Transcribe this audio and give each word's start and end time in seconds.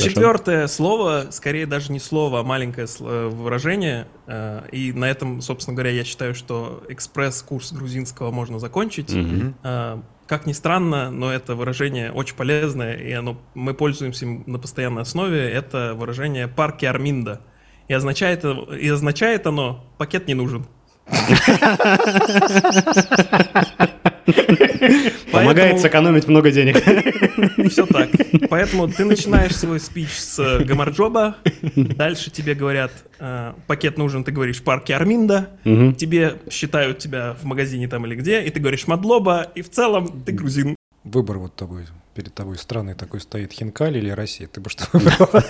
Четвертое 0.00 0.66
слово, 0.66 1.26
скорее 1.30 1.66
даже 1.66 1.92
не 1.92 1.98
слово, 1.98 2.40
а 2.40 2.42
маленькое 2.42 2.86
э, 3.00 3.28
выражение. 3.28 4.06
Э, 4.26 4.62
и 4.72 4.92
на 4.92 5.06
этом, 5.06 5.40
собственно 5.40 5.74
говоря, 5.74 5.90
я 5.90 6.04
считаю, 6.04 6.34
что 6.34 6.82
экспресс-курс 6.88 7.72
грузинского 7.72 8.30
можно 8.30 8.58
закончить. 8.58 9.14
Э, 9.62 9.98
как 10.26 10.46
ни 10.46 10.52
странно, 10.52 11.10
но 11.10 11.32
это 11.32 11.54
выражение 11.54 12.10
очень 12.10 12.36
полезное, 12.36 12.94
и 12.94 13.12
оно, 13.12 13.38
мы 13.54 13.74
пользуемся 13.74 14.24
им 14.24 14.44
на 14.46 14.58
постоянной 14.58 15.02
основе. 15.02 15.50
Это 15.50 15.94
выражение 15.94 16.48
«парки 16.48 16.86
Арминда». 16.86 17.42
И 17.88 17.92
означает, 17.92 18.44
и 18.44 18.88
означает 18.88 19.46
оно 19.46 19.84
«пакет 19.98 20.28
не 20.28 20.34
нужен». 20.34 20.66
Помогает 25.32 25.80
сэкономить 25.80 26.28
много 26.28 26.50
денег. 26.50 26.76
Все 27.70 27.86
так. 27.86 28.10
Поэтому 28.48 28.88
ты 28.88 29.04
начинаешь 29.04 29.56
свой 29.56 29.80
спич 29.80 30.10
с 30.10 30.38
э, 30.38 30.64
гамарджоба, 30.64 31.36
дальше 31.76 32.30
тебе 32.30 32.54
говорят, 32.54 32.92
э, 33.18 33.52
пакет 33.66 33.98
нужен, 33.98 34.24
ты 34.24 34.32
говоришь 34.32 34.62
парки 34.62 34.92
Арминда, 34.92 35.50
тебе 35.64 36.36
считают 36.50 36.98
тебя 36.98 37.36
в 37.40 37.44
магазине 37.44 37.88
там 37.88 38.06
или 38.06 38.14
где, 38.14 38.42
и 38.42 38.50
ты 38.50 38.60
говоришь 38.60 38.86
мадлоба, 38.86 39.46
и 39.54 39.62
в 39.62 39.70
целом 39.70 40.22
ты 40.22 40.32
грузин. 40.32 40.76
Выбор 41.04 41.38
вот 41.38 41.56
тобой, 41.56 41.84
перед 42.14 42.32
тобой 42.32 42.58
странный 42.58 42.94
такой 42.94 43.20
стоит, 43.20 43.52
Хинкали 43.52 43.98
или 43.98 44.10
Россия? 44.10 44.46
Ты 44.46 44.60
бы 44.60 44.70
что 44.70 44.86
выбрал? 44.92 45.28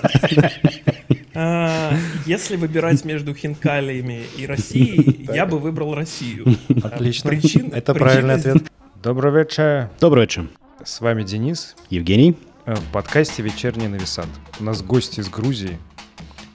А, 1.34 1.94
если 2.26 2.56
выбирать 2.56 3.06
между 3.06 3.34
хинкалиями 3.34 4.22
и 4.36 4.46
Россией, 4.46 5.26
я 5.32 5.46
бы 5.46 5.58
выбрал 5.58 5.94
Россию. 5.94 6.44
Отлично. 6.82 7.30
Причин, 7.30 7.72
Это 7.72 7.94
правильный 7.94 8.34
ответ. 8.34 8.64
Добрый 9.02 9.32
вечер. 9.32 9.90
Добрый 9.98 10.26
вечер. 10.26 10.48
С 10.84 11.00
вами 11.00 11.24
Денис. 11.24 11.74
Евгений. 11.90 12.38
Э, 12.66 12.76
в 12.76 12.92
подкасте 12.92 13.42
«Вечерний 13.42 13.88
нависат». 13.88 14.28
У 14.60 14.62
нас 14.62 14.80
гость 14.80 15.18
из 15.18 15.28
Грузии, 15.28 15.76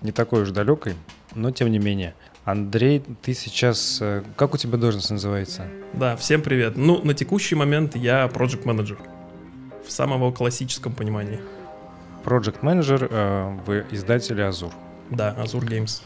не 0.01 0.13
такой 0.13 0.43
уж 0.43 0.51
далекой, 0.51 0.95
но 1.35 1.51
тем 1.51 1.69
не 1.69 1.77
менее. 1.77 2.15
Андрей, 2.45 3.03
ты 3.21 3.33
сейчас... 3.33 3.97
Э, 3.99 4.23
как 4.37 4.53
у 4.53 4.57
тебя 4.57 4.77
должность 4.77 5.11
называется? 5.11 5.67
Да, 5.91 6.15
всем 6.15 6.41
привет. 6.41 6.77
Ну, 6.77 7.03
на 7.03 7.13
текущий 7.13 7.55
момент 7.55 7.97
я 7.97 8.25
project 8.27 8.65
менеджер 8.65 8.97
в 9.85 9.91
самом 9.91 10.19
его 10.19 10.31
классическом 10.31 10.93
понимании. 10.93 11.41
Project 12.23 12.59
менеджер 12.61 13.09
э, 13.11 13.57
в 13.65 13.93
издателе 13.93 14.45
Азур. 14.45 14.71
Да, 15.09 15.31
Азур 15.31 15.65
Games. 15.65 16.01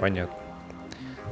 Понятно. 0.00 0.36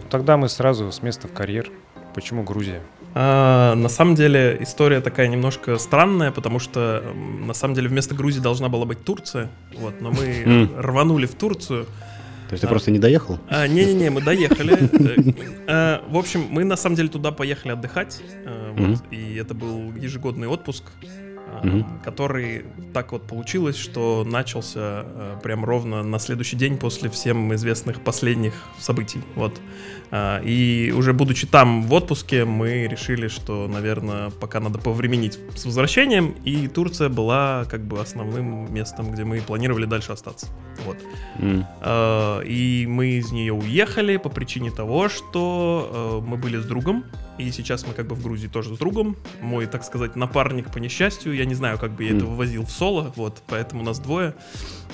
Тогда 0.09 0.37
мы 0.37 0.49
сразу 0.49 0.93
с 0.93 1.03
места 1.03 1.27
в 1.27 1.33
карьер. 1.33 1.69
Почему 2.15 2.45
Грузия? 2.45 2.81
А, 3.17 3.77
на 3.77 3.89
самом 3.89 4.17
деле 4.17 4.59
история 4.61 5.01
такая 5.01 5.29
немножко 5.29 5.79
странная, 5.79 6.33
потому 6.33 6.59
что 6.59 7.05
на 7.15 7.55
самом 7.55 7.75
деле 7.75 7.89
вместо 7.89 8.15
Грузии 8.15 8.41
должна 8.41 8.69
была 8.69 8.87
быть 8.87 9.05
Турция, 9.05 9.51
вот, 9.77 10.01
но 10.01 10.11
мы 10.11 10.25
mm. 10.25 10.81
рванули 10.81 11.27
в 11.27 11.35
Турцию. 11.37 11.85
То 12.49 12.53
есть 12.53 12.63
ты 12.63 12.67
а, 12.67 12.71
просто 12.71 12.91
не 12.91 12.99
доехал? 12.99 13.39
А, 13.49 13.69
не-не-не, 13.69 14.11
мы 14.11 14.21
доехали. 14.21 14.75
Э, 15.67 16.01
в 16.09 16.19
общем, 16.19 16.47
мы 16.51 16.63
на 16.65 16.77
самом 16.77 16.97
деле 16.97 17.09
туда 17.09 17.33
поехали 17.33 17.73
отдыхать, 17.73 18.21
э, 18.45 18.73
вот, 18.77 19.03
и 19.11 19.37
это 19.37 19.55
был 19.55 19.95
ежегодный 19.95 20.47
отпуск 20.47 20.85
угу. 21.63 21.85
который 22.03 22.65
так 22.93 23.13
вот 23.13 23.27
получилось, 23.27 23.77
что 23.77 24.25
начался 24.25 25.05
э, 25.05 25.37
прям 25.43 25.65
ровно 25.65 26.03
на 26.03 26.19
следующий 26.19 26.57
день 26.57 26.77
после 26.77 27.11
всем 27.11 27.55
известных 27.55 28.01
последних 28.01 28.55
событий. 28.79 29.21
Вот. 29.35 29.61
А, 30.11 30.41
и 30.41 30.93
уже 30.97 31.13
будучи 31.13 31.47
там 31.47 31.83
в 31.83 31.93
отпуске, 31.93 32.45
мы 32.45 32.87
решили, 32.87 33.29
что, 33.29 33.69
наверное, 33.69 34.31
пока 34.31 34.61
надо 34.61 34.79
повременить 34.79 35.39
с 35.57 35.65
возвращением, 35.65 36.35
и 36.45 36.69
Турция 36.69 37.09
была 37.09 37.65
как 37.71 37.83
бы 37.83 38.01
основным 38.01 38.73
местом, 38.73 39.11
где 39.11 39.25
мы 39.25 39.41
планировали 39.41 39.87
дальше 39.87 40.13
остаться. 40.13 40.47
Вот. 40.85 40.99
Mm. 41.39 42.47
И 42.47 42.87
мы 42.89 43.07
из 43.07 43.33
нее 43.33 43.53
уехали 43.53 44.17
по 44.17 44.29
причине 44.29 44.71
того, 44.71 45.09
что 45.09 46.21
э, 46.23 46.29
мы 46.29 46.37
были 46.37 46.59
с 46.59 46.65
другом, 46.65 47.05
и 47.39 47.51
сейчас 47.51 47.87
мы 47.87 47.95
как 47.95 48.07
бы 48.07 48.15
в 48.15 48.23
Грузии 48.23 48.49
тоже 48.49 48.75
с 48.75 48.79
другом. 48.79 49.17
Мой, 49.41 49.67
так 49.67 49.85
сказать, 49.85 50.17
напарник 50.17 50.73
по 50.73 50.79
несчастью. 50.79 51.35
Я 51.35 51.45
не 51.45 51.55
знаю, 51.55 51.79
как 51.79 51.93
бы 51.93 52.05
я 52.05 52.11
mm. 52.11 52.17
это 52.17 52.27
вывозил 52.27 52.65
в 52.65 52.71
соло, 52.71 53.13
вот, 53.17 53.43
поэтому 53.47 53.83
нас 53.83 53.99
двое. 53.99 54.35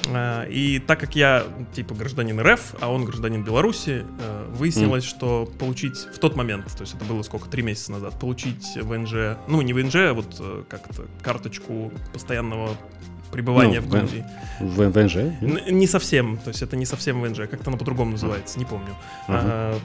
А, 0.08 0.44
и 0.44 0.78
так 0.78 1.00
как 1.00 1.16
я, 1.16 1.44
типа, 1.74 1.94
гражданин 1.94 2.40
РФ, 2.40 2.76
а 2.80 2.90
он 2.90 3.04
гражданин 3.04 3.44
Беларуси, 3.44 4.04
э, 4.20 4.46
выяснилось, 4.54 5.04
mm. 5.04 5.08
что 5.08 5.52
получить 5.58 5.96
в 5.96 6.18
тот 6.18 6.36
момент, 6.36 6.66
то 6.66 6.82
есть 6.82 6.94
это 6.94 7.04
было 7.04 7.22
сколько, 7.22 7.48
три 7.48 7.62
месяца 7.62 7.92
назад, 7.92 8.18
получить 8.18 8.76
ВНЖ, 8.76 9.38
ну, 9.46 9.60
не 9.62 9.72
ВНЖ, 9.72 9.96
а 9.96 10.14
вот 10.14 10.36
э, 10.40 10.64
как-то 10.68 11.06
карточку 11.22 11.92
постоянного 12.12 12.76
пребывания 13.30 13.80
ну, 13.80 13.86
в 13.86 13.90
Грузии. 13.90 14.24
В, 14.60 14.76
в 14.76 14.92
ВНЖ? 14.92 15.16
Не 15.70 15.86
совсем, 15.86 16.38
то 16.38 16.48
есть 16.48 16.62
это 16.62 16.76
не 16.76 16.86
совсем 16.86 17.20
ВНЖ, 17.20 17.48
как-то 17.50 17.68
оно 17.68 17.76
по-другому 17.76 18.12
называется, 18.12 18.58
не 18.58 18.64
помню. 18.64 18.90
Uh-huh. 19.28 19.28
А, 19.28 19.78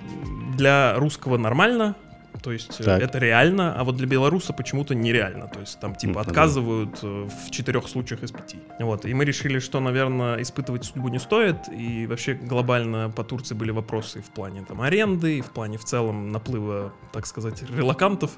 для 0.56 0.96
русского 0.98 1.38
нормально, 1.38 1.96
то 2.45 2.51
есть 2.51 2.79
э, 2.79 2.83
так. 2.83 3.01
это 3.01 3.17
реально, 3.17 3.73
а 3.73 3.83
вот 3.83 3.97
для 3.97 4.06
белоруса 4.06 4.53
почему-то 4.53 4.94
нереально. 4.94 5.47
То 5.47 5.61
есть 5.61 5.79
там 5.79 5.95
типа 5.95 6.22
отказывают 6.22 7.00
э, 7.01 7.28
в 7.28 7.50
четырех 7.50 7.88
случаях 7.88 8.22
из 8.22 8.31
пяти. 8.31 8.59
Вот. 8.79 9.03
И 9.06 9.13
мы 9.16 9.25
решили, 9.25 9.57
что, 9.57 9.79
наверное, 9.79 10.39
испытывать 10.44 10.85
судьбу 10.85 11.07
не 11.07 11.17
стоит. 11.17 11.56
И 11.75 12.06
вообще 12.06 12.35
глобально 12.35 13.09
по 13.09 13.23
Турции 13.23 13.56
были 13.56 13.72
вопросы 13.72 14.22
в 14.22 14.29
плане 14.29 14.63
там 14.63 14.81
аренды, 14.81 15.39
и 15.39 15.41
в 15.41 15.50
плане 15.50 15.79
в 15.79 15.85
целом 15.85 16.31
наплыва, 16.31 16.94
так 17.11 17.25
сказать, 17.25 17.63
релакантов. 17.63 18.38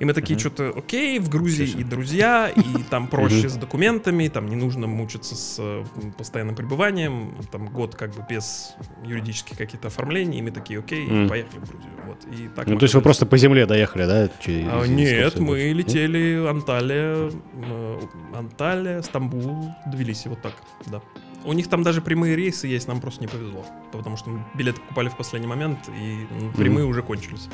И 0.00 0.04
мы 0.06 0.14
такие, 0.14 0.38
что-то, 0.38 0.72
окей, 0.74 1.18
в 1.18 1.28
Грузии 1.28 1.78
и 1.78 1.84
друзья, 1.84 2.48
и 2.48 2.82
там 2.88 3.06
проще 3.06 3.50
с 3.50 3.56
документами, 3.56 4.28
там 4.28 4.48
не 4.48 4.56
нужно 4.56 4.86
мучиться 4.86 5.34
с 5.34 5.84
постоянным 6.16 6.56
пребыванием, 6.56 7.36
там 7.52 7.66
год 7.66 7.94
как 7.94 8.14
бы 8.14 8.24
без 8.28 8.74
юридических 9.04 9.58
каких-то 9.58 9.88
оформлений, 9.88 10.38
и 10.38 10.42
мы 10.42 10.52
такие, 10.52 10.78
окей, 10.78 11.06
поехали 11.28 11.58
в 11.58 11.68
Грузию. 11.68 11.92
Вот. 12.06 12.18
И 12.32 12.48
так 12.48 12.66
ну, 12.66 12.78
то 12.78 12.84
есть 12.84 12.94
вы 12.94 13.02
просто 13.02 13.26
по 13.26 13.36
земле 13.36 13.66
доехали, 13.66 14.06
да? 14.06 14.30
Через, 14.40 14.66
а, 14.70 14.86
нет, 14.86 15.38
мы 15.38 15.58
летели 15.72 16.46
Анталия, 16.48 17.30
э, 17.52 18.00
Анталия, 18.34 19.02
Стамбул, 19.02 19.70
Тбилиси, 19.86 20.28
вот 20.28 20.40
так, 20.40 20.54
да. 20.86 21.02
У 21.44 21.52
них 21.52 21.68
там 21.68 21.82
даже 21.82 22.00
прямые 22.00 22.36
рейсы 22.36 22.66
есть, 22.66 22.88
нам 22.88 23.02
просто 23.02 23.20
не 23.20 23.26
повезло, 23.26 23.66
потому 23.92 24.16
что 24.16 24.30
мы 24.30 24.44
билеты 24.54 24.80
покупали 24.80 25.10
в 25.10 25.16
последний 25.16 25.48
момент, 25.48 25.78
и 25.88 26.26
прямые 26.56 26.86
mm. 26.86 26.90
уже 26.90 27.02
кончились. 27.02 27.50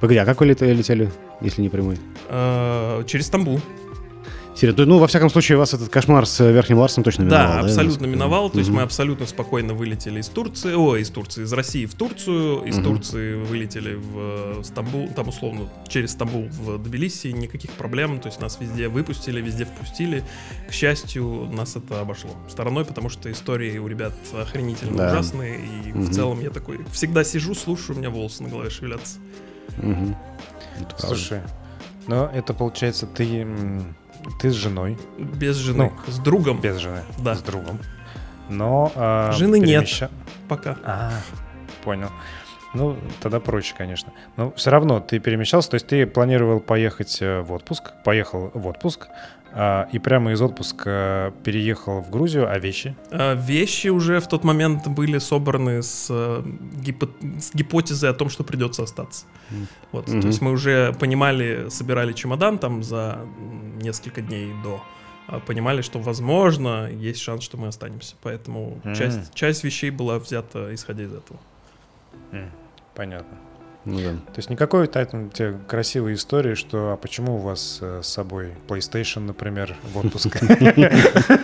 Погоди, 0.00 0.18
а 0.18 0.24
как 0.24 0.40
вы 0.40 0.46
летели, 0.46 1.10
если 1.42 1.62
не 1.62 1.68
прямой? 1.68 1.98
А, 2.28 3.02
через 3.04 3.26
Стамбул. 3.26 3.60
Серьезно, 4.54 4.84
ну, 4.84 4.98
во 4.98 5.06
всяком 5.06 5.30
случае, 5.30 5.56
вас 5.56 5.72
этот 5.72 5.88
кошмар 5.88 6.26
с 6.26 6.38
Верхним 6.40 6.78
Ларсом 6.78 7.02
точно 7.02 7.22
миновал, 7.22 7.46
да? 7.46 7.60
абсолютно 7.60 8.06
миновал. 8.06 8.50
То 8.50 8.58
есть 8.58 8.70
мы 8.70 8.82
абсолютно 8.82 9.26
спокойно 9.26 9.72
вылетели 9.72 10.20
из 10.20 10.28
Турции, 10.28 10.74
о, 10.74 10.96
из 10.96 11.08
Турции, 11.08 11.44
из 11.44 11.52
России 11.52 11.86
в 11.86 11.94
Турцию, 11.94 12.64
из 12.64 12.76
Турции 12.76 13.34
вылетели 13.34 13.94
в 13.94 14.60
э, 14.60 14.62
Стамбул, 14.62 15.08
там 15.08 15.28
условно 15.28 15.70
через 15.88 16.12
Стамбул 16.12 16.48
в 16.50 16.78
Тбилиси, 16.78 17.28
никаких 17.28 17.70
проблем. 17.72 18.20
То 18.20 18.28
есть 18.28 18.40
нас 18.40 18.58
везде 18.60 18.88
выпустили, 18.88 19.40
везде 19.40 19.64
впустили. 19.64 20.22
К 20.68 20.72
счастью, 20.72 21.48
нас 21.50 21.76
это 21.76 22.00
обошло 22.00 22.30
стороной, 22.48 22.84
потому 22.84 23.08
что 23.08 23.32
истории 23.32 23.78
у 23.78 23.88
ребят 23.88 24.12
охренительно 24.34 24.98
да. 24.98 25.12
ужасные. 25.12 25.60
И 25.86 25.92
в 25.92 26.12
целом 26.12 26.40
я 26.40 26.50
такой 26.50 26.80
всегда 26.92 27.24
сижу, 27.24 27.54
слушаю, 27.54 27.96
у 27.96 27.98
меня 27.98 28.10
волосы 28.10 28.42
на 28.42 28.50
голове 28.50 28.68
шевелятся. 28.68 29.18
Угу. 29.78 30.16
Слушай, 30.98 31.40
но 32.06 32.30
это 32.32 32.54
получается 32.54 33.06
ты 33.06 33.46
ты 34.40 34.50
с 34.50 34.54
женой. 34.54 34.98
Без 35.18 35.56
жены. 35.56 35.92
Ну, 36.06 36.12
с 36.12 36.18
другом. 36.18 36.60
Без 36.60 36.76
жены. 36.76 37.02
Да. 37.18 37.34
С 37.34 37.42
другом. 37.42 37.78
Но... 38.48 38.92
Э, 38.94 39.32
Жены 39.32 39.60
перемеща... 39.60 40.06
нет. 40.06 40.12
Пока. 40.48 40.76
А, 40.84 41.12
понял. 41.84 42.10
Ну, 42.74 42.96
тогда 43.20 43.40
проще, 43.40 43.74
конечно. 43.76 44.12
Но 44.36 44.52
все 44.52 44.70
равно 44.70 45.00
ты 45.00 45.18
перемещался, 45.18 45.70
то 45.70 45.74
есть 45.74 45.86
ты 45.86 46.06
планировал 46.06 46.60
поехать 46.60 47.18
э, 47.20 47.40
в 47.40 47.52
отпуск, 47.52 47.92
поехал 48.04 48.50
в 48.54 48.66
отпуск, 48.66 49.08
и 49.92 49.98
прямо 49.98 50.32
из 50.32 50.40
отпуска 50.40 51.34
переехал 51.44 52.00
в 52.00 52.10
Грузию, 52.10 52.50
а 52.50 52.58
вещи? 52.58 52.96
А, 53.10 53.34
вещи 53.34 53.88
уже 53.88 54.20
в 54.20 54.26
тот 54.26 54.44
момент 54.44 54.88
были 54.88 55.18
собраны 55.18 55.82
с, 55.82 56.06
э, 56.10 56.42
гипо 56.82 57.08
с 57.38 57.54
гипотезой 57.54 58.10
о 58.10 58.14
том, 58.14 58.30
что 58.30 58.44
придется 58.44 58.82
остаться. 58.82 59.26
Mm. 59.50 59.66
Вот, 59.92 60.08
mm-hmm. 60.08 60.20
То 60.20 60.26
есть 60.26 60.40
мы 60.40 60.52
уже 60.52 60.94
понимали, 60.98 61.68
собирали 61.68 62.12
чемодан 62.12 62.58
там 62.58 62.82
за 62.82 63.18
несколько 63.82 64.22
дней 64.22 64.52
до 64.62 64.82
а, 65.26 65.40
понимали, 65.40 65.82
что, 65.82 65.98
возможно, 65.98 66.90
есть 66.90 67.20
шанс, 67.20 67.44
что 67.44 67.56
мы 67.56 67.68
останемся. 67.68 68.16
Поэтому 68.22 68.80
mm. 68.84 68.94
часть, 68.94 69.34
часть 69.34 69.64
вещей 69.64 69.90
была 69.90 70.18
взята 70.18 70.74
исходя 70.74 71.04
из 71.04 71.12
этого. 71.12 71.38
Mm. 72.30 72.48
Понятно. 72.94 73.38
Ну, 73.84 73.98
да. 73.98 74.10
То 74.12 74.38
есть 74.38 74.48
никакой 74.48 74.86
там, 74.86 75.30
те 75.30 75.54
красивой 75.66 76.14
истории, 76.14 76.54
что 76.54 76.92
а 76.92 76.96
почему 76.96 77.36
у 77.36 77.38
вас 77.38 77.78
э, 77.80 78.00
с 78.02 78.08
собой 78.08 78.52
PlayStation, 78.68 79.20
например, 79.20 79.76
в 79.92 79.98
отпуск? 79.98 80.40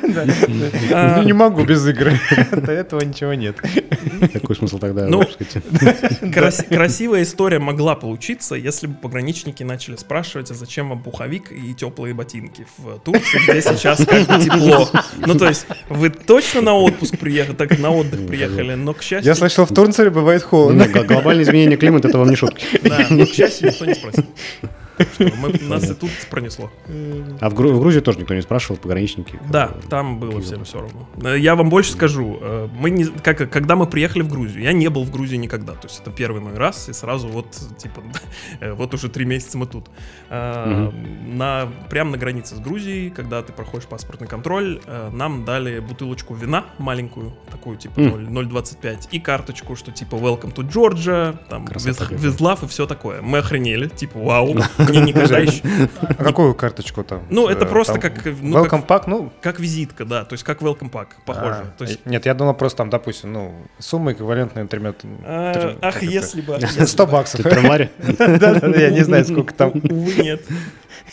Ну, 0.09 1.23
не 1.23 1.33
могу 1.33 1.65
без 1.65 1.87
игры. 1.87 2.19
До 2.53 2.73
этого 2.73 3.01
ничего 3.01 3.35
нет. 3.35 3.57
Какой 4.33 4.57
смысл 4.57 4.79
тогда? 4.79 5.07
Ну, 5.07 5.23
красивая 6.33 7.23
история 7.23 7.59
могла 7.59 7.95
получиться, 7.95 8.55
если 8.55 8.87
бы 8.87 8.95
пограничники 8.95 9.63
начали 9.63 9.97
спрашивать, 9.97 10.51
а 10.51 10.55
зачем 10.55 10.89
вам 10.89 11.03
пуховик 11.03 11.53
и 11.53 11.75
теплые 11.75 12.15
ботинки 12.15 12.67
в 12.79 12.99
Турции, 13.01 13.39
где 13.49 13.63
сейчас 13.63 14.05
как 14.05 14.27
бы 14.27 14.45
тепло. 14.45 14.89
Ну, 15.19 15.35
то 15.35 15.49
есть, 15.49 15.67
вы 15.89 16.11
точно 16.11 16.63
на 16.63 16.75
отпуск 16.75 17.19
приехали, 17.19 17.55
так 17.55 17.79
на 17.79 17.91
отдых 17.91 18.27
приехали, 18.27 18.75
но, 18.75 18.95
к 18.95 19.03
счастью... 19.03 19.29
Я 19.29 19.35
слышал, 19.35 19.67
в 19.67 19.75
Турции 19.75 20.09
бывает 20.09 20.43
холодно. 20.43 20.89
Глобальное 20.89 21.45
изменение 21.45 21.77
климата— 21.77 22.09
это 22.09 22.19
вам 22.19 22.28
не 22.29 22.37
шутки. 22.37 22.67
Да, 22.83 23.07
но, 23.11 23.27
к 23.27 23.31
счастью, 23.31 23.69
никто 23.69 23.85
не 23.85 23.95
спросил. 23.95 24.25
Что 25.15 25.31
мы, 25.37 25.53
нас 25.69 25.91
и 25.91 25.95
тут 25.95 26.11
пронесло. 26.31 26.71
А 27.41 27.51
в, 27.51 27.55
Гру- 27.55 27.73
в 27.73 27.81
Грузии 27.81 28.01
тоже 28.01 28.19
никто 28.19 28.35
не 28.35 28.43
спрашивал, 28.43 28.77
пограничники? 28.77 29.39
Да, 29.51 29.73
там 29.89 30.19
было 30.19 30.41
всем 30.41 30.65
все 30.65 30.81
равно. 30.81 31.09
Э, 31.23 31.39
я 31.39 31.55
вам 31.55 31.71
больше 31.71 31.93
скажу. 31.93 32.39
Э, 32.41 32.69
мы 32.73 32.91
не, 32.91 33.05
как, 33.05 33.51
когда 33.51 33.77
мы 33.77 33.87
приехали 33.87 34.23
в 34.23 34.29
Грузию, 34.29 34.63
я 34.63 34.73
не 34.73 34.89
был 34.89 35.05
в 35.05 35.11
Грузии 35.11 35.37
никогда. 35.37 35.73
То 35.73 35.89
есть 35.89 36.01
это 36.01 36.11
первый 36.11 36.41
мой 36.41 36.55
раз, 36.55 36.89
и 36.89 36.93
сразу 36.93 37.29
вот, 37.29 37.59
типа, 37.79 38.03
э, 38.61 38.73
вот 38.73 38.95
уже 38.95 39.09
три 39.09 39.25
месяца 39.25 39.59
мы 39.59 39.67
тут. 39.67 39.89
Угу. 40.31 40.93
На, 41.27 41.69
прямо 41.91 42.13
на 42.13 42.19
границе 42.19 42.57
с 42.57 42.59
Грузией, 42.59 43.11
когда 43.11 43.43
ты 43.43 43.53
проходишь 43.53 43.87
паспортный 43.87 44.29
контроль, 44.29 44.81
нам 45.13 45.45
дали 45.45 45.81
бутылочку 45.81 46.35
вина 46.35 46.67
маленькую, 46.79 47.35
такую, 47.51 47.77
типа, 47.77 47.99
0,25, 47.99 49.09
и 49.11 49.21
карточку, 49.21 49.77
что, 49.77 49.93
типа, 49.93 50.17
welcome 50.17 50.55
to 50.55 50.69
Georgia, 50.69 51.39
там, 51.49 51.67
love 51.67 52.65
и 52.65 52.69
все 52.69 52.87
такое. 52.87 53.23
Мы 53.23 53.39
охренели, 53.39 53.89
типа, 53.89 54.19
вау, 54.19 54.57
мне 54.89 55.01
никогда 55.01 55.39
еще... 55.39 55.63
А 56.01 56.25
какую 56.25 56.55
карточку 56.55 57.05
там? 57.05 57.23
Ну, 57.31 57.49
это 57.49 57.67
просто 57.67 57.99
как... 57.99 58.25
Ну, 58.25 58.65
welcome 58.65 58.87
pack, 58.87 59.05
ну... 59.07 59.33
Как 59.41 59.61
визитка, 59.61 60.05
да, 60.05 60.25
то 60.25 60.35
есть 60.35 60.45
как 60.45 60.61
welcome 60.63 60.91
pack, 60.91 61.09
похоже. 61.25 61.73
А, 61.79 61.85
нет, 62.05 62.27
я 62.27 62.35
думал 62.35 62.55
просто 62.55 62.79
там, 62.79 62.91
допустим, 62.91 63.33
ну, 63.33 63.55
сумма 63.79 64.13
эквивалентная 64.13 64.67
тремя... 64.67 64.95
А, 65.25 65.77
ах, 65.83 66.03
если 66.03 66.41
бы... 66.41 66.59
100 66.61 67.07
баксов. 67.07 67.43
Да-да, 67.43 68.69
я 68.81 68.91
не 68.91 69.05
знаю, 69.05 69.25
сколько 69.25 69.55
там. 69.55 69.73
Увы, 69.75 70.15
нет. 70.23 70.43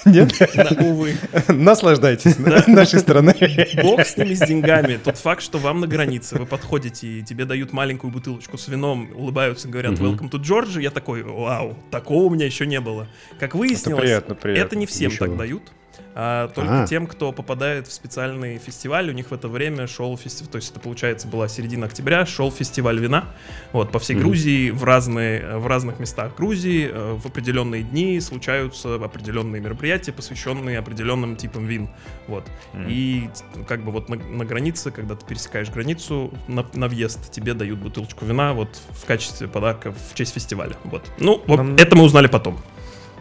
Нет? 0.05 0.33
Увы. 0.79 1.15
Наслаждайтесь 1.47 2.35
да? 2.37 2.63
нашей 2.67 2.99
страной. 2.99 3.35
Бог 3.81 4.05
с 4.05 4.17
ними, 4.17 4.33
с 4.33 4.39
деньгами. 4.39 4.99
Тот 5.03 5.17
факт, 5.17 5.41
что 5.41 5.57
вам 5.57 5.79
на 5.79 5.87
границе, 5.87 6.37
вы 6.37 6.45
подходите, 6.45 7.07
и 7.07 7.23
тебе 7.23 7.45
дают 7.45 7.73
маленькую 7.73 8.11
бутылочку 8.11 8.57
с 8.57 8.67
вином, 8.67 9.09
улыбаются, 9.15 9.67
говорят 9.67 9.93
«Welcome 9.93 10.29
to 10.29 10.39
Georgia», 10.39 10.81
я 10.81 10.91
такой 10.91 11.23
«Вау, 11.23 11.77
такого 11.91 12.25
у 12.25 12.29
меня 12.29 12.45
еще 12.45 12.65
не 12.65 12.79
было». 12.79 13.07
Как 13.39 13.55
выяснилось, 13.55 14.23
это, 14.43 14.75
не 14.75 14.85
всем 14.85 15.11
так 15.15 15.37
дают 15.37 15.63
а 16.13 16.47
только 16.49 16.83
а. 16.83 16.87
тем, 16.87 17.07
кто 17.07 17.31
попадает 17.31 17.87
в 17.87 17.93
специальный 17.93 18.57
фестиваль. 18.57 19.09
У 19.09 19.13
них 19.13 19.31
в 19.31 19.33
это 19.33 19.47
время 19.47 19.87
шел 19.87 20.17
фестиваль, 20.17 20.51
то 20.51 20.55
есть 20.57 20.71
это 20.71 20.79
получается 20.79 21.27
была 21.27 21.47
середина 21.47 21.87
октября, 21.87 22.25
шел 22.25 22.51
фестиваль 22.51 22.99
вина, 22.99 23.25
вот 23.73 23.91
по 23.91 23.99
всей 23.99 24.15
mm-hmm. 24.15 24.19
Грузии 24.19 24.69
в 24.69 24.83
разные 24.83 25.57
в 25.57 25.67
разных 25.67 25.99
местах 25.99 26.35
Грузии 26.35 26.89
э, 26.91 27.13
в 27.15 27.25
определенные 27.25 27.83
дни 27.83 28.19
случаются 28.21 28.95
определенные 28.95 29.61
мероприятия, 29.61 30.11
посвященные 30.11 30.79
определенным 30.79 31.35
типам 31.35 31.65
вин, 31.65 31.89
вот. 32.27 32.45
Mm-hmm. 32.73 32.85
И 32.89 33.29
как 33.67 33.83
бы 33.83 33.91
вот 33.91 34.09
на, 34.09 34.15
на 34.15 34.45
границе, 34.45 34.91
когда 34.91 35.15
ты 35.15 35.25
пересекаешь 35.25 35.69
границу 35.69 36.33
на, 36.47 36.65
на 36.73 36.87
въезд, 36.87 37.31
тебе 37.31 37.53
дают 37.53 37.79
бутылочку 37.79 38.25
вина 38.25 38.53
вот 38.53 38.81
в 38.91 39.05
качестве 39.05 39.47
подарка 39.47 39.91
в 39.91 40.15
честь 40.15 40.33
фестиваля, 40.33 40.75
вот. 40.85 41.03
Ну, 41.19 41.43
вот 41.47 41.57
Нам... 41.57 41.75
это 41.75 41.95
мы 41.95 42.03
узнали 42.03 42.27
потом. 42.27 42.57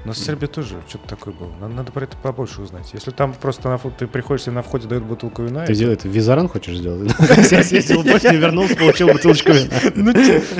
Но 0.04 0.12
с 0.12 0.18
Сербией 0.18 0.52
тоже 0.52 0.76
что-то 0.86 1.08
такое 1.08 1.32
было. 1.32 1.50
Надо, 1.60 1.74
надо 1.74 1.92
про 1.92 2.04
это 2.04 2.16
побольше 2.18 2.60
узнать. 2.60 2.90
Если 2.92 3.10
там 3.10 3.32
просто 3.32 3.70
на, 3.70 3.78
ты 3.78 4.06
приходишь, 4.06 4.46
и 4.46 4.50
на 4.50 4.62
входе 4.62 4.86
дают 4.86 5.04
бутылку 5.04 5.42
вина... 5.42 5.64
Ты 5.64 5.72
это... 5.72 5.92
это 5.92 6.08
визаран 6.08 6.48
хочешь 6.48 6.76
сделать? 6.76 7.10
Я 7.50 7.62
съездил 7.62 8.02
в 8.02 8.04
Боснию, 8.04 8.38
вернулся, 8.38 8.76
получил 8.76 9.08
бутылочку 9.08 9.52
вина. 9.52 9.70
Ну, 9.94 10.12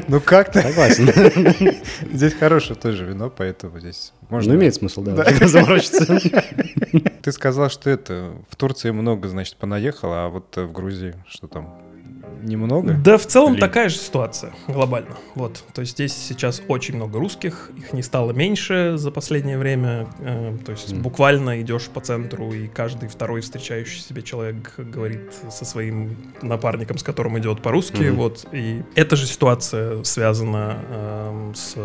ну 0.08 0.20
как-то. 0.20 0.62
Согласен. 0.62 1.10
Здесь 2.12 2.32
хорошее 2.34 2.78
тоже 2.78 3.04
вино, 3.04 3.30
поэтому 3.30 3.78
здесь 3.80 4.12
можно... 4.30 4.52
Ну, 4.52 4.58
имеет 4.58 4.74
смысл, 4.74 5.02
да, 5.02 5.24
заморочиться. 5.46 6.18
Ты 7.22 7.32
сказал, 7.32 7.68
что 7.68 7.90
это 7.90 8.32
в 8.48 8.56
Турции 8.56 8.90
много, 8.90 9.28
значит, 9.28 9.56
понаехало, 9.56 10.24
а 10.24 10.28
вот 10.28 10.56
в 10.56 10.72
Грузии 10.72 11.14
что 11.28 11.48
там? 11.48 11.83
Немного? 12.44 12.94
Да, 12.94 13.18
в 13.18 13.26
целом 13.26 13.54
Ли? 13.54 13.60
такая 13.60 13.88
же 13.88 13.96
ситуация 13.96 14.52
глобально. 14.68 15.16
Вот, 15.34 15.64
то 15.72 15.80
есть 15.80 15.92
здесь 15.92 16.12
сейчас 16.12 16.62
очень 16.68 16.96
много 16.96 17.18
русских, 17.18 17.70
их 17.76 17.92
не 17.92 18.02
стало 18.02 18.32
меньше 18.32 18.94
за 18.96 19.10
последнее 19.10 19.58
время. 19.58 20.06
Э, 20.20 20.56
то 20.64 20.72
есть 20.72 20.92
mm. 20.92 21.00
буквально 21.00 21.60
идешь 21.60 21.86
по 21.88 22.00
центру, 22.00 22.52
и 22.52 22.68
каждый 22.68 23.08
второй 23.08 23.40
встречающий 23.40 24.00
себе 24.00 24.22
человек 24.22 24.74
говорит 24.76 25.32
со 25.50 25.64
своим 25.64 26.16
напарником, 26.42 26.98
с 26.98 27.02
которым 27.02 27.38
идет 27.38 27.62
по-русски. 27.62 28.02
Mm-hmm. 28.02 28.12
Вот, 28.12 28.46
и 28.52 28.82
эта 28.94 29.16
же 29.16 29.26
ситуация 29.26 30.02
связана 30.04 30.78
э, 30.88 31.52
с 31.54 31.76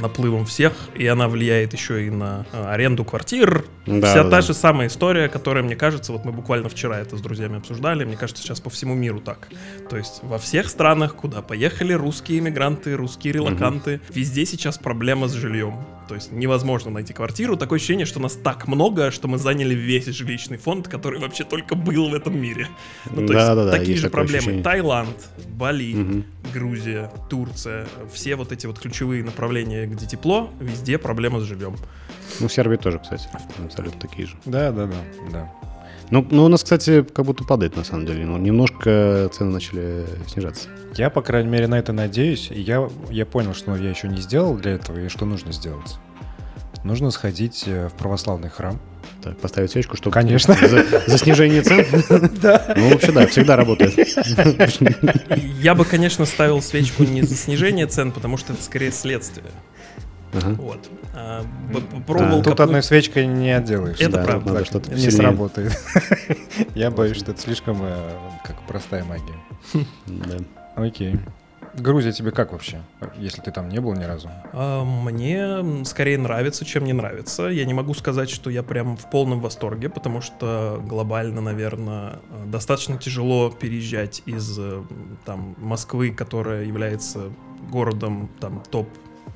наплывом 0.00 0.46
всех, 0.46 0.72
и 0.94 1.06
она 1.06 1.28
влияет 1.28 1.72
еще 1.72 2.06
и 2.06 2.10
на 2.10 2.46
э, 2.52 2.64
аренду 2.70 3.04
квартир. 3.04 3.64
Да, 3.86 4.10
Вся 4.10 4.24
да, 4.24 4.30
та 4.30 4.40
же 4.40 4.54
самая 4.54 4.88
история, 4.88 5.28
которая, 5.28 5.62
мне 5.62 5.76
кажется, 5.76 6.12
вот 6.12 6.24
мы 6.24 6.32
буквально 6.32 6.68
вчера 6.68 6.98
это 6.98 7.16
с 7.16 7.20
друзьями 7.20 7.58
обсуждали, 7.58 8.04
мне 8.04 8.16
кажется, 8.16 8.42
сейчас 8.42 8.60
по 8.60 8.70
всему 8.70 8.94
миру 8.94 9.20
так. 9.20 9.48
То 9.88 9.96
есть 9.98 10.20
во 10.22 10.38
всех 10.38 10.68
странах, 10.68 11.14
куда 11.14 11.42
поехали 11.42 11.92
русские 11.92 12.38
иммигранты, 12.38 12.94
русские 12.94 13.32
релаканты, 13.32 13.96
угу. 13.96 14.02
везде 14.14 14.46
сейчас 14.46 14.78
проблема 14.78 15.28
с 15.28 15.32
жильем. 15.32 15.84
То 16.08 16.14
есть 16.14 16.32
невозможно 16.32 16.90
найти 16.90 17.12
квартиру. 17.12 17.56
Такое 17.56 17.76
ощущение, 17.76 18.06
что 18.06 18.18
нас 18.18 18.32
так 18.32 18.66
много, 18.66 19.10
что 19.10 19.28
мы 19.28 19.36
заняли 19.36 19.74
весь 19.74 20.06
жилищный 20.06 20.56
фонд, 20.56 20.88
который 20.88 21.20
вообще 21.20 21.44
только 21.44 21.74
был 21.74 22.08
в 22.08 22.14
этом 22.14 22.40
мире. 22.40 22.68
Ну, 23.10 23.26
то 23.26 23.32
да, 23.32 23.38
есть 23.38 23.46
да, 23.46 23.54
да, 23.54 23.70
такие 23.70 23.96
же 23.98 24.08
проблемы. 24.08 24.38
Ощущение. 24.38 24.62
Таиланд, 24.62 25.28
Бали, 25.50 25.94
угу. 25.94 26.24
Грузия, 26.54 27.10
Турция. 27.28 27.86
Все 28.10 28.36
вот 28.36 28.52
эти 28.52 28.66
вот 28.66 28.78
ключевые 28.78 29.22
направления, 29.22 29.86
где 29.86 30.06
тепло, 30.06 30.50
везде 30.60 30.96
проблема 30.96 31.40
с 31.40 31.42
жильем. 31.42 31.76
Ну, 32.40 32.48
в 32.48 32.52
Сербии 32.52 32.76
тоже, 32.76 32.98
кстати, 33.00 33.28
абсолютно 33.62 34.00
такие 34.00 34.28
же. 34.28 34.36
Да, 34.46 34.72
да, 34.72 34.86
да, 34.86 34.96
да. 35.30 35.52
Ну, 36.10 36.26
ну, 36.30 36.44
у 36.44 36.48
нас, 36.48 36.62
кстати, 36.62 37.02
как 37.02 37.24
будто 37.24 37.44
падает, 37.44 37.76
на 37.76 37.84
самом 37.84 38.06
деле. 38.06 38.24
Ну, 38.24 38.38
немножко 38.38 39.30
цены 39.32 39.50
начали 39.50 40.06
снижаться. 40.26 40.68
Я, 40.96 41.10
по 41.10 41.22
крайней 41.22 41.50
мере, 41.50 41.66
на 41.66 41.78
это 41.78 41.92
надеюсь. 41.92 42.48
Я, 42.50 42.88
я 43.10 43.26
понял, 43.26 43.54
что 43.54 43.76
я 43.76 43.90
еще 43.90 44.08
не 44.08 44.20
сделал 44.20 44.56
для 44.56 44.72
этого, 44.72 44.98
и 44.98 45.08
что 45.08 45.26
нужно 45.26 45.52
сделать. 45.52 45.96
Нужно 46.84 47.10
сходить 47.10 47.64
э, 47.66 47.88
в 47.88 47.92
православный 47.92 48.48
храм. 48.48 48.80
Так, 49.22 49.36
поставить 49.38 49.70
свечку, 49.72 49.96
чтобы... 49.96 50.14
Конечно. 50.14 50.54
За, 50.54 50.84
за 51.06 51.18
снижение 51.18 51.62
цен? 51.62 51.84
Да. 52.40 52.74
Ну, 52.76 52.90
вообще, 52.90 53.12
да, 53.12 53.26
всегда 53.26 53.56
работает. 53.56 53.94
Я 55.60 55.74
бы, 55.74 55.84
конечно, 55.84 56.24
ставил 56.24 56.62
свечку 56.62 57.02
не 57.04 57.22
за 57.22 57.34
снижение 57.34 57.86
цен, 57.86 58.12
потому 58.12 58.36
что 58.36 58.52
это 58.52 58.62
скорее 58.62 58.92
следствие. 58.92 59.46
Ага. 60.32 60.54
Вот. 60.58 60.90
А, 61.14 61.44
пробовал. 62.06 62.40
А, 62.40 62.42
тут 62.42 62.60
одной 62.60 62.82
свечкой 62.82 63.26
не 63.26 63.50
отделаешь. 63.50 64.00
Это 64.00 64.18
да, 64.18 64.24
правда. 64.24 64.52
Надо 64.52 64.64
что-то 64.64 64.94
не 64.94 65.10
сработает. 65.10 65.72
Я 66.74 66.90
боюсь, 66.90 67.16
что 67.16 67.32
это 67.32 67.40
слишком 67.40 67.78
э, 67.82 68.10
как 68.44 68.56
простая 68.66 69.04
магия. 69.04 69.86
Да. 70.06 70.38
Окей. 70.76 71.18
Грузия 71.74 72.12
тебе 72.12 72.30
как 72.30 72.52
вообще, 72.52 72.82
если 73.18 73.40
ты 73.40 73.52
там 73.52 73.68
не 73.68 73.80
был 73.80 73.94
ни 73.94 74.04
разу? 74.04 74.30
А, 74.52 74.84
мне 74.84 75.84
скорее 75.84 76.18
нравится, 76.18 76.64
чем 76.64 76.84
не 76.84 76.92
нравится. 76.92 77.44
Я 77.44 77.64
не 77.64 77.74
могу 77.74 77.94
сказать, 77.94 78.30
что 78.30 78.50
я 78.50 78.62
прям 78.62 78.96
в 78.96 79.08
полном 79.10 79.40
восторге, 79.40 79.88
потому 79.88 80.20
что 80.20 80.82
глобально, 80.84 81.40
наверное, 81.40 82.18
достаточно 82.46 82.98
тяжело 82.98 83.50
переезжать 83.50 84.22
из 84.26 84.58
э, 84.58 84.82
там 85.24 85.54
Москвы, 85.58 86.10
которая 86.10 86.64
является 86.64 87.30
городом 87.70 88.30
там 88.40 88.62
топ 88.70 88.88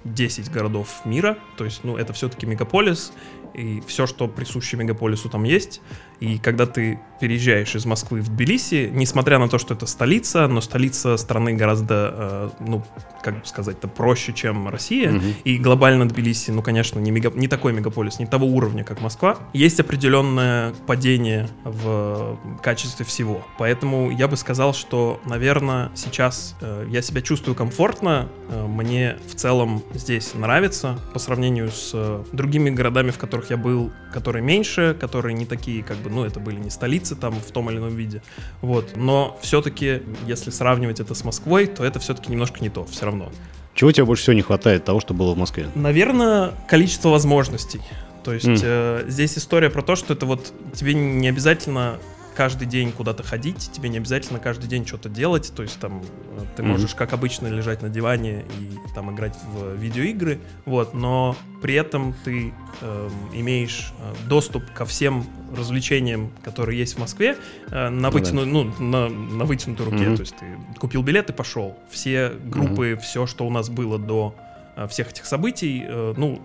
10 0.04 0.50
городов 0.50 1.04
мира, 1.04 1.38
то 1.56 1.64
есть, 1.64 1.84
ну, 1.84 1.96
это 1.96 2.12
все-таки 2.12 2.46
мегаполис, 2.46 3.12
и 3.54 3.82
все, 3.86 4.06
что 4.06 4.28
присуще 4.28 4.76
мегаполису 4.76 5.28
там 5.28 5.44
есть. 5.44 5.80
И 6.22 6.38
когда 6.38 6.66
ты 6.66 7.00
переезжаешь 7.18 7.74
из 7.74 7.84
Москвы 7.84 8.20
в 8.20 8.28
Тбилиси, 8.28 8.90
несмотря 8.92 9.38
на 9.38 9.48
то, 9.48 9.58
что 9.58 9.74
это 9.74 9.86
столица, 9.86 10.46
но 10.46 10.60
столица 10.60 11.16
страны 11.16 11.54
гораздо, 11.54 11.94
э, 12.14 12.50
ну, 12.60 12.84
как 13.22 13.40
бы 13.40 13.46
сказать-то, 13.46 13.88
проще, 13.88 14.32
чем 14.32 14.68
Россия. 14.68 15.10
-hmm. 15.10 15.34
И 15.44 15.58
глобально 15.58 16.08
Тбилиси, 16.08 16.50
ну, 16.52 16.62
конечно, 16.62 17.00
не, 17.00 17.10
мега, 17.10 17.32
не 17.34 17.48
такой 17.48 17.72
мегаполис, 17.72 18.18
не 18.18 18.26
того 18.26 18.46
уровня, 18.46 18.84
как 18.84 19.00
Москва. 19.00 19.38
Есть 19.52 19.80
определенное 19.80 20.72
падение 20.86 21.48
в 21.64 22.38
качестве 22.62 23.04
всего. 23.04 23.44
Поэтому 23.58 24.10
я 24.10 24.28
бы 24.28 24.36
сказал, 24.36 24.74
что, 24.74 25.20
наверное, 25.24 25.90
сейчас 25.94 26.56
э, 26.60 26.86
я 26.88 27.02
себя 27.02 27.20
чувствую 27.20 27.56
комфортно. 27.56 28.28
Э, 28.48 28.66
мне 28.66 29.16
в 29.28 29.34
целом 29.34 29.82
здесь 29.94 30.34
нравится 30.34 30.98
по 31.12 31.18
сравнению 31.18 31.70
с 31.70 31.90
э, 31.94 32.24
другими 32.32 32.70
городами, 32.70 33.10
в 33.10 33.18
которых 33.18 33.50
я 33.50 33.56
был, 33.56 33.92
которые 34.12 34.42
меньше, 34.42 34.96
которые 35.00 35.34
не 35.34 35.46
такие, 35.46 35.82
как 35.82 35.96
бы, 35.98 36.11
ну, 36.12 36.24
это 36.24 36.40
были 36.40 36.58
не 36.58 36.70
столицы 36.70 37.16
там 37.16 37.34
в 37.34 37.50
том 37.50 37.70
или 37.70 37.78
ином 37.78 37.94
виде, 37.96 38.22
вот, 38.60 38.96
но 38.96 39.38
все-таки, 39.42 40.02
если 40.26 40.50
сравнивать 40.50 41.00
это 41.00 41.14
с 41.14 41.24
Москвой, 41.24 41.66
то 41.66 41.84
это 41.84 41.98
все-таки 41.98 42.30
немножко 42.30 42.60
не 42.60 42.68
то, 42.68 42.84
все 42.84 43.06
равно. 43.06 43.30
Чего 43.74 43.90
тебе 43.90 44.04
больше 44.04 44.24
всего 44.24 44.34
не 44.34 44.42
хватает 44.42 44.84
того, 44.84 45.00
что 45.00 45.14
было 45.14 45.34
в 45.34 45.38
Москве? 45.38 45.68
Наверное, 45.74 46.52
количество 46.68 47.08
возможностей. 47.08 47.80
То 48.22 48.32
есть 48.32 48.46
mm. 48.46 48.60
э, 48.62 49.04
здесь 49.08 49.36
история 49.36 49.70
про 49.70 49.82
то, 49.82 49.96
что 49.96 50.12
это 50.12 50.26
вот 50.26 50.52
тебе 50.74 50.94
не 50.94 51.28
обязательно 51.28 51.98
каждый 52.34 52.66
день 52.66 52.92
куда-то 52.92 53.22
ходить, 53.22 53.70
тебе 53.72 53.88
не 53.88 53.98
обязательно 53.98 54.38
каждый 54.38 54.66
день 54.66 54.86
что-то 54.86 55.08
делать, 55.08 55.52
то 55.54 55.62
есть 55.62 55.78
там 55.78 56.02
э, 56.02 56.44
ты 56.56 56.62
можешь, 56.62 56.92
mm-hmm. 56.92 56.96
как 56.96 57.12
обычно, 57.12 57.46
лежать 57.48 57.82
на 57.82 57.88
диване 57.88 58.44
и 58.58 58.94
там 58.94 59.14
играть 59.14 59.36
в 59.52 59.74
видеоигры, 59.74 60.40
вот, 60.64 60.94
но 60.94 61.36
при 61.60 61.74
этом 61.74 62.14
ты 62.24 62.52
э, 62.80 63.10
имеешь 63.34 63.92
доступ 64.28 64.64
ко 64.72 64.84
всем 64.84 65.26
развлечениям, 65.56 66.32
которые 66.42 66.78
есть 66.78 66.96
в 66.96 66.98
Москве, 66.98 67.36
э, 67.70 67.88
на, 67.88 68.10
вытяну, 68.10 68.44
ну, 68.44 68.64
на, 68.78 69.08
на 69.08 69.44
вытянутой 69.44 69.86
руке, 69.86 70.04
mm-hmm. 70.04 70.16
то 70.16 70.22
есть 70.22 70.36
ты 70.36 70.46
купил 70.78 71.02
билет 71.02 71.30
и 71.30 71.32
пошел. 71.32 71.78
Все 71.90 72.30
группы, 72.30 72.92
mm-hmm. 72.92 73.00
все, 73.00 73.26
что 73.26 73.46
у 73.46 73.50
нас 73.50 73.68
было 73.68 73.98
до 73.98 74.34
э, 74.76 74.86
всех 74.88 75.10
этих 75.10 75.26
событий, 75.26 75.84
э, 75.86 76.14
ну, 76.16 76.42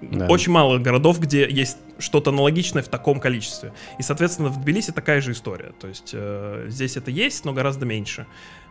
да. 0.00 0.26
Очень 0.26 0.52
мало 0.52 0.78
городов, 0.78 1.20
где 1.20 1.48
есть 1.48 1.78
что-то 1.98 2.30
аналогичное 2.30 2.82
в 2.82 2.88
таком 2.88 3.20
количестве. 3.20 3.72
И, 3.98 4.02
соответственно, 4.02 4.48
в 4.48 4.60
Тбилиси 4.60 4.92
такая 4.92 5.20
же 5.20 5.32
история. 5.32 5.72
То 5.80 5.88
есть 5.88 6.10
э, 6.12 6.66
здесь 6.68 6.96
это 6.96 7.10
есть, 7.10 7.44
но 7.44 7.52
гораздо 7.52 7.86
меньше. 7.86 8.26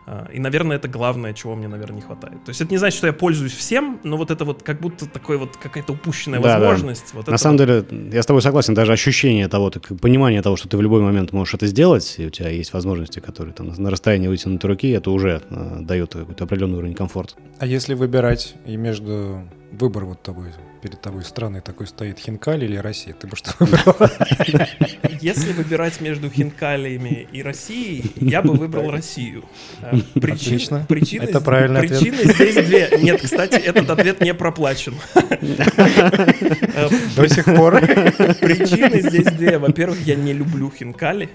Э, 0.06 0.26
и, 0.32 0.40
наверное, 0.40 0.76
это 0.76 0.88
главное, 0.88 1.34
чего 1.34 1.54
мне, 1.54 1.68
наверное, 1.68 1.96
не 1.96 2.02
хватает. 2.02 2.42
То 2.44 2.50
есть 2.50 2.60
это 2.60 2.70
не 2.70 2.78
значит, 2.78 2.96
что 2.96 3.06
я 3.06 3.12
пользуюсь 3.12 3.52
всем, 3.52 4.00
но 4.04 4.16
вот 4.16 4.30
это 4.30 4.44
вот 4.44 4.62
как 4.62 4.80
будто 4.80 5.06
такой 5.06 5.36
вот 5.36 5.56
какая-то 5.56 5.92
упущенная 5.92 6.40
да, 6.40 6.58
возможность. 6.58 7.12
Да. 7.12 7.18
Вот 7.18 7.28
На 7.28 7.38
самом 7.38 7.58
вот... 7.58 7.66
деле, 7.66 8.10
я 8.12 8.22
с 8.22 8.26
тобой 8.26 8.40
согласен, 8.40 8.74
даже 8.74 8.92
ощущение 8.92 9.48
того, 9.48 9.70
так, 9.70 9.86
понимание 10.00 10.40
того, 10.40 10.56
что 10.56 10.68
ты 10.68 10.76
в 10.76 10.82
любой 10.82 11.02
момент 11.02 11.32
можешь 11.32 11.54
это 11.54 11.66
сделать, 11.66 12.14
и 12.18 12.26
у 12.26 12.30
тебя 12.30 12.48
есть 12.48 12.72
возможности, 12.72 13.20
которые 13.20 13.52
там 13.52 13.72
на 13.76 13.90
расстоянии 13.90 14.28
вытянутой 14.28 14.70
руки, 14.70 14.88
это 14.88 15.10
уже 15.10 15.42
э, 15.50 15.78
дает 15.80 16.14
какой-то 16.14 16.44
определенный 16.44 16.78
уровень 16.78 16.94
комфорта. 16.94 17.34
А 17.58 17.66
если 17.66 17.94
выбирать 17.94 18.54
и 18.66 18.76
между 18.76 19.42
выбор 19.72 20.06
вот 20.06 20.22
тобой 20.22 20.52
перед 20.80 21.00
тобой 21.00 21.24
страной 21.24 21.60
такой 21.60 21.86
стоит, 21.86 22.18
Хинкали 22.18 22.64
или 22.64 22.76
Россия? 22.76 23.14
Ты 23.14 23.26
бы 23.26 23.36
что 23.36 23.52
выбрал? 23.58 23.96
Если 25.20 25.52
выбирать 25.52 26.00
между 26.00 26.30
Хинкалиями 26.30 27.26
и 27.32 27.42
Россией, 27.42 28.12
я 28.16 28.42
бы 28.42 28.54
выбрал 28.54 28.90
Россию. 28.90 29.44
Э, 29.82 29.96
Причин, 30.14 30.32
Отлично. 30.56 30.86
Причины, 30.88 31.24
Это 31.24 31.40
правильный 31.40 31.80
причины 31.80 32.16
ответ. 32.20 32.34
здесь 32.34 32.66
две. 32.66 32.90
Нет, 33.00 33.20
кстати, 33.22 33.54
этот 33.56 33.90
ответ 33.90 34.20
не 34.20 34.34
проплачен. 34.34 34.94
До 37.16 37.28
сих 37.28 37.44
пор. 37.44 37.80
Причины 37.80 39.00
здесь 39.00 39.26
две. 39.32 39.58
Во-первых, 39.58 40.00
я 40.06 40.14
не 40.14 40.32
люблю 40.32 40.72
Хинкали. 40.76 41.28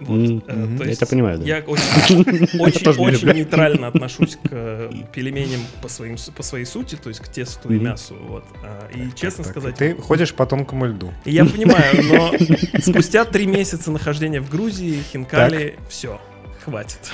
Вот, 0.00 0.18
mm-hmm. 0.18 0.88
есть 0.88 1.00
я 1.00 1.04
это 1.04 1.06
понимаю, 1.06 1.38
да. 1.38 1.44
Я 1.44 1.58
очень, 1.66 3.24
нейтрально 3.34 3.86
отношусь 3.88 4.36
к 4.36 4.48
э, 4.50 4.90
пельменям 5.12 5.60
по, 5.80 5.88
своей 5.88 6.64
сути, 6.66 6.96
то 6.96 7.08
есть 7.08 7.20
к 7.20 7.28
тесту 7.28 7.72
и 7.72 7.78
мясу. 7.78 8.16
Вот. 8.28 8.44
А, 8.64 8.88
и 8.92 9.14
честно 9.14 9.44
сказать... 9.44 9.76
Ты 9.76 9.94
ходишь 9.94 10.34
по 10.34 10.46
тонкому 10.46 10.86
льду. 10.86 11.12
Я 11.24 11.44
понимаю, 11.44 12.02
но 12.04 12.32
спустя 12.80 13.24
три 13.24 13.46
месяца 13.46 13.92
нахождения 13.92 14.40
в 14.40 14.50
Грузии, 14.50 15.00
Хинкали, 15.12 15.76
все, 15.88 16.20
хватит. 16.64 17.12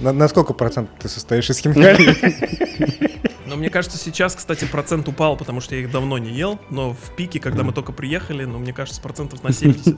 На, 0.00 0.12
на 0.12 0.28
сколько 0.28 0.54
процентов 0.54 0.94
ты 0.98 1.08
состоишь 1.08 1.48
из 1.50 1.58
хинкали? 1.58 2.16
Но 3.48 3.56
мне 3.56 3.70
кажется, 3.70 3.96
сейчас, 3.96 4.34
кстати, 4.34 4.66
процент 4.66 5.08
упал, 5.08 5.36
потому 5.36 5.60
что 5.60 5.74
я 5.74 5.80
их 5.80 5.90
давно 5.90 6.18
не 6.18 6.30
ел. 6.30 6.60
Но 6.68 6.92
в 6.92 7.16
пике, 7.16 7.40
когда 7.40 7.62
мы 7.62 7.72
только 7.72 7.92
приехали, 7.92 8.44
ну, 8.44 8.58
мне 8.58 8.74
кажется, 8.74 9.00
процентов 9.00 9.42
на 9.42 9.52
70. 9.52 9.96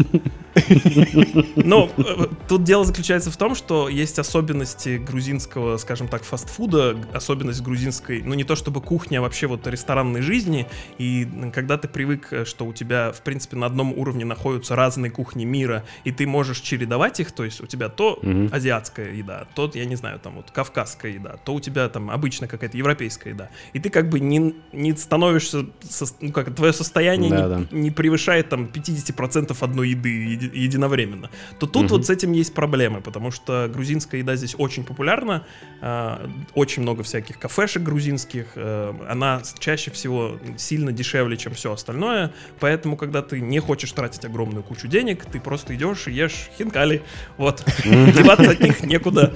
Но 1.56 1.90
э, 1.96 2.26
тут 2.48 2.62
дело 2.62 2.84
заключается 2.84 3.30
в 3.32 3.36
том, 3.36 3.56
что 3.56 3.88
есть 3.88 4.18
особенности 4.20 4.98
грузинского, 4.98 5.78
скажем 5.78 6.06
так, 6.06 6.22
фастфуда, 6.22 6.96
особенность 7.12 7.62
грузинской, 7.62 8.22
ну, 8.22 8.34
не 8.34 8.44
то 8.44 8.54
чтобы 8.54 8.80
кухня, 8.80 9.18
а 9.18 9.22
вообще 9.22 9.48
вот 9.48 9.66
ресторанной 9.66 10.22
жизни. 10.22 10.68
И 10.98 11.28
когда 11.52 11.76
ты 11.76 11.88
привык, 11.88 12.32
э, 12.32 12.44
что 12.44 12.66
у 12.66 12.72
тебя, 12.72 13.10
в 13.10 13.22
принципе, 13.22 13.56
на 13.56 13.66
одном 13.66 13.92
уровне 13.92 14.24
находятся 14.24 14.76
разные 14.76 15.10
кухни 15.10 15.44
мира, 15.44 15.84
и 16.04 16.12
ты 16.12 16.26
можешь 16.26 16.60
чередовать 16.60 17.18
их, 17.18 17.32
то 17.32 17.44
есть 17.44 17.60
у 17.60 17.66
тебя 17.66 17.88
то 17.88 18.20
азиатская 18.52 19.12
еда, 19.12 19.46
то, 19.56 19.68
я 19.74 19.86
не 19.86 19.96
знаю, 19.96 20.20
там 20.20 20.36
вот 20.36 20.50
кавказская 20.52 21.12
еда, 21.12 21.36
то 21.44 21.54
у 21.54 21.60
тебя 21.60 21.88
там 21.88 22.10
обычно 22.10 22.46
какая-то 22.46 22.76
европейская 22.76 23.30
еда. 23.30 23.39
И 23.72 23.78
ты 23.78 23.90
как 23.90 24.08
бы 24.08 24.20
не, 24.20 24.54
не 24.72 24.94
становишься, 24.94 25.66
со, 25.88 26.06
ну 26.20 26.32
как, 26.32 26.54
твое 26.54 26.72
состояние 26.72 27.30
да, 27.30 27.42
не, 27.42 27.64
да. 27.64 27.76
не 27.76 27.90
превышает 27.90 28.48
там 28.48 28.66
50% 28.66 29.56
одной 29.60 29.90
еды 29.90 30.08
еди, 30.08 30.50
единовременно. 30.52 31.30
То 31.58 31.66
тут 31.66 31.84
угу. 31.84 31.96
вот 31.96 32.06
с 32.06 32.10
этим 32.10 32.32
есть 32.32 32.54
проблемы, 32.54 33.00
потому 33.00 33.30
что 33.30 33.70
грузинская 33.72 34.20
еда 34.20 34.36
здесь 34.36 34.54
очень 34.58 34.84
популярна, 34.84 35.46
э, 35.80 36.28
очень 36.54 36.82
много 36.82 37.02
всяких 37.02 37.38
кафешек 37.38 37.82
грузинских, 37.82 38.52
э, 38.54 38.94
она 39.08 39.42
чаще 39.58 39.90
всего 39.90 40.38
сильно 40.56 40.92
дешевле, 40.92 41.36
чем 41.36 41.54
все 41.54 41.72
остальное, 41.72 42.32
поэтому, 42.58 42.96
когда 42.96 43.22
ты 43.22 43.40
не 43.40 43.58
хочешь 43.60 43.92
тратить 43.92 44.24
огромную 44.24 44.62
кучу 44.62 44.88
денег, 44.88 45.24
ты 45.24 45.40
просто 45.40 45.74
идешь 45.74 46.06
и 46.08 46.12
ешь 46.12 46.50
хинкали, 46.58 47.02
вот, 47.36 47.64
деваться 47.84 48.50
от 48.50 48.60
них 48.60 48.82
некуда. 48.82 49.34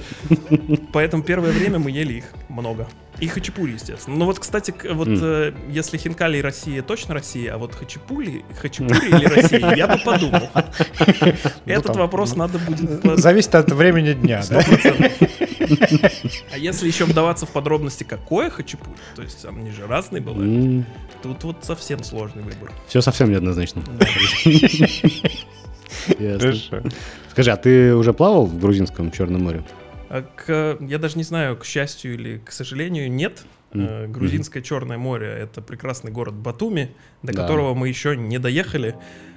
Поэтому 0.93 1.23
первое 1.23 1.51
время 1.51 1.79
мы 1.79 1.91
ели 1.91 2.13
их 2.13 2.25
много. 2.49 2.87
И 3.19 3.27
хачапури, 3.27 3.73
естественно. 3.73 4.17
Ну 4.17 4.25
вот, 4.25 4.39
кстати, 4.39 4.73
вот 4.91 5.07
mm. 5.07 5.19
э, 5.21 5.53
если 5.69 5.97
Хинкали 5.97 6.37
и 6.37 6.41
Россия, 6.41 6.81
точно 6.81 7.13
Россия, 7.13 7.53
а 7.53 7.57
вот 7.57 7.73
хачапури, 7.73 8.43
хачапури 8.59 9.07
или 9.07 9.25
Россия, 9.25 9.75
я 9.75 9.87
бы 9.87 9.97
подумал. 10.03 10.49
Этот 11.65 11.95
вопрос 11.95 12.35
надо 12.35 12.59
будет... 12.59 13.19
Зависит 13.19 13.55
от 13.55 13.71
времени 13.71 14.13
дня, 14.13 14.43
да? 14.49 14.61
А 16.51 16.57
если 16.57 16.87
еще 16.87 17.05
вдаваться 17.05 17.45
в 17.45 17.51
подробности, 17.51 18.03
какое 18.03 18.49
хачапури, 18.49 18.97
то 19.15 19.21
есть 19.21 19.45
они 19.45 19.71
же 19.71 19.87
разные 19.87 20.21
бывают, 20.21 20.85
тут 21.23 21.43
вот 21.43 21.63
совсем 21.63 22.03
сложный 22.03 22.43
выбор. 22.43 22.71
Все 22.87 23.01
совсем 23.01 23.31
неоднозначно. 23.31 23.81
Хорошо. 26.07 26.81
Скажи, 27.31 27.51
а 27.51 27.57
ты 27.57 27.95
уже 27.95 28.13
плавал 28.13 28.45
в 28.45 28.59
грузинском 28.59 29.11
Черном 29.11 29.43
море? 29.43 29.63
А 30.15 30.21
к, 30.21 30.77
я 30.79 30.97
даже 30.97 31.17
не 31.17 31.23
знаю, 31.23 31.57
к 31.57 31.65
счастью 31.65 32.13
или 32.13 32.37
к 32.37 32.51
сожалению, 32.53 33.11
нет. 33.11 33.43
Mm-hmm. 33.71 34.07
Грузинское 34.07 34.63
Черное 34.63 34.97
море— 34.97 35.27
это 35.39 35.61
прекрасный 35.61 36.09
город 36.09 36.35
Батуми, 36.35 36.95
до 37.21 37.33
да. 37.33 37.41
которого 37.41 37.73
мы 37.73 37.89
еще 37.89 38.15
не 38.15 38.39
доехали. 38.39 38.95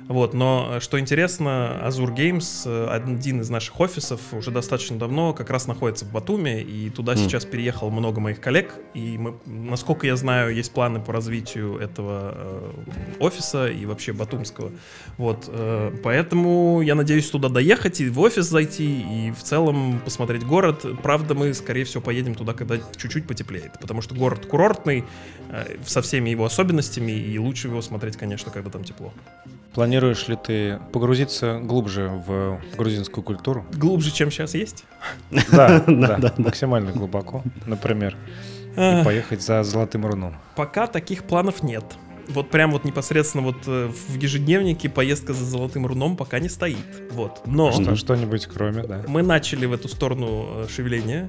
Вот, 0.09 0.33
но 0.33 0.71
э, 0.73 0.81
что 0.81 0.99
интересно, 0.99 1.83
Azure 1.85 2.15
Games, 2.17 2.63
э, 2.65 2.89
один 2.89 3.43
из 3.43 3.51
наших 3.51 3.79
офисов, 3.79 4.21
уже 4.33 4.51
достаточно 4.51 4.99
давно 4.99 5.35
как 5.35 5.51
раз 5.51 5.67
находится 5.67 6.07
в 6.07 6.13
Батуме, 6.13 6.63
и 6.63 6.89
туда 6.89 7.13
mm. 7.13 7.17
сейчас 7.19 7.45
переехало 7.45 7.91
много 7.91 8.19
моих 8.19 8.41
коллег, 8.41 8.75
и 8.95 9.19
мы, 9.19 9.35
насколько 9.45 10.07
я 10.07 10.17
знаю, 10.17 10.55
есть 10.55 10.73
планы 10.73 10.99
по 10.99 11.13
развитию 11.13 11.77
этого 11.77 12.33
э, 12.35 12.73
офиса 13.21 13.69
и 13.69 13.85
вообще 13.85 14.15
батумского. 14.15 14.73
Вот, 15.19 15.45
э, 15.49 15.93
поэтому 16.03 16.81
я 16.81 16.95
надеюсь 16.95 17.29
туда 17.29 17.51
доехать 17.51 18.01
и 18.01 18.09
в 18.09 18.19
офис 18.21 18.47
зайти, 18.47 19.03
и 19.03 19.31
в 19.31 19.43
целом 19.43 20.01
посмотреть 20.03 20.43
город. 20.43 20.87
Правда, 21.03 21.35
мы, 21.35 21.53
скорее 21.53 21.85
всего, 21.85 22.03
поедем 22.03 22.35
туда, 22.35 22.55
когда 22.55 22.79
чуть-чуть 22.97 23.27
потеплеет, 23.27 23.79
потому 23.79 24.01
что 24.01 24.15
город 24.15 24.47
курортный, 24.47 25.05
э, 25.51 25.77
со 25.85 26.01
всеми 26.01 26.31
его 26.31 26.47
особенностями, 26.47 27.13
и 27.13 27.39
лучше 27.39 27.69
его 27.69 27.83
смотреть, 27.83 28.17
конечно, 28.17 28.51
когда 28.51 28.71
там 28.71 28.85
тепло. 28.85 29.13
Планируешь 29.99 30.29
ли 30.29 30.37
ты 30.37 30.79
погрузиться 30.93 31.59
глубже 31.59 32.09
в 32.25 32.61
грузинскую 32.77 33.25
культуру? 33.25 33.67
Глубже, 33.73 34.13
чем 34.13 34.31
сейчас 34.31 34.55
есть? 34.55 34.85
Да, 35.51 35.83
да, 35.89 36.35
максимально 36.37 36.93
глубоко, 36.93 37.43
например. 37.67 38.17
И 38.77 39.03
поехать 39.05 39.43
за 39.43 39.65
золотым 39.65 40.07
руном. 40.07 40.37
Пока 40.55 40.87
таких 40.87 41.25
планов 41.25 41.65
нет. 41.65 41.83
Вот 42.29 42.49
прям 42.49 42.71
вот 42.71 42.85
непосредственно 42.85 43.43
вот 43.43 43.57
э, 43.67 43.89
в 43.89 44.21
ежедневнике 44.21 44.89
поездка 44.89 45.33
за 45.33 45.45
золотым 45.45 45.85
руном 45.85 46.17
пока 46.17 46.39
не 46.39 46.49
стоит. 46.49 46.77
Вот. 47.11 47.41
Но... 47.47 47.73
Что-нибудь 47.97 48.47
кроме, 48.47 48.85
да. 48.85 49.03
Мы 49.09 49.23
начали 49.23 49.67
в 49.67 49.73
эту 49.73 49.89
сторону 49.89 50.47
э, 50.49 50.67
шевеления. 50.69 51.29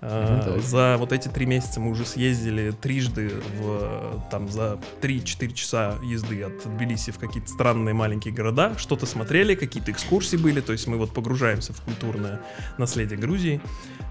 Uh, 0.00 0.60
за 0.60 0.96
вот 0.96 1.12
эти 1.12 1.26
три 1.26 1.44
месяца 1.44 1.80
мы 1.80 1.90
уже 1.90 2.06
съездили 2.06 2.70
трижды 2.70 3.32
в, 3.58 4.22
там, 4.30 4.48
за 4.48 4.78
3-4 5.02 5.52
часа 5.54 5.96
езды 6.04 6.44
от 6.44 6.62
Тбилиси 6.62 7.10
в 7.10 7.18
какие-то 7.18 7.48
странные 7.48 7.94
маленькие 7.94 8.32
города, 8.32 8.74
что-то 8.78 9.06
смотрели, 9.06 9.56
какие-то 9.56 9.90
экскурсии 9.90 10.36
были, 10.36 10.60
то 10.60 10.70
есть 10.70 10.86
мы 10.86 10.98
вот 10.98 11.12
погружаемся 11.12 11.72
в 11.72 11.80
культурное 11.80 12.40
наследие 12.78 13.18
Грузии, 13.18 13.60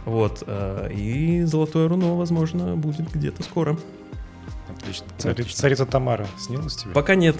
вот, 0.03 0.43
uh, 0.45 0.93
и 0.93 1.43
Золотое 1.43 1.87
Руно, 1.87 2.17
возможно, 2.17 2.75
будет 2.75 3.09
где-то 3.13 3.43
скоро. 3.43 3.77
Отлично. 4.69 5.05
Царица, 5.17 5.55
царица 5.55 5.85
Тамара 5.85 6.27
снилась 6.37 6.75
тебе? 6.75 6.91
Пока 6.91 7.15
нет. 7.15 7.37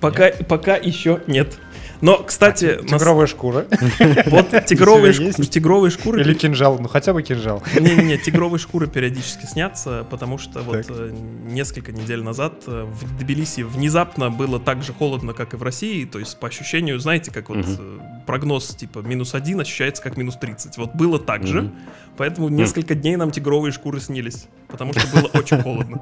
Пока, 0.00 0.26
нет? 0.26 0.46
пока 0.46 0.76
еще 0.76 1.20
нет. 1.26 1.58
Но, 2.00 2.22
кстати... 2.22 2.78
А, 2.80 2.84
тигровая 2.84 3.26
шкура. 3.26 3.66
Вот 4.26 4.64
тигровые, 4.66 5.12
тигровые 5.32 5.90
шкуры... 5.90 6.20
Или 6.20 6.34
кинжал, 6.34 6.78
ну 6.78 6.88
хотя 6.88 7.12
бы 7.12 7.22
кинжал. 7.22 7.62
Не-не-не, 7.78 8.18
тигровые 8.18 8.58
шкуры 8.58 8.86
периодически 8.86 9.46
снятся, 9.46 10.06
потому 10.10 10.38
что 10.38 10.60
вот 10.62 10.86
э, 10.88 11.12
несколько 11.46 11.92
недель 11.92 12.22
назад 12.22 12.64
э, 12.66 12.84
в 12.84 13.18
Тбилиси 13.18 13.62
внезапно 13.62 14.30
было 14.30 14.58
так 14.58 14.82
же 14.82 14.92
холодно, 14.92 15.34
как 15.34 15.54
и 15.54 15.56
в 15.56 15.62
России, 15.62 16.04
то 16.04 16.18
есть 16.18 16.38
по 16.38 16.48
ощущению, 16.48 16.98
знаете, 16.98 17.30
как 17.30 17.48
вот 17.48 17.64
э, 17.66 17.98
прогноз 18.26 18.74
типа 18.74 19.00
минус 19.00 19.34
один 19.34 19.60
ощущается 19.60 20.02
как 20.02 20.16
минус 20.16 20.36
30. 20.36 20.78
Вот 20.78 20.94
было 20.94 21.18
так 21.18 21.46
же, 21.46 21.70
поэтому 22.16 22.48
несколько 22.48 22.94
дней 22.94 23.16
нам 23.16 23.30
тигровые 23.30 23.72
шкуры 23.72 24.00
снились, 24.00 24.46
потому 24.68 24.92
что 24.92 25.06
было 25.20 25.28
очень 25.34 25.62
холодно. 25.62 26.00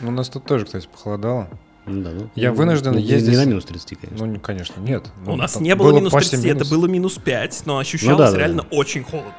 Ну, 0.00 0.08
у 0.08 0.12
нас 0.12 0.28
тут 0.28 0.44
тоже, 0.44 0.66
кстати, 0.66 0.86
похолодало. 0.86 1.48
Ну 1.86 2.02
да, 2.02 2.10
ну, 2.12 2.30
Я 2.34 2.50
ну, 2.50 2.56
вынужден 2.56 2.92
не, 2.92 3.02
ездить- 3.02 3.30
Не 3.32 3.36
на 3.36 3.44
минус 3.44 3.64
30, 3.66 3.98
конечно. 4.00 4.26
Ну, 4.26 4.40
конечно, 4.40 4.80
нет. 4.80 5.04
У 5.26 5.30
Ну, 5.30 5.36
нас 5.36 5.52
там 5.52 5.62
не 5.62 5.74
было, 5.74 5.94
минус 5.94 6.12
почти 6.12 6.30
30, 6.32 6.46
это 6.46 6.54
минус. 6.56 6.70
было 6.70 6.86
минус 6.86 7.18
5, 7.22 7.62
но 7.66 7.78
ощущалось 7.78 8.18
да, 8.18 8.32
да, 8.32 8.38
реально 8.38 8.62
да. 8.62 8.68
очень 8.76 9.02
холодно. 9.04 9.32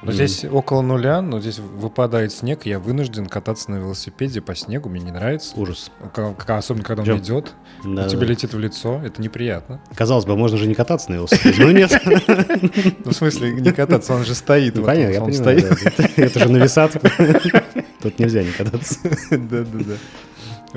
Но 0.00 0.12
здесь 0.12 0.44
около 0.44 0.80
нуля, 0.82 1.20
но 1.22 1.40
здесь 1.40 1.58
выпадает 1.58 2.30
снег, 2.30 2.66
я 2.66 2.78
вынужден 2.78 3.26
кататься 3.26 3.72
на 3.72 3.76
велосипеде 3.78 4.40
по 4.40 4.54
снегу, 4.54 4.88
мне 4.88 5.00
не 5.00 5.10
нравится. 5.10 5.54
Ужас. 5.58 5.90
К- 6.14 6.34
к- 6.34 6.56
Особенно, 6.56 6.84
когда 6.84 7.02
он 7.02 7.06
Прям- 7.06 7.18
идет, 7.18 7.52
Да, 7.84 8.08
тебе 8.08 8.20
да. 8.20 8.26
летит 8.26 8.54
в 8.54 8.58
лицо, 8.60 9.00
это 9.04 9.20
неприятно. 9.20 9.80
Казалось 9.96 10.24
бы, 10.24 10.36
можно 10.36 10.56
же 10.56 10.68
не 10.68 10.76
кататься 10.76 11.10
на 11.10 11.16
велосипеде, 11.16 11.64
но 11.64 11.72
нет. 11.72 11.90
Ну, 13.04 13.10
в 13.10 13.14
смысле, 13.14 13.50
не 13.50 13.72
кататься, 13.72 14.14
он 14.14 14.24
же 14.24 14.36
стоит. 14.36 14.76
Ну, 14.76 14.84
Понятно, 14.84 15.12
я 15.14 15.20
он 15.22 15.30
понимаю. 15.32 15.60
стоит. 15.74 15.82
Это 15.98 16.22
это 16.22 16.38
же 16.40 16.48
нависат. 16.50 16.92
Тут 18.00 18.18
нельзя 18.20 18.44
не 18.44 18.52
кататься. 18.52 18.98
Да-да-да. 19.30 19.94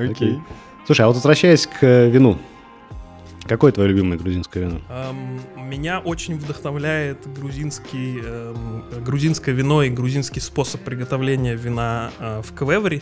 Окей. 0.03 0.39
Слушай, 0.91 1.03
а 1.03 1.07
вот 1.07 1.15
возвращаясь 1.15 1.67
к 1.67 1.83
э, 1.85 2.09
вину. 2.09 2.37
Какое 3.45 3.71
твое 3.71 3.87
любимое 3.87 4.17
грузинское 4.19 4.65
вино? 4.65 4.81
Эм, 4.89 5.39
Меня 5.69 5.99
очень 5.99 6.35
вдохновляет 6.37 7.33
грузинский, 7.33 8.19
эм, 8.21 8.83
грузинское 9.01 9.55
вино 9.55 9.83
и 9.83 9.89
грузинский 9.89 10.41
способ 10.41 10.81
приготовления 10.81 11.55
вина 11.55 12.11
э, 12.19 12.41
в 12.43 12.53
квевре. 12.53 13.01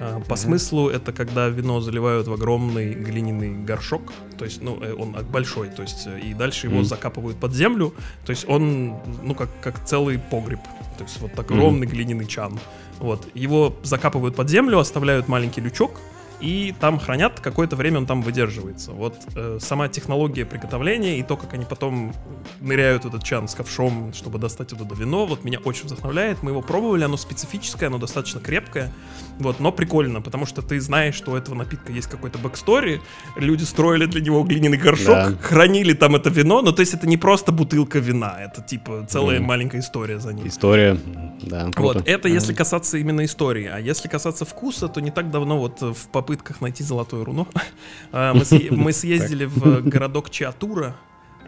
Э, 0.00 0.22
По 0.26 0.36
смыслу 0.36 0.88
это 0.88 1.12
когда 1.12 1.50
вино 1.50 1.82
заливают 1.82 2.28
в 2.28 2.32
огромный 2.32 2.94
глиняный 2.94 3.62
горшок, 3.62 4.10
то 4.38 4.46
есть, 4.46 4.62
ну, 4.62 4.78
э, 4.80 4.94
он 4.94 5.14
большой, 5.30 5.68
то 5.68 5.82
есть, 5.82 6.08
и 6.24 6.32
дальше 6.32 6.68
его 6.68 6.76
Мгм. 6.76 6.86
закапывают 6.86 7.36
под 7.36 7.52
землю, 7.52 7.92
то 8.24 8.30
есть 8.30 8.48
он, 8.48 8.94
ну, 9.22 9.34
как, 9.34 9.50
как 9.60 9.84
целый 9.84 10.18
погреб, 10.18 10.60
то 10.96 11.04
есть 11.04 11.20
вот 11.20 11.38
огромный 11.38 11.86
глиняный 11.86 12.24
чан. 12.24 12.58
Вот, 13.00 13.28
его 13.34 13.76
закапывают 13.82 14.34
под 14.34 14.48
землю, 14.48 14.78
оставляют 14.78 15.28
маленький 15.28 15.60
лючок, 15.60 16.00
и 16.40 16.74
там 16.80 16.98
хранят, 16.98 17.40
какое-то 17.40 17.76
время 17.76 17.98
он 17.98 18.06
там 18.06 18.22
выдерживается. 18.22 18.92
Вот 18.92 19.16
э, 19.34 19.58
сама 19.60 19.88
технология 19.88 20.44
приготовления 20.44 21.18
и 21.18 21.22
то, 21.22 21.36
как 21.36 21.54
они 21.54 21.64
потом 21.64 22.12
ныряют 22.60 23.04
в 23.04 23.08
этот 23.08 23.24
чан 23.24 23.48
с 23.48 23.54
ковшом, 23.54 24.12
чтобы 24.14 24.38
достать 24.38 24.72
это 24.72 24.84
вино, 24.94 25.26
вот 25.26 25.44
меня 25.44 25.58
очень 25.64 25.84
вдохновляет. 25.86 26.42
Мы 26.42 26.50
его 26.52 26.62
пробовали, 26.62 27.04
оно 27.04 27.16
специфическое, 27.16 27.88
оно 27.88 27.98
достаточно 27.98 28.40
крепкое, 28.40 28.92
вот, 29.38 29.60
но 29.60 29.72
прикольно, 29.72 30.20
потому 30.20 30.46
что 30.46 30.62
ты 30.62 30.80
знаешь, 30.80 31.14
что 31.14 31.32
у 31.32 31.36
этого 31.36 31.54
напитка 31.54 31.92
есть 31.92 32.08
какой-то 32.08 32.38
backstory, 32.38 33.00
люди 33.36 33.64
строили 33.64 34.06
для 34.06 34.20
него 34.20 34.42
глиняный 34.44 34.78
горшок, 34.78 35.06
Да. 35.14 35.32
хранили 35.40 35.92
там 35.92 36.16
это 36.16 36.30
вино, 36.30 36.62
но 36.62 36.72
то 36.72 36.80
есть 36.80 36.94
это 36.94 37.06
не 37.06 37.16
просто 37.16 37.52
бутылка 37.52 37.98
вина, 37.98 38.36
это 38.40 38.62
типа 38.62 39.06
целая 39.08 39.38
Мгм. 39.38 39.46
маленькая 39.48 39.80
история 39.80 40.18
за 40.18 40.32
ним. 40.32 40.46
История. 40.46 40.96
Да, 41.42 41.70
круто. 41.72 41.98
Вот, 41.98 42.08
это 42.08 42.28
если 42.28 42.52
касаться 42.52 42.98
именно 42.98 43.24
истории. 43.24 43.66
А 43.72 43.78
если 43.78 44.08
касаться 44.08 44.44
вкуса, 44.44 44.88
то 44.88 45.00
не 45.00 45.10
так 45.10 45.30
давно 45.30 45.58
вот 45.58 45.80
в 45.80 46.08
попытках 46.28 46.60
найти 46.60 46.84
золотое 46.84 47.24
руно 47.24 47.46
а, 48.12 48.34
мы 48.34 48.42
съе- 48.42 48.70
мы 48.70 48.92
съездили 48.92 49.46
в 49.46 49.80
городок 49.82 50.30
Чиатура. 50.30 50.94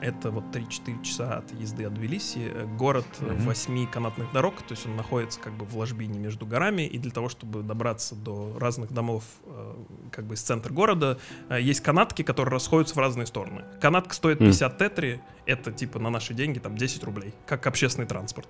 Это 0.03 0.31
вот 0.31 0.45
3-4 0.57 1.03
часа 1.03 1.37
от 1.37 1.53
езды 1.61 1.85
от 1.85 1.93
Тбилиси. 1.93 2.39
Э, 2.55 2.67
Город 2.79 3.05
э, 3.21 3.35
восьми 3.45 3.87
канатных 3.87 4.33
дорог, 4.33 4.55
то 4.63 4.73
есть 4.73 4.87
он 4.87 4.97
находится 4.97 5.39
как 5.39 5.53
бы 5.53 5.67
в 5.67 5.77
ложбине 5.77 6.19
между 6.19 6.47
горами. 6.47 6.87
И 6.87 6.97
для 6.97 7.11
того, 7.11 7.29
чтобы 7.29 7.63
добраться 7.63 8.15
до 8.15 8.57
разных 8.59 8.93
домов 8.95 9.25
э, 9.45 9.75
как 10.11 10.25
бы 10.25 10.37
из 10.37 10.41
центра 10.41 10.73
города, 10.73 11.19
э, 11.51 11.61
есть 11.61 11.83
канатки, 11.83 12.23
которые 12.23 12.51
расходятся 12.55 12.95
в 12.95 12.99
разные 12.99 13.27
стороны. 13.27 13.65
Канатка 13.79 14.15
стоит 14.15 14.41
Мгм. 14.41 14.47
50 14.53 14.79
тетри, 14.79 15.21
это 15.47 15.73
типа 15.73 15.99
на 15.99 16.11
наши 16.11 16.35
деньги 16.35 16.59
там 16.59 16.77
10 16.77 17.03
рублей, 17.05 17.35
как 17.47 17.67
общественный 17.67 18.07
транспорт. 18.07 18.49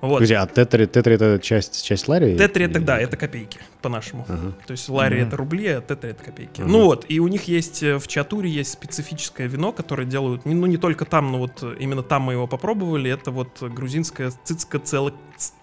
Вот. 0.00 0.14
Подожди, 0.14 0.34
а 0.34 0.46
тетри, 0.46 0.86
тетри 0.86 1.14
это 1.16 1.38
часть, 1.42 1.84
часть 1.84 2.08
лари? 2.08 2.36
Тетри 2.36 2.64
это 2.66 2.80
да, 2.80 2.98
это 2.98 3.16
копейки 3.16 3.58
по-нашему. 3.82 4.24
Ага. 4.28 4.52
То 4.66 4.72
есть 4.72 4.88
лари 4.88 5.16
Мгм. 5.18 5.26
это 5.28 5.36
рубли, 5.36 5.66
а 5.66 5.80
тетри 5.80 6.10
это 6.10 6.24
копейки. 6.24 6.60
Мгм. 6.60 6.70
Ну 6.72 6.84
вот, 6.84 7.04
и 7.08 7.20
у 7.20 7.28
них 7.28 7.44
есть 7.48 7.82
э, 7.82 7.98
в 7.98 8.06
Чатуре 8.08 8.48
есть 8.48 8.72
специфическое 8.72 9.46
вино, 9.48 9.72
которое 9.72 10.04
делают, 10.06 10.46
не- 10.46 10.54
ну 10.54 10.66
не 10.66 10.76
только 10.76 11.04
там, 11.04 11.32
но 11.32 11.38
вот 11.38 11.62
э, 11.62 11.76
именно 11.80 12.02
там 12.02 12.22
мы 12.22 12.34
его 12.34 12.46
попробовали. 12.46 13.10
Это 13.10 13.30
вот 13.30 13.62
грузинское 13.62 14.32
цицка 14.44 14.78
цел... 14.78 15.12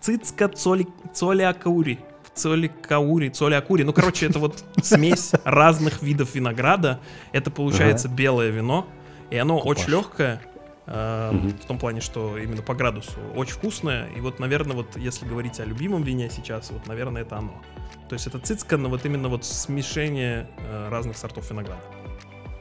цицка 0.01 0.48
цоли... 0.50 0.88
цолиакаури. 1.13 2.00
Цоликаури, 2.34 3.29
цолиакури. 3.29 3.84
Ну, 3.84 3.94
короче, 3.94 4.27
это 4.27 4.39
вот 4.39 4.63
смесь 4.84 5.32
разных 5.44 6.01
видов 6.01 6.36
винограда. 6.36 7.00
Это 7.32 7.50
получается 7.50 8.08
белое 8.10 8.50
вино, 8.50 8.88
и 9.32 9.38
оно 9.38 9.60
Купаж. 9.60 9.77
очень 9.79 9.91
легкое. 9.91 10.41
Э. 10.87 11.31
В 11.63 11.65
том 11.65 11.77
плане, 11.79 12.01
что 12.01 12.37
именно 12.37 12.61
по 12.61 12.73
градусу 12.73 13.19
очень 13.35 13.53
вкусное. 13.53 14.07
И 14.15 14.21
вот, 14.21 14.39
наверное, 14.39 14.75
вот 14.75 14.97
если 14.97 15.25
говорить 15.25 15.59
о 15.59 15.65
любимом 15.65 16.03
вине 16.03 16.29
сейчас, 16.29 16.71
вот, 16.71 16.87
наверное, 16.87 17.24
это 17.24 17.37
оно. 17.37 17.61
То 18.09 18.13
есть 18.13 18.27
это 18.27 18.39
цицка, 18.39 18.77
но 18.77 18.89
вот 18.89 19.05
именно 19.05 19.29
вот 19.29 19.45
смешение 19.45 20.48
э, 20.57 20.89
разных 20.89 21.17
сортов 21.17 21.50
винограда. 21.50 21.81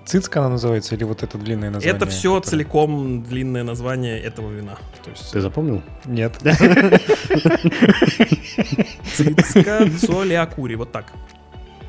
Цицка 0.06 0.40
она 0.40 0.50
называется 0.50 0.94
или 0.94 1.04
вот 1.04 1.22
это 1.22 1.38
длинное 1.38 1.70
название? 1.70 1.96
это 1.96 2.06
все 2.06 2.34
которое- 2.34 2.50
целиком 2.50 3.22
длинное 3.22 3.64
название 3.64 4.20
этого 4.20 4.50
вина. 4.50 4.76
То 5.02 5.10
есть 5.10 5.32
Ты 5.32 5.40
запомнил? 5.40 5.82
Нет. 6.04 6.36
цицка 9.14 9.88
цолиакури, 9.98 10.74
вот 10.74 10.92
так. 10.92 11.12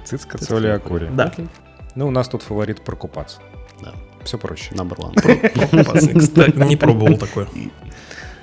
Цицка 0.05 0.37
Цолиакури. 0.37 1.09
Да. 1.13 1.33
Ну, 1.95 2.07
у 2.07 2.11
нас 2.11 2.29
тут 2.29 2.43
фаворит 2.43 2.83
Прокупац. 2.85 3.37
Да. 3.81 3.93
Все 4.25 4.37
проще. 4.37 4.71
Number 4.73 4.97
one. 4.97 6.67
Не 6.67 6.75
пробовал 6.75 7.17
такое. 7.17 7.47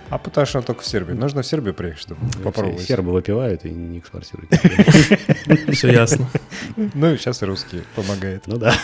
А 0.08 0.18
потому 0.18 0.46
что 0.46 0.60
только 0.60 0.82
в 0.82 0.86
Сербии. 0.86 1.14
Нужно 1.14 1.40
в 1.40 1.46
Сербию 1.46 1.72
приехать, 1.74 2.02
чтобы 2.02 2.20
попробовать. 2.44 2.82
Сербы 2.82 3.12
выпивают 3.12 3.64
и 3.64 3.70
не 3.70 3.98
экспортируют. 3.98 4.50
Все 5.72 5.90
ясно. 5.90 6.28
Ну, 6.76 7.14
и 7.14 7.16
сейчас 7.16 7.42
и 7.42 7.46
русские 7.46 7.82
помогает. 7.96 8.46
Ну 8.46 8.58
да, 8.58 8.74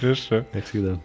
Хорошо. 0.00 0.44
как 0.52 0.64
всегда. 0.66 0.98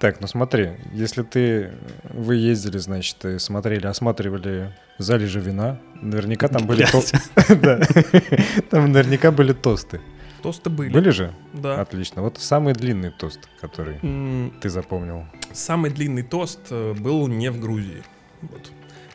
Так, 0.00 0.20
ну 0.20 0.26
смотри, 0.26 0.72
если 0.92 1.22
ты, 1.22 1.70
вы 2.12 2.36
ездили, 2.36 2.78
значит, 2.78 3.24
и 3.24 3.38
смотрели, 3.38 3.86
осматривали 3.86 4.74
залежи 4.98 5.38
вина, 5.40 5.78
наверняка 6.02 6.48
там 6.48 6.66
были 6.66 6.84
тосты. 6.84 7.18
Там 8.70 8.92
наверняка 8.92 9.30
были 9.30 9.52
тосты. 9.52 10.00
Тосты 10.44 10.70
были. 10.70 10.92
Были 10.92 11.10
же? 11.10 11.32
Да. 11.54 11.80
Отлично. 11.80 12.22
Вот 12.22 12.38
самый 12.38 12.74
длинный 12.74 13.10
тост, 13.10 13.40
который 13.60 13.98
М, 14.02 14.52
ты 14.60 14.68
запомнил. 14.68 15.24
Самый 15.52 15.90
длинный 15.90 16.22
тост 16.22 16.60
э, 16.70 16.92
был 16.92 17.26
не 17.28 17.50
в 17.50 17.58
Грузии. 17.58 18.02
Вот. 18.42 18.70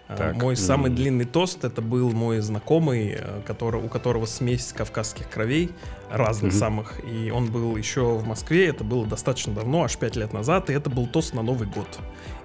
А, 0.07 0.15
Так. 0.17 0.35
Мой 0.41 0.55
самый 0.55 0.89
М. 0.89 0.95
длинный 0.95 1.25
тост 1.25 1.63
это 1.63 1.83
был 1.83 2.09
мой 2.11 2.39
знакомый, 2.39 3.15
э, 3.19 3.41
который, 3.45 3.79
у 3.79 3.87
которого 3.89 4.25
смесь 4.25 4.73
кавказских 4.75 5.29
кровей, 5.29 5.69
разных 6.09 6.51
Мгм. 6.51 6.59
самых. 6.59 6.99
И 7.07 7.29
он 7.29 7.51
был 7.51 7.77
еще 7.77 8.01
в 8.17 8.25
Москве, 8.27 8.67
это 8.69 8.83
было 8.83 9.05
достаточно 9.05 9.53
давно, 9.53 9.83
аж 9.83 9.95
5 9.97 10.15
лет 10.15 10.33
назад, 10.33 10.71
и 10.71 10.73
это 10.73 10.89
был 10.89 11.05
тост 11.05 11.35
на 11.35 11.43
Новый 11.43 11.67
год. 11.67 11.87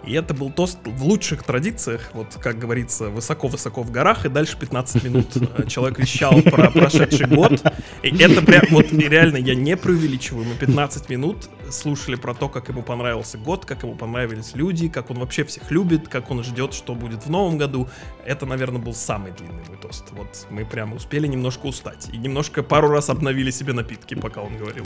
И 0.06 0.12
это 0.12 0.34
был 0.34 0.50
тост 0.50 0.78
в 0.84 1.04
лучших 1.04 1.42
традициях, 1.42 2.10
вот 2.12 2.38
как 2.40 2.58
говорится, 2.58 3.08
высоко-высоко 3.08 3.82
в 3.82 3.90
горах, 3.90 4.26
и 4.26 4.28
дальше 4.28 4.58
15 4.58 5.04
минут 5.04 5.26
э, 5.36 5.66
человек 5.66 5.98
вещал 5.98 6.40
про 6.42 6.70
прошедший 6.70 7.26
год. 7.26 7.62
И 8.02 8.16
это 8.22 8.42
прям, 8.42 8.62
вот 8.70 8.92
реально, 8.92 9.36
я 9.38 9.54
не 9.54 9.76
преувеличиваю, 9.76 10.44
мы 10.44 10.54
15 10.54 11.08
минут 11.08 11.48
слушали 11.70 12.16
про 12.16 12.34
то, 12.34 12.48
как 12.48 12.68
ему 12.68 12.82
понравился 12.82 13.38
год, 13.38 13.64
как 13.64 13.82
ему 13.82 13.94
понравились 13.94 14.52
люди, 14.54 14.88
как 14.88 15.10
он 15.10 15.18
вообще 15.18 15.44
всех 15.44 15.70
любит, 15.70 16.08
как 16.08 16.30
он 16.30 16.44
ждет, 16.44 16.74
что 16.74 16.94
будет 16.94 17.24
в 17.24 17.30
новом 17.30 17.58
году. 17.58 17.88
Это, 18.26 18.46
наверное, 18.46 18.80
был 18.80 18.94
самый 18.94 19.32
длинный 19.32 19.62
мой 19.68 19.76
тост. 19.80 20.04
Вот 20.12 20.46
мы 20.50 20.64
прямо 20.64 20.96
успели 20.96 21.26
немножко 21.26 21.66
устать. 21.66 22.08
И 22.12 22.16
немножко 22.16 22.62
пару 22.62 22.88
раз 22.88 23.10
обновили 23.10 23.50
себе 23.50 23.72
напитки, 23.72 24.14
пока 24.14 24.40
он 24.40 24.56
говорил. 24.56 24.84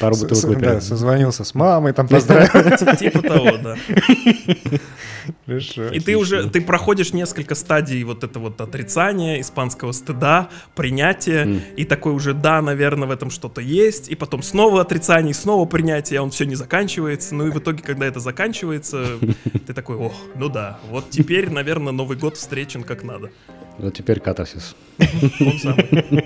Пару 0.00 0.16
бутылок. 0.16 0.60
Да, 0.60 0.80
созвонился 0.80 1.44
с 1.44 1.54
мамой, 1.54 1.92
там 1.92 2.08
поздравил. 2.08 2.96
Типа 2.96 3.22
того, 3.22 3.58
да. 3.58 3.76
Хорошо. 5.46 5.88
И 5.88 6.00
ты 6.00 6.16
уже, 6.16 6.48
ты 6.50 6.60
проходишь 6.60 7.12
несколько 7.12 7.54
стадий 7.54 8.02
вот 8.04 8.24
это 8.24 8.38
вот 8.38 8.60
отрицания, 8.60 9.40
испанского 9.40 9.92
стыда, 9.92 10.48
принятия, 10.74 11.60
и 11.76 11.84
такой 11.84 12.12
уже, 12.12 12.34
да, 12.34 12.60
наверное, 12.62 13.08
в 13.08 13.10
этом 13.10 13.30
что-то 13.30 13.60
есть, 13.60 14.08
и 14.08 14.14
потом 14.14 14.42
снова 14.42 14.80
отрицание, 14.80 15.30
и 15.30 15.34
снова 15.34 15.66
принятие, 15.66 16.20
а 16.20 16.22
он 16.22 16.30
все 16.30 16.44
не 16.44 16.54
заканчивается, 16.54 17.34
ну 17.34 17.46
и 17.46 17.50
в 17.50 17.58
итоге, 17.58 17.82
когда 17.82 18.06
это 18.06 18.20
заканчивается, 18.20 19.18
ты 19.66 19.72
такой, 19.72 19.96
ох, 19.96 20.14
ну 20.36 20.48
да, 20.54 20.78
вот 20.88 21.10
теперь, 21.10 21.50
наверное, 21.50 21.92
Новый 21.92 22.16
год 22.16 22.36
встречен 22.36 22.84
как 22.84 23.02
надо. 23.02 23.30
Вот 23.78 23.92
теперь 23.92 24.20
катарсис. 24.20 24.76
Он 25.40 25.58
самый. 25.58 26.24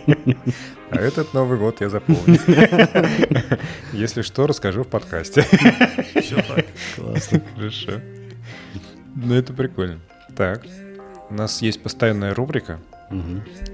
А 0.91 0.97
этот 0.97 1.33
Новый 1.33 1.59
год 1.59 1.81
я 1.81 1.89
запомню. 1.89 2.39
Если 3.93 4.23
что, 4.23 4.47
расскажу 4.47 4.85
в 4.85 4.89
подкасте. 4.89 5.43
Все 6.21 6.37
так. 6.43 6.67
Классно. 6.97 7.43
Хорошо. 7.57 7.93
Ну, 9.17 9.35
это 9.35 9.53
прикольно. 9.55 9.99
Так, 10.37 10.67
у 11.31 11.35
нас 11.35 11.63
есть 11.63 11.83
постоянная 11.83 12.35
рубрика, 12.35 12.79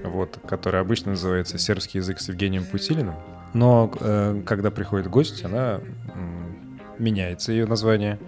вот, 0.03 0.39
которая 0.47 0.81
обычно 0.81 1.11
называется 1.11 1.57
«Сербский 1.57 1.99
язык 1.99 2.19
с 2.19 2.29
Евгением 2.29 2.65
Путилиным». 2.65 3.15
Но 3.53 3.93
э, 3.99 4.41
когда 4.45 4.71
приходит 4.71 5.07
гость, 5.07 5.45
она 5.45 5.79
м, 6.13 6.79
меняется 6.97 7.51
ее 7.51 7.65
название. 7.65 8.19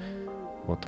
Вот. 0.65 0.79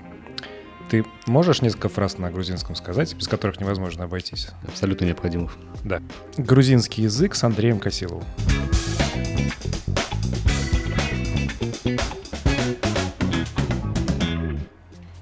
Ты 0.90 1.06
можешь 1.28 1.62
несколько 1.62 1.88
фраз 1.90 2.18
на 2.18 2.32
грузинском 2.32 2.76
сказать, 2.76 3.14
без 3.16 3.28
которых 3.28 3.60
невозможно 3.60 4.06
обойтись? 4.06 4.50
Абсолютно 4.68 5.06
необходимых. 5.06 5.56
Да. 5.84 6.02
Грузинский 6.38 7.04
язык 7.04 7.36
с 7.36 7.44
Андреем 7.44 7.80
Косиловым. 7.80 8.26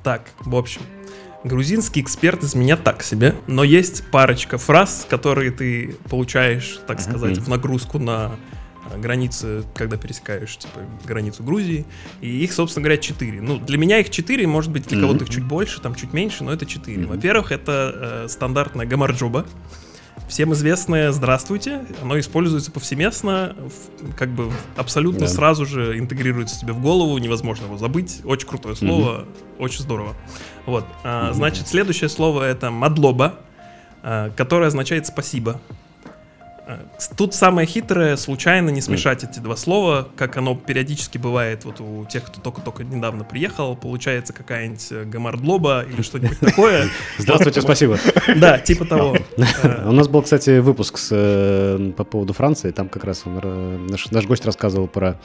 Так, 0.04 0.22
в 0.40 0.56
общем, 0.56 0.82
грузинский 1.44 2.02
эксперт 2.02 2.44
из 2.44 2.56
меня 2.56 2.78
так 2.78 3.04
себе, 3.04 3.36
но 3.48 3.64
есть 3.64 4.10
парочка 4.10 4.58
фраз, 4.58 5.06
которые 5.10 5.52
ты 5.52 5.96
получаешь, 6.10 6.80
так 6.88 7.02
сказать, 7.02 7.38
Мгм. 7.38 7.44
в 7.44 7.48
нагрузку 7.50 8.00
на 8.00 8.32
э, 8.92 8.98
границе, 9.00 9.64
когда 9.76 9.98
пересекаешь, 9.98 10.58
типа, 10.58 10.80
границу 11.06 11.44
Грузии. 11.44 11.86
И 12.22 12.44
их, 12.44 12.54
собственно 12.54 12.84
говоря, 12.84 13.02
четыре. 13.02 13.42
Ну, 13.42 13.58
для 13.60 13.78
меня 13.78 14.00
их 14.00 14.10
четыре, 14.10 14.46
может 14.48 14.72
быть, 14.72 14.88
для 14.88 14.98
Мгм. 14.98 15.08
кого-то 15.08 15.26
их 15.26 15.30
чуть 15.30 15.44
больше, 15.44 15.82
там 15.82 15.96
чуть 15.96 16.14
меньше, 16.14 16.44
но 16.44 16.52
это 16.54 16.66
четыре. 16.66 17.02
Мгм. 17.04 17.10
Во-первых, 17.16 17.52
это 17.52 18.24
э, 18.26 18.28
стандартная 18.30 18.86
гамарджоба. 18.86 19.46
Всем 20.28 20.52
известное 20.54 21.14
«Здравствуйте», 21.14 21.86
оно 22.02 22.20
используется 22.20 22.70
повсеместно, 22.70 23.56
как 24.18 24.28
бы 24.30 24.52
абсолютно 24.76 25.22
Да. 25.22 25.28
сразу 25.28 25.66
же 25.66 25.98
интегрируется 25.98 26.60
тебе 26.60 26.74
в 26.74 26.82
голову, 26.82 27.18
невозможно 27.18 27.66
его 27.66 27.78
забыть. 27.78 28.20
Очень 28.26 28.48
крутое 28.48 28.76
слово, 28.76 29.26
очень 29.58 29.82
здорово. 29.84 30.16
Вот, 30.66 30.86
Мгм. 31.06 31.34
значит, 31.34 31.68
следующее 31.70 32.10
слово 32.10 32.44
это 32.44 32.72
«мадлоба», 32.72 33.36
а, 34.04 34.30
которое 34.36 34.66
означает 34.68 35.08
«спасибо». 35.08 35.62
Тут 37.16 37.34
самое 37.34 37.66
хитрое 37.66 38.18
случайно 38.18 38.70
не 38.70 38.82
смешать 38.82 39.24
эти 39.24 39.40
два 39.40 39.56
слова, 39.56 40.08
как 40.18 40.38
оно 40.38 40.56
периодически 40.56 41.18
бывает 41.18 41.64
вот 41.64 41.80
у 41.80 42.06
тех, 42.06 42.26
кто 42.26 42.42
только-только 42.42 42.84
недавно 42.84 43.24
приехал, 43.24 43.76
получается 43.76 44.34
какая-нибудь 44.34 44.88
э, 44.92 45.04
гамардлоба 45.06 45.86
или 45.90 46.02
что-нибудь 46.02 46.40
такое. 46.40 46.90
Здравствуйте, 47.18 47.62
спасибо. 47.62 47.98
Да, 48.36 48.60
типа 48.60 48.86
того. 48.86 49.16
У 49.86 49.92
нас 49.92 50.08
был, 50.08 50.22
кстати, 50.22 50.60
выпуск 50.60 51.00
э, 51.12 51.92
по 51.96 52.04
поводу 52.04 52.34
Франции. 52.34 52.72
Там 52.72 52.90
как 52.90 53.06
раз 53.06 53.24
э, 53.26 53.88
наш, 53.90 54.26
гость 54.26 54.46
рассказывал 54.46 54.88
про 54.88 55.20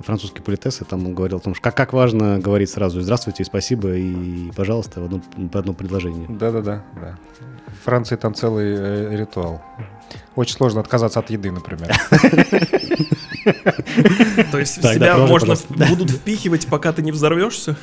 французский 0.00 0.42
политес, 0.42 0.82
и 0.82 0.84
там 0.84 1.06
он 1.06 1.14
говорил 1.14 1.38
о 1.38 1.40
том, 1.40 1.54
что 1.54 1.62
как, 1.62 1.76
как 1.76 1.92
важно 1.94 2.38
говорить 2.38 2.68
сразу 2.68 3.00
«здравствуйте» 3.00 3.42
и 3.42 3.46
«спасибо» 3.46 3.94
и 3.94 4.50
«пожалуйста» 4.52 5.00
в 5.00 5.04
одном, 5.04 5.22
в 5.36 5.56
одном 5.56 5.74
предложении. 5.74 6.26
Да-да-да. 6.28 6.84
да. 6.94 7.18
В 7.80 7.84
Франции 7.84 8.16
там 8.16 8.34
целый 8.34 8.74
э, 8.76 9.16
ритуал. 9.16 9.62
Очень 10.34 10.56
сложно 10.56 10.80
отказаться 10.80 11.20
от 11.20 11.30
еды, 11.30 11.50
например. 11.50 11.94
То 14.52 14.58
есть 14.58 14.74
себя 14.74 15.14
продолжи, 15.14 15.46
можно 15.46 15.56
будут 15.88 16.10
впихивать, 16.10 16.66
пока 16.66 16.92
ты 16.92 17.02
не 17.02 17.12
взорвешься. 17.12 17.76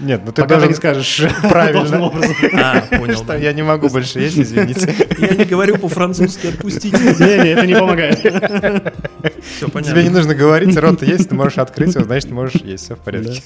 Нет, 0.00 0.22
ну 0.24 0.32
ты 0.32 0.44
должен... 0.44 0.68
не 0.68 0.74
скажешь 0.74 1.22
Правильно. 1.42 1.96
А, 2.54 2.80
понял. 2.96 3.24
Я 3.38 3.52
не 3.52 3.62
могу 3.62 3.88
больше 3.88 4.20
есть, 4.20 4.38
извините. 4.38 4.94
Я 5.18 5.34
не 5.34 5.44
говорю 5.44 5.78
по-французски, 5.78 6.48
отпустите. 6.48 6.98
Не-не, 6.98 7.50
это 7.50 7.66
не 7.66 7.74
помогает. 7.74 8.18
Все 8.18 9.66
Тебе 9.66 9.66
не 9.66 9.70
понятно. 9.82 10.10
нужно 10.10 10.34
говорить, 10.34 10.76
рот 10.76 11.02
есть, 11.02 11.28
ты 11.28 11.34
можешь 11.34 11.58
открыть 11.58 11.94
его, 11.94 12.04
значит, 12.04 12.30
можешь 12.30 12.60
есть, 12.62 12.84
все 12.84 12.96
в 12.96 12.98
порядке. 12.98 13.42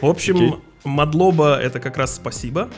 В 0.00 0.06
общем, 0.06 0.60
мадлоба 0.84 1.58
это 1.60 1.80
как 1.80 1.96
раз 1.96 2.14
спасибо. 2.14 2.68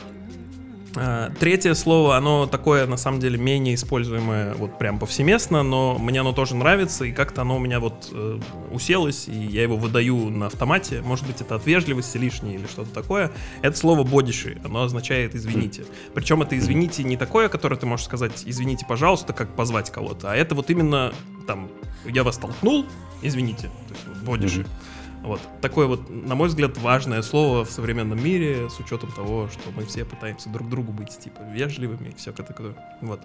А, 0.95 1.31
Третье 1.39 1.73
слово, 1.73 2.17
оно 2.17 2.47
такое, 2.47 2.87
на 2.87 2.97
самом 2.97 3.19
деле, 3.19 3.37
менее 3.37 3.75
используемое 3.75 4.53
вот 4.55 4.77
прям 4.77 4.99
повсеместно, 4.99 5.63
но 5.63 5.97
мне 5.97 6.21
оно 6.21 6.33
тоже 6.33 6.55
нравится, 6.55 7.05
и 7.05 7.11
как-то 7.11 7.41
оно 7.41 7.57
у 7.57 7.59
меня 7.59 7.79
вот 7.79 8.09
э, 8.11 8.39
уселось, 8.71 9.27
и 9.27 9.35
я 9.35 9.63
его 9.63 9.77
выдаю 9.77 10.29
на 10.29 10.47
автомате. 10.47 11.01
Может 11.01 11.27
быть, 11.27 11.41
это 11.41 11.55
от 11.55 11.65
вежливости 11.65 12.17
лишней 12.17 12.55
или 12.55 12.65
что-то 12.65 12.91
такое. 12.91 13.31
Это 13.61 13.77
слово 13.77 14.03
бодиши, 14.03 14.59
оно 14.63 14.83
означает 14.83 15.35
извините. 15.35 15.85
Причем 16.13 16.41
это 16.41 16.57
извините 16.57 17.03
не 17.03 17.17
такое, 17.17 17.49
которое 17.49 17.75
ты 17.75 17.85
можешь 17.85 18.05
сказать 18.05 18.43
извините, 18.45 18.85
пожалуйста, 18.87 19.33
как 19.33 19.55
позвать 19.55 19.91
кого-то, 19.91 20.31
а 20.31 20.35
это 20.35 20.55
вот 20.55 20.69
именно 20.69 21.13
там 21.47 21.69
я 22.05 22.23
вас 22.23 22.37
толкнул, 22.37 22.85
извините, 23.21 23.69
то 23.87 23.93
есть 23.93 24.23
бодиши. 24.23 24.59
Мгм. 24.61 24.69
Вот. 25.23 25.41
Такое 25.61 25.87
вот, 25.87 26.09
на 26.09 26.35
мой 26.35 26.47
взгляд, 26.47 26.77
важное 26.77 27.21
слово 27.21 27.65
в 27.65 27.71
современном 27.71 28.23
мире, 28.23 28.69
с 28.69 28.79
учетом 28.79 29.11
того, 29.11 29.49
что 29.49 29.71
мы 29.75 29.85
все 29.85 30.05
пытаемся 30.05 30.49
друг 30.49 30.69
другу 30.69 30.91
быть, 30.91 31.17
типа, 31.17 31.41
вежливыми 31.53 32.09
и 32.09 32.15
все 32.15 32.31
такое. 32.31 32.73
Вот. 33.01 33.21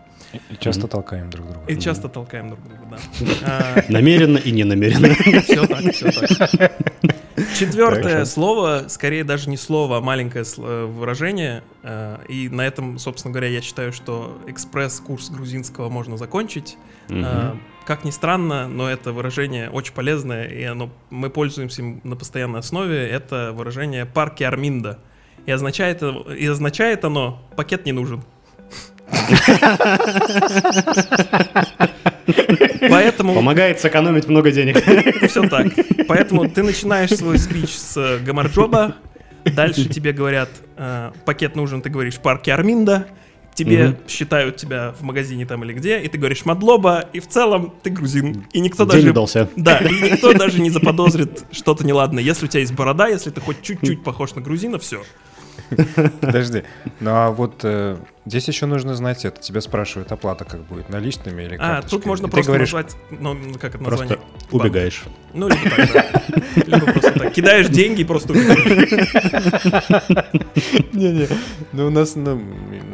И 0.50 0.56
часто 0.58 0.88
толкаем 0.88 1.30
друг 1.30 1.46
друга. 1.46 1.64
И 1.68 1.78
часто 1.78 2.08
толкаем 2.08 2.48
друг 2.48 2.62
друга, 2.64 2.82
да. 2.90 3.84
Намеренно 3.88 4.38
и 4.38 4.50
ненамеренно. 4.50 5.14
Все 5.42 5.66
так, 5.66 5.94
все 5.94 6.10
так. 6.10 6.72
Четвертое 7.58 8.24
слово, 8.24 8.84
скорее 8.88 9.24
даже 9.24 9.50
не 9.50 9.56
слово, 9.56 9.98
а 9.98 10.00
маленькое 10.00 10.44
э, 10.56 10.84
выражение. 10.84 11.62
э, 11.82 12.18
И 12.28 12.48
на 12.48 12.66
этом, 12.66 12.98
собственно 12.98 13.32
говоря, 13.32 13.48
я 13.48 13.60
считаю, 13.60 13.92
что 13.92 14.38
экспресс-курс 14.46 15.30
грузинского 15.30 15.88
можно 15.88 16.16
закончить. 16.16 16.76
Э. 17.08 17.54
Как 17.86 18.04
ни 18.04 18.10
странно, 18.10 18.68
но 18.68 18.88
это 18.88 19.12
выражение 19.12 19.68
очень 19.68 19.92
полезное, 19.92 20.46
и 20.46 20.62
оно, 20.62 20.90
мы 21.10 21.28
пользуемся 21.28 21.82
им 21.82 22.00
на 22.02 22.16
постоянной 22.16 22.60
основе. 22.60 23.06
Это 23.06 23.52
выражение 23.52 24.06
«парки 24.06 24.42
Арминда». 24.42 25.00
И 25.44 25.50
означает, 25.50 26.02
и 26.02 26.46
означает 26.46 27.04
оно 27.04 27.42
«пакет 27.56 27.84
не 27.84 27.92
нужен». 27.92 28.22
Поэтому 32.90 33.34
Помогает 33.34 33.80
сэкономить 33.80 34.28
много 34.28 34.50
денег. 34.50 34.82
все 35.28 35.48
так. 35.48 35.68
Поэтому 36.08 36.48
ты 36.48 36.62
начинаешь 36.62 37.10
свой 37.10 37.38
спич 37.38 37.70
с 37.70 37.96
э, 37.96 38.18
Гамарджоба, 38.24 38.96
дальше 39.44 39.88
тебе 39.88 40.12
говорят, 40.12 40.50
э, 40.76 41.12
пакет 41.24 41.56
нужен, 41.56 41.82
ты 41.82 41.90
говоришь 41.90 42.16
парки 42.18 42.50
Арминда, 42.50 43.06
тебе 43.54 43.88
Мгм. 43.88 43.96
считают 44.08 44.56
тебя 44.56 44.94
в 44.98 45.02
магазине 45.02 45.46
там 45.46 45.64
или 45.64 45.72
где, 45.72 46.00
и 46.00 46.08
ты 46.08 46.18
говоришь 46.18 46.44
Мадлоба, 46.44 47.04
и 47.12 47.20
в 47.20 47.28
целом 47.28 47.72
ты 47.82 47.90
грузин. 47.90 48.46
И 48.52 48.60
никто 48.60 48.84
День 48.84 48.92
даже... 48.92 49.10
удался. 49.10 49.48
Да, 49.56 49.78
и 49.78 50.10
никто 50.10 50.32
даже 50.32 50.60
не 50.60 50.70
заподозрит 50.70 51.44
что-то 51.52 51.86
неладное. 51.86 52.22
Если 52.22 52.46
у 52.46 52.48
тебя 52.48 52.60
есть 52.60 52.74
борода, 52.74 53.06
если 53.08 53.30
ты 53.30 53.40
хоть 53.40 53.62
чуть-чуть 53.62 54.02
похож 54.02 54.34
на 54.34 54.42
грузина, 54.42 54.78
все. 54.78 55.02
Подожди. 56.20 56.64
Ну 57.00 57.10
а 57.10 57.30
вот 57.30 57.60
э, 57.62 57.96
здесь 58.26 58.48
еще 58.48 58.66
нужно 58.66 58.94
знать 58.94 59.24
это. 59.24 59.40
Тебя 59.40 59.60
спрашивают, 59.60 60.12
оплата 60.12 60.44
как 60.44 60.62
будет, 60.62 60.88
наличными 60.88 61.42
или 61.42 61.56
А, 61.58 61.82
тут 61.82 62.04
можно 62.06 62.26
И 62.26 62.28
ты 62.28 62.32
просто 62.32 62.50
говоришь, 62.50 62.72
назвать, 62.72 62.96
ну, 63.10 63.36
как 63.60 63.74
это 63.74 63.84
Просто 63.84 64.04
название? 64.04 64.26
убегаешь. 64.50 65.04
Ну, 65.32 65.48
либо 65.48 65.70
так, 65.70 65.92
да. 65.92 66.22
Либо 66.66 66.92
просто 66.92 67.12
так. 67.12 67.32
Кидаешь 67.32 67.68
деньги 67.68 68.02
и 68.02 68.04
просто 68.04 68.32
убегаешь. 68.32 68.92
Не-не. 70.92 71.28
Ну, 71.72 71.86
у 71.86 71.90
нас 71.90 72.14
ну, 72.14 72.40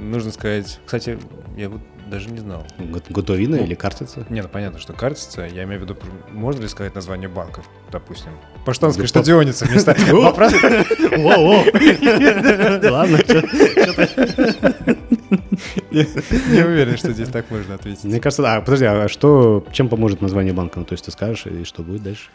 нужно 0.01 0.33
сказать... 0.33 0.81
Кстати, 0.85 1.19
я 1.57 1.69
вот 1.69 1.81
даже 2.11 2.29
не 2.31 2.39
знал. 2.39 2.67
Го- 2.79 3.01
Готовина 3.09 3.57
Ну, 3.59 3.65
или 3.65 3.75
картица? 3.75 4.27
Не, 4.29 4.43
ну 4.43 4.49
понятно, 4.49 4.79
что 4.79 4.93
картица. 4.93 5.47
Я 5.47 5.65
имею 5.65 5.81
в 5.81 5.85
виду, 5.85 5.97
можно 6.31 6.63
ли 6.63 6.69
сказать 6.69 6.95
название 6.95 7.29
банков, 7.29 7.65
допустим? 7.91 8.33
Паштанская 8.67 9.05
Да, 9.05 9.09
штадионица 9.09 9.65
вместо... 9.65 9.93
Вопрос- 10.13 10.53
Воу-воу. 11.17 11.65
Ладно, 12.91 13.19
не 15.91 16.63
уверен, 16.65 16.97
что 16.97 17.13
здесь 17.13 17.29
так 17.29 17.51
можно 17.51 17.75
ответить. 17.75 18.05
Мне 18.05 18.21
кажется, 18.21 18.55
а, 18.55 18.61
подожди, 18.61 18.85
а 18.85 19.09
что, 19.09 19.65
чем 19.73 19.89
поможет 19.89 20.21
название 20.21 20.53
банка? 20.53 20.79
Ну, 20.81 20.85
то 20.85 20.93
есть 20.95 21.05
ты 21.05 21.11
скажешь, 21.11 21.47
и 21.47 21.65
что 21.65 21.83
будет 21.83 22.03
дальше? 22.03 22.29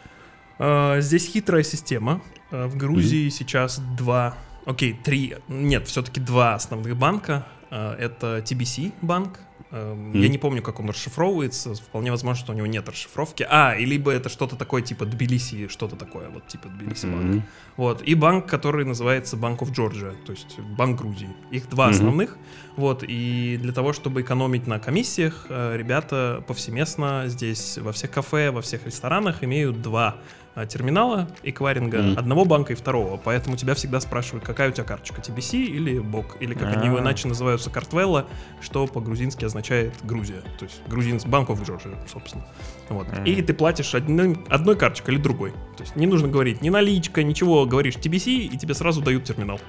А, 0.58 1.00
Здесь 1.00 1.26
хитрая 1.28 1.62
система. 1.62 2.22
А, 2.50 2.66
В 2.68 2.76
Грузии 2.76 3.28
сейчас 3.28 3.80
два, 3.96 4.34
окей, 4.64 4.98
три, 5.04 5.36
нет, 5.48 5.86
все-таки 5.88 6.20
два 6.20 6.54
основных 6.54 6.96
банка. 6.96 7.46
Это 7.70 8.38
TBC 8.38 8.92
банк. 9.02 9.40
Эм, 9.76 10.12
Я 10.14 10.28
не 10.28 10.38
помню, 10.38 10.62
как 10.62 10.80
он 10.80 10.88
расшифровывается. 10.88 11.74
Вполне 11.74 12.10
возможно, 12.10 12.42
что 12.42 12.52
у 12.52 12.56
него 12.56 12.66
нет 12.66 12.88
расшифровки. 12.88 13.46
А, 13.48 13.74
и 13.76 13.84
либо 13.84 14.10
это 14.10 14.28
что-то 14.28 14.56
такое 14.56 14.80
типа 14.82 15.04
Тбилиси, 15.04 15.68
что-то 15.68 15.96
такое, 15.96 16.28
вот 16.30 16.46
типа 16.46 16.68
Тбилиси 16.68 17.06
банк. 17.06 17.24
Мгм. 17.24 17.42
Вот. 17.76 18.02
И 18.02 18.14
банк, 18.14 18.46
который 18.46 18.84
называется 18.84 19.36
Bank 19.36 19.58
of 19.58 19.72
Georgia, 19.74 20.14
то 20.24 20.32
есть 20.32 20.58
Банк 20.78 21.00
Грузии. 21.00 21.28
Их 21.50 21.68
два 21.68 21.86
Мгм. 21.86 21.94
основных. 21.94 22.36
Вот. 22.76 23.04
И 23.06 23.58
для 23.60 23.72
того, 23.72 23.92
чтобы 23.92 24.22
экономить 24.22 24.66
на 24.66 24.78
комиссиях, 24.78 25.46
э, 25.48 25.76
ребята 25.76 26.42
повсеместно 26.46 27.24
здесь 27.26 27.78
во 27.78 27.92
всех 27.92 28.10
кафе, 28.10 28.50
во 28.50 28.62
всех 28.62 28.86
ресторанах 28.86 29.44
имеют 29.44 29.82
два 29.82 30.16
терминала 30.64 31.28
эквайринга 31.42 31.98
Мгм. 32.02 32.18
одного 32.18 32.46
банка 32.46 32.72
и 32.72 32.76
второго. 32.76 33.18
Поэтому 33.22 33.56
тебя 33.58 33.74
всегда 33.74 34.00
спрашивают, 34.00 34.42
какая 34.44 34.70
у 34.70 34.72
тебя 34.72 34.84
карточка, 34.84 35.20
TBC 35.20 35.58
или 35.64 35.98
БОК, 35.98 36.38
или 36.40 36.54
как 36.54 36.74
они 36.74 36.86
его 36.86 36.96
А. 36.96 37.00
иначе 37.00 37.28
называются, 37.28 37.68
Картвелла, 37.68 38.26
что 38.62 38.86
по-грузински 38.86 39.44
означает 39.44 39.92
Грузия. 40.02 40.40
То 40.58 40.64
есть 40.64 40.80
грузин 40.88 41.20
Банк 41.26 41.50
of 41.50 41.62
Georgia, 41.62 41.94
собственно. 42.10 42.46
Вот. 42.88 43.06
Мгм. 43.12 43.24
И 43.24 43.42
ты 43.42 43.52
платишь 43.52 43.94
одной, 43.94 44.38
одной 44.48 44.76
карточкой 44.76 45.14
или 45.16 45.20
другой. 45.22 45.50
То 45.76 45.82
есть 45.82 45.96
не 45.96 46.06
нужно 46.06 46.28
говорить 46.28 46.62
ни 46.62 46.70
наличка, 46.70 47.22
ничего, 47.22 47.66
говоришь 47.66 47.96
TBC, 47.96 48.30
и 48.46 48.56
тебе 48.56 48.72
сразу 48.72 49.02
дают 49.02 49.24
терминал. 49.24 49.60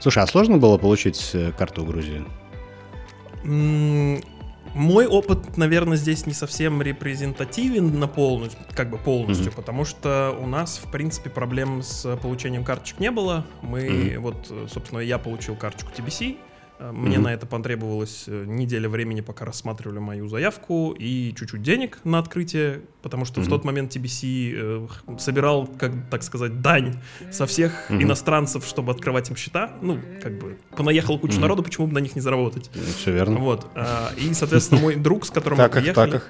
Слушай, 0.00 0.22
а 0.22 0.26
сложно 0.26 0.58
было 0.58 0.78
получить 0.78 1.30
э, 1.34 1.52
карту 1.52 1.84
Грузии? 1.84 2.24
Мой 4.78 5.08
опыт, 5.08 5.56
наверное, 5.56 5.96
здесь 5.96 6.24
не 6.24 6.32
совсем 6.32 6.80
репрезентативен 6.80 7.98
на 7.98 8.06
полностью, 8.06 8.60
как 8.76 8.90
бы 8.90 8.96
полностью, 8.96 9.48
Мгм. 9.48 9.56
потому 9.56 9.84
что 9.84 10.36
у 10.40 10.46
нас, 10.46 10.78
в 10.78 10.88
принципе, 10.88 11.30
проблем 11.30 11.82
с 11.82 12.16
получением 12.18 12.62
карточек 12.62 13.00
не 13.00 13.10
было. 13.10 13.44
Мы, 13.60 14.12
Мгм. 14.14 14.22
вот, 14.22 14.46
э, 14.50 14.66
собственно, 14.72 15.00
я 15.00 15.18
получил 15.18 15.56
карточку 15.56 15.90
TBC. 15.96 16.36
Э, 16.78 16.92
Мне 16.92 17.18
на 17.18 17.32
это 17.32 17.46
потребовалось 17.46 18.24
э, 18.26 18.44
неделя 18.46 18.88
времени, 18.88 19.20
пока 19.20 19.44
рассматривали 19.44 19.98
мою 19.98 20.28
заявку, 20.28 20.94
и 20.98 21.34
чуть-чуть 21.36 21.62
денег 21.62 21.98
на 22.04 22.18
открытие, 22.18 22.82
потому 23.02 23.24
что 23.24 23.40
в 23.40 23.48
тот 23.48 23.64
момент 23.64 23.94
TBC 23.96 24.52
э, 24.54 25.18
собирал, 25.18 25.66
как 25.66 25.92
так 26.10 26.22
сказать, 26.22 26.60
дань 26.60 27.00
со 27.30 27.46
всех 27.46 27.90
иностранцев, 27.90 28.64
чтобы 28.66 28.92
открывать 28.92 29.30
им 29.30 29.36
счета. 29.36 29.72
Ну, 29.82 29.98
как 30.22 30.38
бы, 30.38 30.58
понаехала 30.76 31.18
куча 31.18 31.34
Мгм. 31.34 31.42
народу, 31.42 31.62
почему 31.62 31.86
бы 31.86 31.94
на 31.94 31.98
них 32.00 32.14
не 32.14 32.20
заработать? 32.20 32.70
Все 32.96 33.12
верно. 33.12 33.38
Вот. 33.38 33.66
а, 33.74 34.10
И, 34.16 34.32
соответственно, 34.34 34.80
мой 34.80 34.96
друг, 34.96 35.24
с 35.26 35.30
которым 35.30 35.58
мы 35.58 35.68
приехали, 35.68 36.20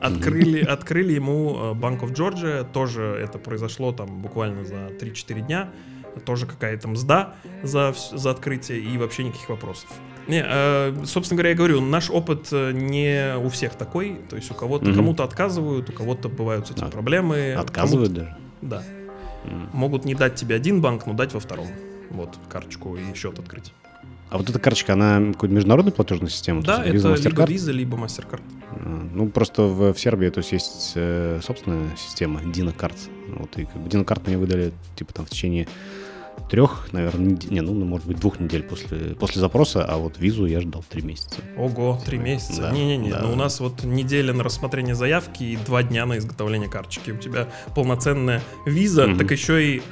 открыли, 0.00 0.60
открыли 0.64 1.12
ему 1.12 1.56
э, 1.56 1.72
Bank 1.74 2.00
of 2.00 2.14
Georgia. 2.14 2.66
Тоже 2.72 3.02
это 3.02 3.38
произошло 3.38 3.92
там 3.92 4.22
буквально 4.22 4.64
за 4.64 4.88
3-4 5.00 5.40
дня. 5.46 5.70
Тоже 6.24 6.46
какая-то 6.46 6.88
мзда 6.88 7.34
за, 7.62 7.94
за 8.12 8.30
открытие 8.30 8.80
и 8.80 8.96
вообще 8.98 9.24
никаких 9.24 9.48
вопросов. 9.48 9.88
Не, 10.26 10.44
э, 10.46 10.94
собственно 11.06 11.36
говоря, 11.38 11.50
я 11.50 11.56
говорю, 11.56 11.80
наш 11.80 12.10
опыт 12.10 12.48
э, 12.52 12.72
не 12.72 13.36
у 13.38 13.48
всех 13.48 13.74
такой. 13.76 14.20
То 14.28 14.36
есть 14.36 14.50
у 14.50 14.54
кого-то 14.54 14.86
Мгм. 14.86 14.94
кому-то 14.96 15.24
отказывают, 15.24 15.88
у 15.88 15.92
кого-то 15.92 16.28
бывают 16.28 16.66
с 16.68 16.70
этим 16.70 16.84
А, 16.84 16.90
проблемы. 16.90 17.54
Отказывают 17.54 18.12
даже. 18.12 18.36
Да. 18.60 18.82
М. 19.44 19.70
Могут 19.72 20.04
не 20.04 20.14
дать 20.14 20.34
тебе 20.34 20.54
один 20.56 20.80
банк, 20.82 21.06
но 21.06 21.14
дать 21.14 21.32
во 21.32 21.40
втором. 21.40 21.68
Вот, 22.10 22.38
карточку 22.50 22.96
и 22.96 23.14
счет 23.14 23.38
открыть. 23.38 23.72
А 24.30 24.36
вот 24.36 24.50
эта 24.50 24.58
карточка, 24.58 24.92
она 24.92 25.32
какой-то 25.32 25.54
международная 25.54 25.92
платежная 25.92 26.28
система? 26.28 26.62
Да, 26.62 26.84
есть 26.84 27.02
это 27.04 27.14
Visa, 27.14 27.22
либо? 27.24 27.42
Visa, 27.44 27.72
либо 27.72 27.96
MasterCard. 27.96 28.42
А, 28.72 29.08
Ну, 29.14 29.28
просто 29.30 29.62
в, 29.62 29.94
в 29.94 29.98
Сербии, 29.98 30.28
то 30.28 30.38
есть, 30.38 30.52
есть 30.52 30.92
э, 30.96 31.40
собственная 31.42 31.96
система 31.96 32.40
Dina 32.40 32.76
Card. 32.76 32.96
Вот, 33.28 33.56
и 33.56 33.64
как 33.64 33.76
бы 33.76 33.88
Card 33.88 34.22
мне 34.26 34.36
выдали, 34.36 34.72
типа, 34.96 35.14
там, 35.14 35.24
в 35.24 35.30
течение 35.30 35.66
трех, 36.50 36.88
наверное, 36.92 37.32
нед- 37.32 37.50
не, 37.50 37.60
ну, 37.60 37.72
может 37.84 38.06
быть, 38.06 38.18
двух 38.18 38.40
недель 38.40 38.62
после, 38.62 38.98
после 39.14 39.40
запроса, 39.40 39.84
а 39.84 39.96
вот 39.98 40.18
визу 40.18 40.46
я 40.46 40.60
ждал 40.60 40.84
три 40.88 41.02
месяца. 41.02 41.40
Ого, 41.56 42.00
три 42.04 42.18
месяца. 42.18 42.62
Да, 42.62 42.70
Не-не-не, 42.72 43.10
да. 43.10 43.20
ну 43.22 43.32
у 43.32 43.36
нас 43.36 43.60
вот 43.60 43.84
неделя 43.84 44.32
на 44.32 44.42
рассмотрение 44.44 44.94
заявки 44.94 45.42
и 45.44 45.56
два 45.56 45.82
дня 45.82 46.06
на 46.06 46.18
изготовление 46.18 46.68
карточки. 46.68 47.10
У 47.10 47.16
тебя 47.16 47.48
полноценная 47.74 48.42
виза, 48.66 49.06
Мгм. 49.06 49.18
так 49.18 49.30
еще 49.30 49.76
и 49.76 49.82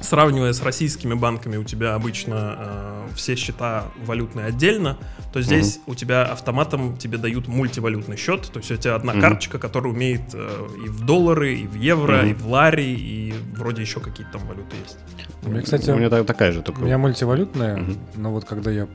сравнивая 0.00 0.52
с 0.52 0.62
российскими 0.62 1.14
банками, 1.14 1.56
у 1.56 1.64
тебя 1.64 1.94
обычно 1.94 2.56
э, 2.58 3.08
все 3.14 3.34
счета 3.36 3.84
валютные 4.04 4.46
отдельно, 4.46 4.96
то 5.32 5.42
здесь 5.42 5.80
у 5.86 5.94
тебя 5.94 6.24
автоматом 6.24 6.96
тебе 6.96 7.18
дают 7.18 7.48
мультивалютный 7.48 8.16
счет, 8.16 8.48
то 8.52 8.58
есть 8.60 8.70
у 8.70 8.76
тебя 8.76 8.94
одна 8.94 9.12
Мгм. 9.12 9.20
карточка, 9.22 9.58
которая 9.58 9.92
умеет 9.92 10.22
э, 10.34 10.66
и 10.84 10.88
в 10.88 11.04
доллары, 11.04 11.54
и 11.54 11.66
в 11.66 11.74
евро, 11.74 12.18
Мгм. 12.18 12.30
и 12.30 12.34
в 12.34 12.46
лари, 12.48 12.84
и 12.94 13.34
вроде 13.54 13.82
еще 13.82 14.00
какие-то 14.00 14.38
там 14.38 14.46
валюты 14.46 14.76
есть. 14.82 14.98
У 15.44 15.50
меня, 15.50 15.62
кстати, 15.62 15.90
У 15.90 15.96
меня 15.96 16.10
та- 16.10 16.24
такая 16.24 16.52
же, 16.52 16.62
только... 16.62 16.80
У 16.80 16.84
меня 16.84 16.98
мультивалютная, 16.98 17.76
Мгм. 17.76 17.98
но 18.16 18.32
вот 18.32 18.44
когда 18.44 18.70
я 18.70 18.86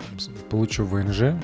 получу 0.49 0.85
ВНЖ, 0.85 1.35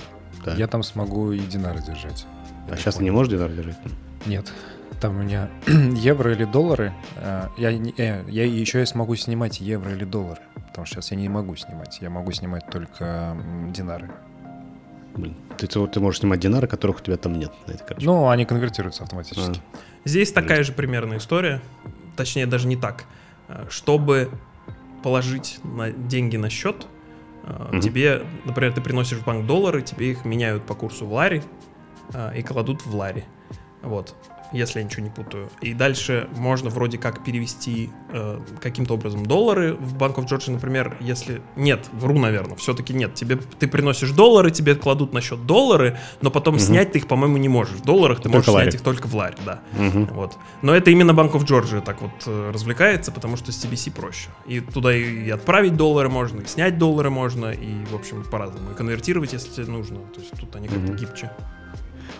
Да. 0.46 0.54
я 0.56 0.68
там 0.68 0.84
смогу 0.84 1.32
и 1.32 1.40
динары 1.40 1.82
держать. 1.82 2.26
А 2.72 2.78
сейчас 2.78 2.96
ты 2.96 3.04
не 3.04 3.12
можешь 3.12 3.32
динар 3.32 3.50
держать? 3.52 3.78
Нет. 4.26 4.52
Там 5.00 5.18
у 5.18 5.24
меня 5.24 5.50
евро 5.68 6.32
или 6.34 6.44
доллары. 6.46 6.94
а, 7.18 7.50
Я, 7.58 7.72
э, 7.72 8.24
я 8.28 8.46
еще 8.46 8.82
и 8.82 8.86
смогу 8.86 9.16
снимать 9.16 9.62
евро 9.62 9.92
или 9.92 10.04
доллары. 10.04 10.42
Потому 10.68 10.86
что 10.86 10.96
сейчас 10.96 11.12
я 11.12 11.18
не 11.18 11.30
могу 11.30 11.56
снимать. 11.56 12.00
Я 12.02 12.10
могу 12.10 12.32
снимать 12.32 12.66
только 12.70 13.38
динары. 13.70 14.10
Блин, 15.16 15.36
ты, 15.58 15.68
ты, 15.68 16.00
можешь 16.00 16.20
снимать 16.20 16.40
динары, 16.40 16.68
которых 16.68 16.98
у 16.98 17.02
тебя 17.02 17.18
там 17.18 17.34
нет 17.40 17.52
на 17.68 17.72
этой. 17.72 17.98
Ну, 18.04 18.30
они 18.30 18.46
конвертируются 18.46 19.04
автоматически. 19.04 19.62
Здесь 20.06 20.32
такая 20.32 20.64
же 20.64 20.72
примерная 20.74 21.18
история, 21.18 21.62
точнее 22.16 22.46
даже 22.46 22.68
не 22.68 22.76
так. 22.76 23.06
Э, 23.48 23.66
Чтобы 23.70 24.30
положить 25.02 25.60
на 25.64 25.92
деньги 25.92 26.36
на 26.38 26.50
счет, 26.50 26.88
э, 27.44 27.68
Мгм. 27.72 27.82
тебе, 27.82 28.24
например, 28.46 28.74
ты 28.74 28.82
приносишь 28.82 29.20
в 29.20 29.26
банк 29.26 29.46
доллары, 29.48 29.82
тебе 29.82 30.12
их 30.12 30.26
меняют 30.26 30.66
по 30.66 30.74
курсу 30.76 31.06
в 31.06 31.14
лари 31.14 31.42
э, 32.14 32.38
и 32.38 32.44
кладут 32.44 32.86
в 32.86 32.94
лари. 32.96 33.24
Вот, 33.82 34.14
если 34.52 34.80
я 34.80 34.86
ничего 34.86 35.04
не 35.04 35.10
путаю. 35.10 35.50
И 35.62 35.74
дальше 35.74 36.28
можно 36.36 36.70
вроде 36.70 36.98
как 36.98 37.24
перевести 37.24 37.90
э, 38.12 38.40
каким-то 38.62 38.96
образом 38.96 39.26
доллары 39.26 39.74
в 39.76 39.96
Bank 39.96 40.16
of 40.16 40.26
Georgia, 40.28 40.52
например, 40.52 40.98
если... 41.00 41.42
Нет, 41.56 41.88
вру, 41.94 42.18
наверное, 42.18 42.56
все-таки 42.58 42.94
нет. 42.94 43.14
Тебе, 43.14 43.36
ты 43.38 43.68
приносишь 43.68 44.12
доллары, 44.12 44.52
тебе 44.52 44.76
кладут 44.76 45.14
на 45.14 45.22
счет 45.22 45.46
доллары, 45.46 45.98
но 46.22 46.32
потом 46.32 46.56
Мгм. 46.56 46.64
снять 46.64 46.92
ты 46.92 47.00
их, 47.00 47.08
по-моему, 47.08 47.38
не 47.38 47.50
можешь. 47.50 47.76
В 47.76 47.84
долларах 47.86 48.18
ты 48.18 48.24
Только 48.24 48.36
можешь 48.38 48.48
в 48.50 48.54
ларе. 48.54 48.64
снять 48.72 48.76
их 48.76 48.82
только 48.82 49.08
в 49.08 49.16
ларе, 49.16 49.36
да. 49.46 49.62
Мгм. 49.74 50.06
Вот. 50.14 50.38
Но 50.62 50.76
это 50.76 50.90
именно 50.92 51.12
Bank 51.12 51.32
of 51.34 51.46
Georgia 51.46 51.82
так 51.82 52.02
вот 52.02 52.12
э, 52.26 52.52
развлекается, 52.54 53.12
потому 53.12 53.38
что 53.38 53.52
с 53.52 53.64
TBC 53.64 53.92
проще. 53.92 54.30
И 54.48 54.60
туда 54.62 54.96
и, 54.96 55.30
отправить 55.30 55.76
доллары 55.76 56.10
можно, 56.10 56.42
и 56.42 56.46
снять 56.48 56.78
доллары 56.78 57.10
можно, 57.10 57.52
и, 57.52 57.86
в 57.86 57.96
общем, 57.96 58.24
по-разному. 58.24 58.72
И 58.72 58.74
конвертировать, 58.76 59.34
если 59.34 59.50
тебе 59.52 59.66
нужно. 59.72 59.98
То 60.14 60.20
есть 60.22 60.32
тут 60.40 60.56
они 60.56 60.68
как-то 60.68 60.92
Мгм. 60.92 60.96
гибче. 60.96 61.30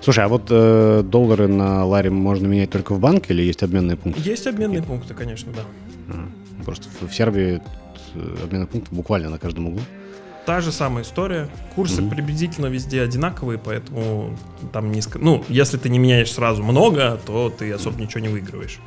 Слушай, 0.02 0.24
а 0.26 0.28
вот 0.28 0.44
э, 0.50 1.04
доллары 1.04 1.48
на 1.48 1.86
ларе 1.86 2.10
можно 2.10 2.48
менять 2.48 2.70
только 2.70 2.94
в 2.94 3.00
банке 3.00 3.34
или 3.34 3.44
есть 3.44 3.64
обменные 3.64 3.98
пункты? 3.98 4.22
Есть 4.22 4.48
обменные 4.48 4.82
пункты, 4.82 5.14
конечно, 5.14 5.52
да. 5.54 5.62
А, 6.10 6.64
Просто 6.64 6.88
в, 7.02 7.08
в 7.10 7.14
Сербии 7.14 7.62
э, 8.16 8.36
обменных 8.44 8.70
пунктов 8.70 8.94
буквально 8.94 9.30
на 9.30 9.38
каждом 9.38 9.68
углу. 9.68 9.82
Та 10.46 10.62
же 10.62 10.72
самая 10.72 11.04
история. 11.04 11.48
Курсы 11.76 12.02
Мгм. 12.02 12.10
приблизительно 12.12 12.68
везде 12.68 13.02
одинаковые, 13.02 13.60
поэтому 13.60 14.36
там 14.74 14.90
ск- 14.94 15.20
Ну, 15.22 15.44
если 15.50 15.78
ты 15.78 15.90
не 15.90 16.00
меняешь 16.00 16.32
сразу 16.32 16.64
много, 16.64 17.20
то 17.26 17.54
ты 17.56 17.72
особо 17.72 18.02
ничего 18.02 18.22
не 18.22 18.30
выигрываешь. 18.30 18.80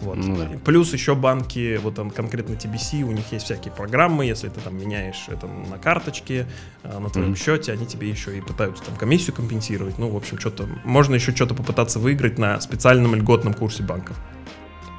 Вот. 0.00 0.16
Ну 0.16 0.36
да. 0.36 0.48
Плюс 0.64 0.92
еще 0.92 1.14
банки, 1.14 1.76
вот 1.82 1.96
там 1.96 2.10
конкретно 2.10 2.54
TBC, 2.54 3.02
у 3.02 3.10
них 3.10 3.32
есть 3.32 3.46
всякие 3.46 3.72
программы, 3.72 4.24
если 4.26 4.48
ты 4.48 4.60
там 4.60 4.76
меняешь 4.78 5.24
это 5.28 5.46
на 5.46 5.78
карточке, 5.78 6.46
а, 6.84 7.00
на 7.00 7.10
твоем 7.10 7.30
Мгм. 7.30 7.36
счете, 7.36 7.72
они 7.72 7.84
тебе 7.86 8.08
еще 8.08 8.36
и 8.38 8.40
пытаются 8.40 8.84
там 8.84 8.94
комиссию 8.96 9.34
компенсировать. 9.34 9.98
Ну, 9.98 10.08
в 10.10 10.16
общем, 10.16 10.38
что-то 10.38 10.68
можно 10.84 11.14
еще 11.16 11.34
что-то 11.34 11.54
попытаться 11.54 11.98
выиграть 11.98 12.38
на 12.38 12.60
специальном 12.60 13.14
льготном 13.14 13.54
курсе 13.54 13.82
банка. 13.82 14.14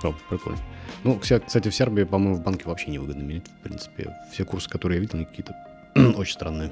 О, 0.03 0.13
прикольно. 0.29 0.59
Ну, 1.05 1.17
кстати, 1.17 1.69
в 1.69 1.73
Сербии, 1.75 2.03
по-моему, 2.03 2.35
в 2.35 2.41
банке 2.41 2.65
вообще 2.65 2.91
невыгодно 2.91 3.23
менять. 3.23 3.47
В 3.47 3.63
принципе, 3.63 4.13
все 4.33 4.43
курсы, 4.43 4.69
которые 4.69 4.97
я 4.97 5.01
видел, 5.01 5.15
они 5.15 5.25
какие-то 5.25 5.55
очень 6.17 6.33
странные. 6.33 6.71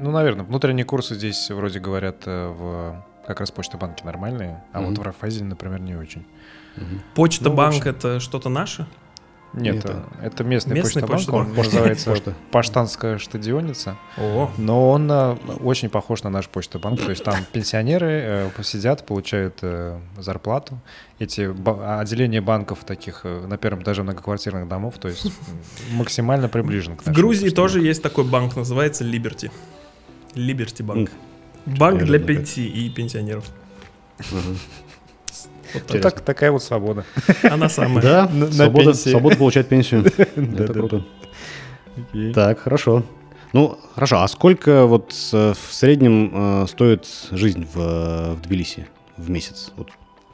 Ну, 0.00 0.10
наверное, 0.10 0.44
внутренние 0.44 0.84
курсы 0.84 1.14
здесь 1.14 1.50
вроде 1.50 1.80
говорят 1.80 2.22
э, 2.26 2.48
в 2.48 3.04
как 3.28 3.40
раз 3.40 3.50
почта 3.50 3.76
банки 3.76 4.02
нормальные, 4.04 4.62
а 4.72 4.80
Мгм. 4.80 4.88
вот 4.88 4.98
в 4.98 5.02
Райфайзене, 5.02 5.50
например, 5.50 5.80
не 5.80 5.94
очень. 5.94 6.24
Мгм. 6.76 7.02
Почта 7.14 7.48
Ну, 7.50 7.54
банк 7.54 7.86
это 7.86 8.18
что-то 8.20 8.48
наше? 8.48 8.86
Нет, 9.54 9.76
Это- 9.76 10.04
э, 10.20 10.26
это 10.26 10.44
местный, 10.44 10.74
Местный 10.74 11.02
почта 11.02 11.32
банк, 11.32 11.48
он 11.50 11.56
называется. 11.56 12.34
Паштанская 12.50 13.16
штадионица, 13.16 13.96
О, 14.18 14.50
но 14.58 14.90
он 14.90 15.10
э, 15.10 15.36
очень 15.64 15.88
похож 15.88 16.22
на 16.22 16.28
наш 16.30 16.48
почта 16.48 16.78
банк, 16.78 17.00
то 17.00 17.08
есть 17.10 17.24
там 17.24 17.34
пенсионеры 17.52 18.50
э, 18.56 18.62
сидят, 18.62 19.06
получают 19.06 19.58
э, 19.62 19.98
зарплату, 20.18 20.78
эти 21.18 21.50
ба- 21.50 21.98
отделения 22.00 22.42
банков 22.42 22.84
таких 22.84 23.24
на 23.24 23.56
первом 23.56 23.82
этаже 23.82 24.02
многоквартирных 24.02 24.68
домов, 24.68 24.94
то 25.00 25.08
есть 25.08 25.32
максимально 25.92 26.48
приближен 26.50 26.96
к 26.96 27.02
в 27.06 27.12
Грузии 27.12 27.48
тоже 27.48 27.80
есть 27.80 28.02
такой 28.02 28.24
банк, 28.24 28.54
называется 28.56 29.02
Liberty. 29.04 29.50
Liberty 30.34 30.82
банк. 30.82 31.10
Банк 31.76 32.02
для 32.04 32.18
пенсий 32.18 32.66
и 32.68 32.88
пенсионеров. 32.90 33.44
Вот 35.74 35.86
так. 35.86 36.00
так, 36.00 36.20
такая 36.22 36.50
вот 36.50 36.62
свобода. 36.62 37.04
Она 37.42 37.68
самая. 37.68 38.02
Да, 38.02 38.28
На- 38.28 38.46
на 38.46 38.52
свобода, 38.52 38.84
пенсии. 38.92 39.10
свобода 39.10 39.36
получать 39.36 39.68
пенсию. 39.68 40.04
Это 40.16 40.72
круто. 40.72 41.04
Так, 42.34 42.60
хорошо. 42.60 43.02
Ну, 43.52 43.78
хорошо. 43.94 44.20
А 44.22 44.28
сколько 44.28 44.86
вот 44.86 45.14
э, 45.32 45.52
в 45.52 45.72
среднем 45.72 46.30
э, 46.62 46.66
стоит 46.68 47.06
жизнь 47.30 47.66
в, 47.72 47.78
э, 47.78 48.34
в 48.34 48.42
Тбилиси 48.42 48.86
в 49.16 49.30
месяц? 49.30 49.72
Вот 49.76 49.90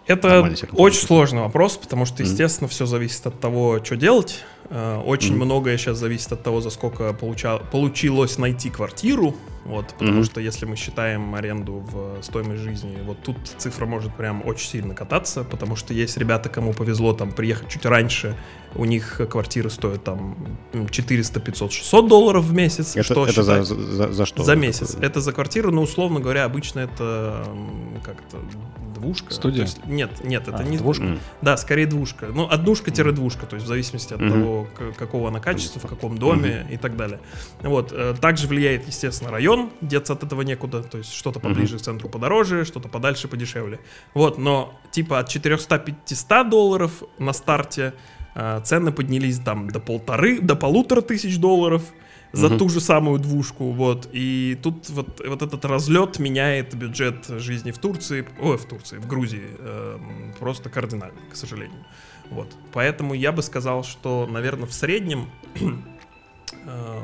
Это 0.07 0.53
очень 0.73 1.01
сложный 1.01 1.41
вопрос, 1.41 1.77
потому 1.77 2.05
что, 2.05 2.23
естественно, 2.23 2.69
все 2.69 2.85
зависит 2.87 3.27
от 3.27 3.41
того, 3.41 3.81
что 3.83 3.97
делать. 3.97 4.45
Э, 4.71 5.01
Очень 5.05 5.37
Мгм. 5.37 5.45
многое 5.45 5.77
сейчас 5.79 5.99
зависит 5.99 6.33
от 6.33 6.43
того, 6.43 6.61
за 6.61 6.71
сколько 6.71 7.05
получа- 7.11 7.61
получилось 7.71 8.39
найти 8.39 8.71
квартиру. 8.71 9.35
Вот, 9.65 9.89
потому 9.95 10.13
Мгм. 10.19 10.25
что 10.25 10.41
если 10.43 10.67
мы 10.67 10.77
считаем 10.77 11.35
аренду 11.35 11.83
в 11.91 12.23
стоимость 12.23 12.63
жизни, 12.63 12.99
вот 13.07 13.23
тут 13.23 13.37
цифра 13.57 13.87
может 13.87 14.15
прям 14.15 14.43
очень 14.47 14.69
сильно 14.69 14.95
кататься, 14.95 15.43
потому 15.43 15.75
что 15.77 15.95
есть 15.95 16.19
ребята, 16.19 16.51
кому 16.51 16.73
повезло 16.75 17.15
там 17.15 17.33
приехать 17.33 17.69
чуть 17.71 17.87
раньше, 17.87 18.37
у 18.75 18.85
них 18.85 19.21
квартиры 19.31 19.71
стоят 19.71 20.05
там 20.05 20.37
м, 20.75 20.89
400, 20.91 21.41
500, 21.41 21.73
600 21.73 22.09
долларов 22.09 22.45
в 22.45 22.53
месяц. 22.53 22.95
Это, 22.95 23.05
что 23.05 23.27
это 23.27 23.43
за, 23.43 23.65
за, 23.65 24.13
за 24.13 24.27
что? 24.27 24.43
за 24.43 24.55
месяц. 24.57 24.97
Это 25.01 25.21
за 25.21 25.33
квартиру, 25.33 25.73
ну, 25.73 25.81
условно 25.83 26.21
говоря, 26.21 26.45
обычно 26.45 26.81
это 26.81 27.47
как-то 28.05 28.39
двушка. 28.95 29.35
Студия? 29.35 29.63
Есть- 29.63 29.85
нет, 29.87 30.25
нет, 30.25 30.49
это 30.49 30.59
А, 30.59 30.65
не 30.65 30.79
двушка? 30.79 31.05
М. 31.05 31.21
Да, 31.43 31.57
скорее 31.57 31.87
двушка. 31.87 32.27
Ну, 32.35 32.45
от 32.47 32.65
двушка-двушка, 32.65 33.47
то 33.47 33.57
есть 33.57 33.67
в 33.67 33.69
зависимости 33.69 34.15
от 34.15 34.21
Мгм. 34.21 34.31
того, 34.33 34.67
какого 34.97 35.29
она 35.29 35.41
качества, 35.41 35.81
в 35.81 35.87
каком 35.87 36.17
доме 36.19 36.67
и 36.71 36.77
так 36.77 36.97
далее. 36.97 37.21
Вот. 37.63 37.93
э, 37.93 38.15
Также 38.21 38.47
влияет, 38.47 38.87
естественно, 38.87 39.31
район, 39.31 39.71
деться 39.81 40.13
от 40.15 40.23
этого 40.23 40.43
некуда, 40.43 40.83
то 40.83 40.99
есть 40.99 41.13
что-то 41.13 41.41
поближе 41.41 41.79
к 41.79 41.83
центру 41.83 42.09
подороже, 42.09 42.65
что-то 42.65 42.89
подальше 42.89 43.29
подешевле. 43.29 43.81
Вот, 44.15 44.39
но 44.39 44.79
типа 44.91 45.19
от 45.19 45.29
400-500 45.29 46.49
долларов 46.49 47.03
на 47.19 47.33
старте 47.33 47.93
э, 48.35 48.61
цены 48.65 48.93
поднялись 48.93 49.39
там 49.39 49.69
до 49.71 49.81
полторы, 49.81 50.41
до 50.41 50.57
полутора 50.57 51.01
тысяч 51.01 51.39
долларов 51.39 51.83
за 52.35 52.59
ту 52.59 52.69
же 52.69 52.81
самую 52.81 53.19
двушку, 53.19 53.71
вот. 53.71 54.09
И 54.13 54.59
тут 54.63 54.89
вот, 54.91 55.21
вот 55.27 55.43
этот 55.43 55.65
разлет 55.65 56.19
меняет 56.19 56.75
бюджет 56.75 57.27
жизни 57.29 57.71
в 57.71 57.79
Турции, 57.79 58.27
ой, 58.41 58.57
в 58.57 58.65
Турции, 58.65 58.99
в 58.99 59.07
Грузии, 59.07 59.47
эм, 59.59 60.35
просто 60.39 60.71
кардинально, 60.71 61.19
к 61.33 61.37
сожалению. 61.37 61.85
Вот. 62.31 62.49
Поэтому 62.73 63.15
я 63.15 63.33
бы 63.33 63.43
сказал, 63.43 63.85
что, 63.85 64.27
наверное, 64.31 64.67
в 64.67 64.73
среднем 64.73 65.31
э, 66.67 67.01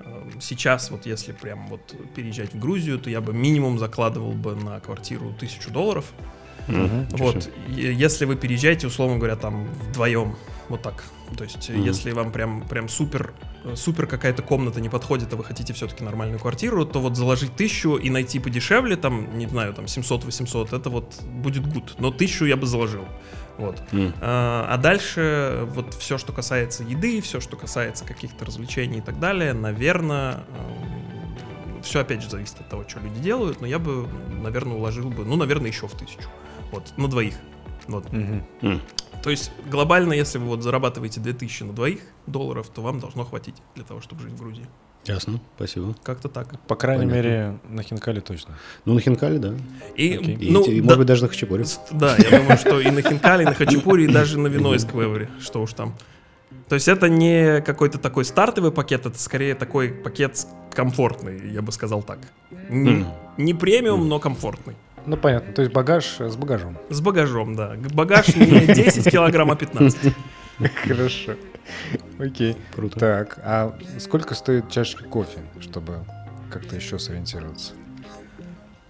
э, 0.00 0.30
сейчас, 0.40 0.90
вот 0.90 1.06
если 1.06 1.32
прям 1.32 1.68
вот 1.68 1.94
переезжать 2.14 2.54
в 2.54 2.58
Грузию, 2.58 2.98
то 2.98 3.10
я 3.10 3.20
бы 3.20 3.32
минимум 3.32 3.78
закладывал 3.78 4.32
бы 4.32 4.54
на 4.54 4.80
квартиру 4.80 5.34
тысячу 5.38 5.70
долларов. 5.70 6.12
Мгм. 6.68 7.08
Вот, 7.12 7.50
е- 7.68 7.94
если 7.94 8.24
вы 8.24 8.36
переезжаете, 8.36 8.86
условно 8.86 9.16
говоря, 9.18 9.36
там 9.36 9.66
вдвоем, 9.88 10.36
вот 10.68 10.82
так. 10.82 11.04
То 11.36 11.44
есть, 11.44 11.68
Мгм. 11.70 11.82
если 11.82 12.12
вам 12.12 12.32
прям, 12.32 12.62
прям 12.68 12.88
супер, 12.88 13.32
э, 13.64 13.74
супер 13.76 14.06
какая-то 14.06 14.42
комната 14.42 14.80
не 14.80 14.88
подходит, 14.88 15.32
а 15.32 15.36
вы 15.36 15.44
хотите 15.44 15.72
все-таки 15.72 16.02
нормальную 16.04 16.40
квартиру, 16.40 16.84
то 16.84 17.00
вот 17.00 17.16
заложить 17.16 17.54
тысячу 17.56 17.96
и 17.96 18.10
найти 18.10 18.38
подешевле, 18.38 18.96
там, 18.96 19.38
не 19.38 19.46
знаю, 19.46 19.72
там 19.74 19.84
700-800, 19.86 20.72
это 20.76 20.90
вот 20.90 21.20
будет 21.22 21.66
гуд. 21.66 21.94
Но 21.98 22.10
тысячу 22.10 22.44
я 22.44 22.56
бы 22.56 22.66
заложил. 22.66 23.04
Вот. 23.58 23.82
М. 23.92 24.14
А 24.20 24.66
а 24.70 24.76
дальше 24.78 25.66
вот 25.74 25.94
все, 25.94 26.16
что 26.18 26.32
касается 26.32 26.82
еды, 26.82 27.20
все, 27.20 27.40
что 27.40 27.56
касается 27.56 28.04
каких-то 28.04 28.44
развлечений 28.44 28.98
и 28.98 29.02
так 29.02 29.20
далее, 29.20 29.52
наверное, 29.52 30.44
все 31.82 32.00
опять 32.00 32.22
же 32.22 32.30
зависит 32.30 32.60
от 32.60 32.68
того, 32.68 32.84
что 32.88 33.00
люди 33.00 33.20
делают, 33.20 33.60
но 33.60 33.66
я 33.66 33.78
бы, 33.78 34.06
наверное, 34.42 34.76
уложил 34.76 35.10
бы, 35.10 35.24
ну, 35.24 35.36
наверное, 35.36 35.68
еще 35.70 35.86
в 35.88 35.92
тысячу. 35.92 36.28
Вот, 36.72 36.92
на 36.96 37.08
двоих. 37.08 37.34
Вот. 37.88 38.10
Мгм. 38.12 38.44
М. 38.62 38.80
То 39.22 39.30
есть 39.30 39.50
глобально, 39.70 40.12
если 40.14 40.38
вы 40.38 40.46
вот 40.46 40.62
зарабатываете 40.62 41.20
2000 41.20 41.64
на 41.64 41.72
двоих 41.72 42.00
долларов, 42.26 42.68
то 42.74 42.80
вам 42.82 43.00
должно 43.00 43.24
хватить 43.24 43.56
для 43.74 43.84
того, 43.84 44.00
чтобы 44.00 44.22
жить 44.22 44.32
в 44.32 44.38
Грузии. 44.38 44.66
Ясно, 45.04 45.40
спасибо. 45.56 45.94
Как-то 46.02 46.28
так. 46.28 46.60
По 46.66 46.74
крайней 46.76 47.06
Понятно. 47.06 47.16
мере, 47.16 47.58
на 47.68 47.82
Хинкале 47.82 48.20
точно. 48.20 48.58
Ну, 48.84 48.94
на 48.94 49.00
Хинкале, 49.00 49.38
да. 49.38 49.54
И, 49.96 50.14
Окей. 50.16 50.36
И, 50.36 50.50
ну, 50.50 50.62
и, 50.64 50.80
да- 50.80 50.84
может 50.84 50.98
быть, 50.98 51.06
даже 51.06 51.22
на 51.22 51.28
Хачапуре. 51.28 51.64
Да, 51.92 52.16
я 52.18 52.38
думаю, 52.38 52.58
что 52.58 52.80
и 52.80 52.90
на 52.90 53.00
Хинкали, 53.00 53.42
и 53.42 53.46
на 53.46 53.54
Хачапури, 53.54 54.04
и 54.04 54.08
даже 54.08 54.38
на 54.38 54.48
вино 54.48 54.74
из 54.74 54.84
Квевери, 54.84 55.28
что 55.40 55.62
уж 55.62 55.72
там. 55.72 55.94
То 56.68 56.74
есть 56.74 56.86
это 56.86 57.08
не 57.08 57.62
какой-то 57.62 57.98
такой 57.98 58.24
стартовый 58.24 58.72
пакет, 58.72 59.06
это 59.06 59.18
скорее 59.18 59.54
такой 59.54 59.88
пакет 59.88 60.46
комфортный, 60.72 61.50
я 61.50 61.62
бы 61.62 61.72
сказал 61.72 62.02
так. 62.02 62.18
Не 62.68 63.54
премиум, 63.54 64.08
но 64.08 64.18
комфортный. 64.18 64.76
Ну, 65.10 65.16
понятно. 65.16 65.52
То 65.52 65.62
есть 65.62 65.74
багаж 65.74 66.20
э, 66.20 66.28
с 66.28 66.36
багажом. 66.36 66.78
С 66.88 67.00
багажом, 67.00 67.56
да. 67.56 67.74
Багаж 67.92 68.28
не 68.36 68.64
10 68.64 69.10
килограмм, 69.10 69.50
а 69.50 69.56
15. 69.56 70.14
Хорошо. 70.86 71.32
Окей. 72.20 72.56
Круто. 72.72 73.00
Так, 73.00 73.40
а 73.42 73.76
сколько 73.98 74.36
стоит 74.36 74.70
чашка 74.70 75.02
кофе, 75.02 75.40
чтобы 75.60 76.04
как-то 76.48 76.76
еще 76.76 77.00
сориентироваться? 77.00 77.72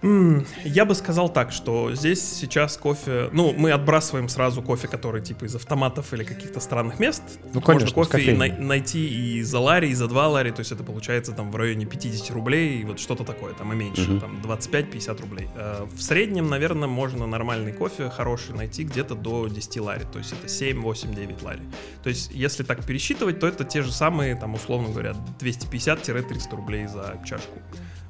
Я 0.03 0.85
бы 0.85 0.95
сказал 0.95 1.29
так, 1.29 1.51
что 1.51 1.93
здесь 1.93 2.21
сейчас 2.21 2.75
кофе, 2.77 3.29
ну, 3.33 3.53
мы 3.53 3.71
отбрасываем 3.71 4.29
сразу 4.29 4.61
кофе, 4.63 4.87
который 4.87 5.21
типа 5.21 5.45
из 5.45 5.55
автоматов 5.55 6.11
или 6.13 6.23
каких-то 6.23 6.59
странных 6.59 6.99
мест. 6.99 7.21
Ну, 7.53 7.61
конечно, 7.61 7.87
Можно 7.95 8.11
кофе 8.17 8.31
и 8.31 8.35
най- 8.35 8.57
найти 8.57 9.07
и 9.37 9.43
за 9.43 9.59
лари, 9.59 9.89
и 9.89 9.93
за 9.93 10.07
2 10.07 10.27
лари, 10.27 10.49
то 10.51 10.59
есть 10.61 10.71
это 10.71 10.83
получается 10.83 11.33
там 11.33 11.51
в 11.51 11.55
районе 11.55 11.85
50 11.85 12.31
рублей, 12.31 12.81
и 12.81 12.85
вот 12.85 12.99
что-то 12.99 13.23
такое, 13.23 13.53
там 13.53 13.71
и 13.73 13.75
меньше, 13.75 14.09
Мгм. 14.09 14.19
там 14.19 14.41
25-50 14.41 15.21
рублей. 15.21 15.47
Э, 15.55 15.85
В 15.95 16.01
среднем, 16.01 16.49
наверное, 16.49 16.87
можно 16.87 17.27
нормальный 17.27 17.71
кофе 17.71 18.09
хороший 18.09 18.55
найти 18.55 18.83
где-то 18.83 19.13
до 19.13 19.47
10 19.47 19.79
лари, 19.81 20.05
то 20.11 20.17
есть 20.17 20.33
это 20.33 20.47
7, 20.47 20.81
8, 20.81 21.13
9 21.13 21.43
лари. 21.43 21.61
То 22.01 22.09
есть 22.09 22.31
если 22.33 22.63
так 22.63 22.83
пересчитывать, 22.85 23.39
то 23.39 23.47
это 23.47 23.63
те 23.65 23.83
же 23.83 23.91
самые, 23.91 24.35
там, 24.35 24.55
условно 24.55 24.89
говоря, 24.89 25.13
250-300 25.39 26.55
рублей 26.55 26.87
за 26.87 27.19
чашку. 27.25 27.59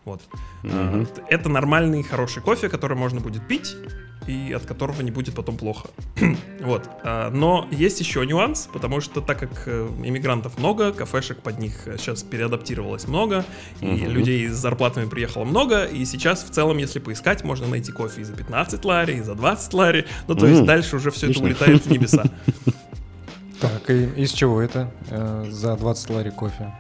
Вот. 0.06 0.22
Т- 0.64 1.22
Это 1.30 1.50
нормальный, 1.50 2.02
хороший 2.04 2.42
кофе, 2.42 2.70
который 2.70 2.98
можно 2.98 3.20
будет 3.22 3.48
пить 3.48 3.76
и 4.28 4.54
от 4.56 4.66
которого 4.68 5.02
не 5.02 5.10
будет 5.12 5.34
потом 5.34 5.58
плохо. 5.58 5.90
вот. 6.62 6.88
А, 7.04 7.32
Но 7.32 7.68
есть 7.72 8.00
еще 8.00 8.24
нюанс, 8.26 8.70
потому 8.72 9.02
что 9.02 9.20
так 9.22 9.40
как 9.40 9.64
э, 9.66 9.90
иммигрантов 10.04 10.60
много, 10.60 10.92
кафешек 10.92 11.40
под 11.42 11.58
них 11.60 11.74
сейчас 11.98 12.22
переадаптировалось 12.22 13.08
много, 13.08 13.44
и 13.82 13.86
Мгм. 13.86 14.12
людей 14.12 14.48
с 14.48 14.54
зарплатами 14.58 15.10
приехало 15.10 15.44
много, 15.44 15.86
и 15.86 16.06
сейчас 16.06 16.44
в 16.44 16.52
целом, 16.52 16.78
если 16.78 17.00
поискать, 17.00 17.44
можно 17.44 17.68
найти 17.68 17.92
кофе 17.92 18.22
и 18.22 18.24
за 18.24 18.34
15 18.34 18.86
лари, 18.86 19.18
и 19.18 19.22
за 19.22 19.34
20 19.34 19.74
лари, 19.74 20.06
ну 20.28 20.36
то 20.36 20.46
есть 20.46 20.62
М, 20.62 20.66
дальше 20.68 20.98
уже 20.98 21.10
все 21.10 21.28
это 21.30 21.40
отлично. 21.40 21.46
улетает 21.66 21.86
в 21.86 21.92
небеса. 21.92 22.24
Так, 23.60 23.92
и 23.92 24.06
из 24.24 24.32
чего 24.32 24.60
это 24.60 24.92
э, 25.12 25.46
за 25.52 25.76
20 25.76 26.10
лари 26.10 26.32
кофе? 26.32 26.74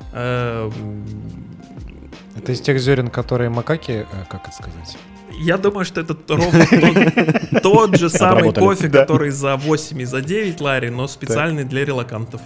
Э, 2.35 2.39
Это 2.39 2.51
из 2.51 2.61
тех 2.61 2.79
зерен, 2.79 3.09
которые 3.09 3.49
макаки, 3.49 4.05
э, 4.11 4.25
как 4.29 4.47
это 4.47 4.55
сказать? 4.55 4.97
Я 5.39 5.57
думаю, 5.57 5.85
что 5.85 6.01
это 6.01 6.15
ровно 6.27 6.65
тот, 6.69 7.61
тот 7.63 7.95
же 7.97 8.09
самый 8.09 8.53
кофе, 8.53 8.87
Да. 8.89 8.99
который 9.01 9.31
за 9.31 9.55
8 9.55 10.01
и 10.01 10.05
за 10.05 10.21
9 10.21 10.59
лари, 10.61 10.89
но 10.89 11.07
специальный 11.07 11.63
для 11.63 11.85
релакантов. 11.85 12.41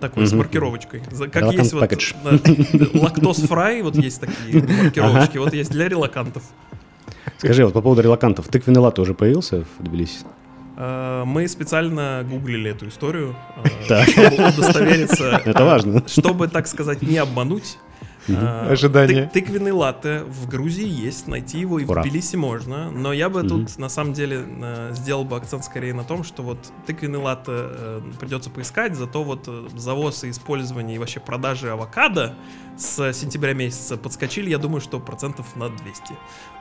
Такой 0.00 0.26
с 0.26 0.30
Мгм. 0.32 0.38
маркировочкой. 0.40 1.02
За- 1.10 1.24
Как 1.28 1.36
Релакант 1.42 1.58
есть 1.60 1.72
вот 1.72 1.80
пакетж. 1.80 2.12
лактоз 2.94 3.38
фрай, 3.38 3.80
вот 3.82 3.96
есть 3.96 4.20
такие 4.20 4.62
маркировочки, 4.82 5.38
вот 5.38 5.54
есть 5.54 5.70
для 5.70 5.88
релакантов. 5.88 6.42
Скажи, 7.38 7.64
вот 7.64 7.72
по 7.72 7.80
поводу 7.80 8.02
релакантов, 8.02 8.48
тыквенный 8.48 8.80
латте 8.80 9.00
уже 9.00 9.14
появился 9.14 9.64
в 9.78 9.82
Тбилиси? 9.84 10.18
Э, 10.76 11.22
Мы 11.24 11.48
специально 11.48 12.26
гуглили 12.30 12.70
эту 12.72 12.88
историю, 12.88 13.34
э, 13.64 13.68
Так. 13.88 14.08
чтобы 14.08 14.48
удостовериться. 14.48 15.40
Это 15.44 15.62
э, 15.62 15.64
важно. 15.64 16.02
Чтобы, 16.06 16.48
так 16.48 16.66
сказать, 16.66 17.00
не 17.02 17.16
обмануть. 17.16 17.78
Ожидание. 18.28 19.24
тык- 19.26 19.30
Тыквенный 19.30 19.72
латте 19.72 20.22
в 20.26 20.48
Грузии 20.48 20.86
есть, 20.88 21.26
найти 21.28 21.58
его 21.60 21.78
и 21.78 21.84
в 21.84 21.90
Ура. 21.90 22.02
Тбилиси 22.02 22.36
можно, 22.36 22.90
но 22.90 23.12
я 23.12 23.28
бы 23.28 23.42
тут 23.42 23.78
на 23.78 23.88
самом 23.88 24.12
деле 24.12 24.44
э, 24.46 24.90
сделал 24.94 25.24
бы 25.24 25.36
акцент 25.36 25.64
скорее 25.64 25.94
на 25.94 26.04
том, 26.04 26.24
что 26.24 26.42
вот 26.42 26.58
тыквенный 26.86 27.18
латте 27.18 27.52
э, 27.52 28.02
придется 28.18 28.50
поискать, 28.50 28.96
зато 28.96 29.22
вот 29.22 29.44
э, 29.46 29.68
завоз 29.76 30.24
и 30.24 30.30
использование 30.30 30.96
и 30.96 30.98
вообще 30.98 31.20
продажи 31.20 31.70
авокадо 31.70 32.34
с 32.76 33.12
сентября 33.12 33.54
месяца 33.54 33.96
подскочили, 33.96 34.50
я 34.50 34.58
думаю, 34.58 34.80
что 34.80 35.00
процентов 35.00 35.56
на 35.56 35.68
200. 35.68 36.02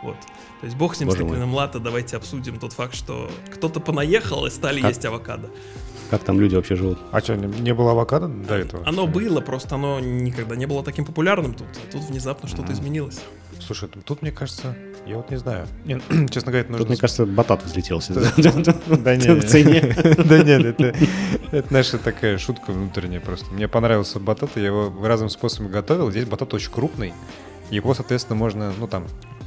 Вот. 0.04 0.16
То 0.62 0.66
есть 0.66 0.78
бог 0.78 0.96
с 0.96 1.00
ним 1.00 1.10
Боже 1.10 1.20
с 1.20 1.22
тыквенным 1.26 1.54
латте, 1.54 1.80
давайте 1.80 2.18
обсудим 2.18 2.58
тот 2.60 2.74
факт, 2.74 2.96
что 2.96 3.30
кто-то 3.54 3.80
понаехал 3.80 4.46
и 4.46 4.50
стали 4.50 4.82
Как? 4.82 4.90
есть 4.92 5.04
авокадо. 5.06 5.50
Как 6.10 6.24
там 6.24 6.40
люди 6.40 6.56
вообще 6.56 6.76
живут? 6.76 7.00
А 7.12 7.20
что, 7.20 7.36
не, 7.36 7.48
не 7.62 7.74
было 7.74 7.92
авокадо 7.92 8.28
до 8.28 8.56
этого? 8.56 8.84
Оно 8.86 9.08
было, 9.08 9.42
просто 9.42 9.76
оно 9.76 10.00
никогда 10.00 10.56
не 10.56 10.66
было 10.66 10.84
таким 10.84 11.06
популярным 11.06 11.54
тут. 11.54 11.68
А 11.88 11.92
тут 11.92 12.04
внезапно 12.04 12.48
что-то 12.48 12.64
Мгм. 12.64 12.74
изменилось. 12.74 13.20
Слушай, 13.60 13.90
тут, 14.06 14.22
мне 14.22 14.32
кажется, 14.32 14.76
я 15.08 15.18
вот 15.18 15.32
не 15.32 15.38
знаю. 15.38 15.68
Не, 15.86 16.00
честно 16.30 16.52
говоря, 16.52 16.68
нужно... 16.68 16.78
Тут, 16.80 16.90
мне 16.90 16.98
кажется, 16.98 17.26
батат 17.26 17.64
взлетел 17.64 18.02
Да 18.10 18.22
в 18.86 19.18
нет, 19.18 19.50
цене. 19.50 19.96
Да 20.18 20.44
нет, 20.44 20.66
это, 20.66 20.96
это 21.52 21.74
наша 21.74 21.98
такая 21.98 22.38
шутка 22.38 22.72
внутренняя 22.72 23.20
просто. 23.20 23.52
Мне 23.54 23.68
понравился 23.68 24.20
батат, 24.20 24.52
я 24.56 24.66
его 24.68 24.94
разным 25.04 25.30
способом 25.30 25.72
готовил. 25.72 26.12
Здесь 26.12 26.26
батат 26.26 26.54
очень 26.54 26.72
крупный. 26.72 27.14
Его, 27.72 27.96
соответственно, 27.96 28.38
можно, 28.38 28.74
ну 28.78 28.88
там, 28.88 29.06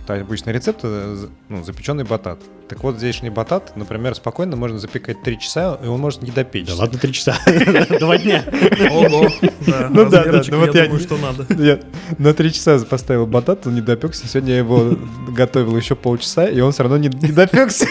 та 0.09 0.15
обычный 0.15 0.55
рецепт, 0.55 0.81
э, 0.85 1.27
ну, 1.51 1.63
запеченный 1.63 2.05
батат. 2.05 2.39
Так 2.67 2.83
вот, 2.83 2.97
здешний 2.97 3.29
батат, 3.29 3.77
например, 3.77 4.15
спокойно 4.15 4.57
можно 4.57 4.79
запекать 4.79 5.23
3 5.23 5.39
часа, 5.39 5.79
и 5.85 5.87
он 5.87 6.01
может 6.01 6.23
не 6.23 6.31
допечь. 6.31 6.67
Да 6.67 6.77
ладно, 6.77 6.99
три 6.99 7.13
часа. 7.13 7.37
Два 8.01 8.17
дня. 8.17 8.43
Ого, 8.91 9.29
Ну 9.91 10.09
да, 10.09 10.25
да, 10.25 10.43
ну 10.49 10.61
вот 10.61 10.75
я 10.75 10.85
думаю, 10.85 10.93
не- 10.93 10.99
что 11.01 11.19
надо. 11.19 11.47
На 12.19 12.33
три 12.33 12.55
часа 12.55 12.79
поставил 12.79 13.27
батат, 13.27 13.67
он 13.67 13.75
не 13.75 13.83
допекся. 13.83 14.27
Сегодня 14.27 14.53
я 14.53 14.59
его 14.59 14.97
готовил 15.37 15.77
еще 15.77 15.95
полчаса, 15.95 16.47
и 16.49 16.59
он 16.61 16.73
все 16.73 16.85
равно 16.85 16.97
не, 16.97 17.09
не 17.09 17.33
допекся. 17.33 17.87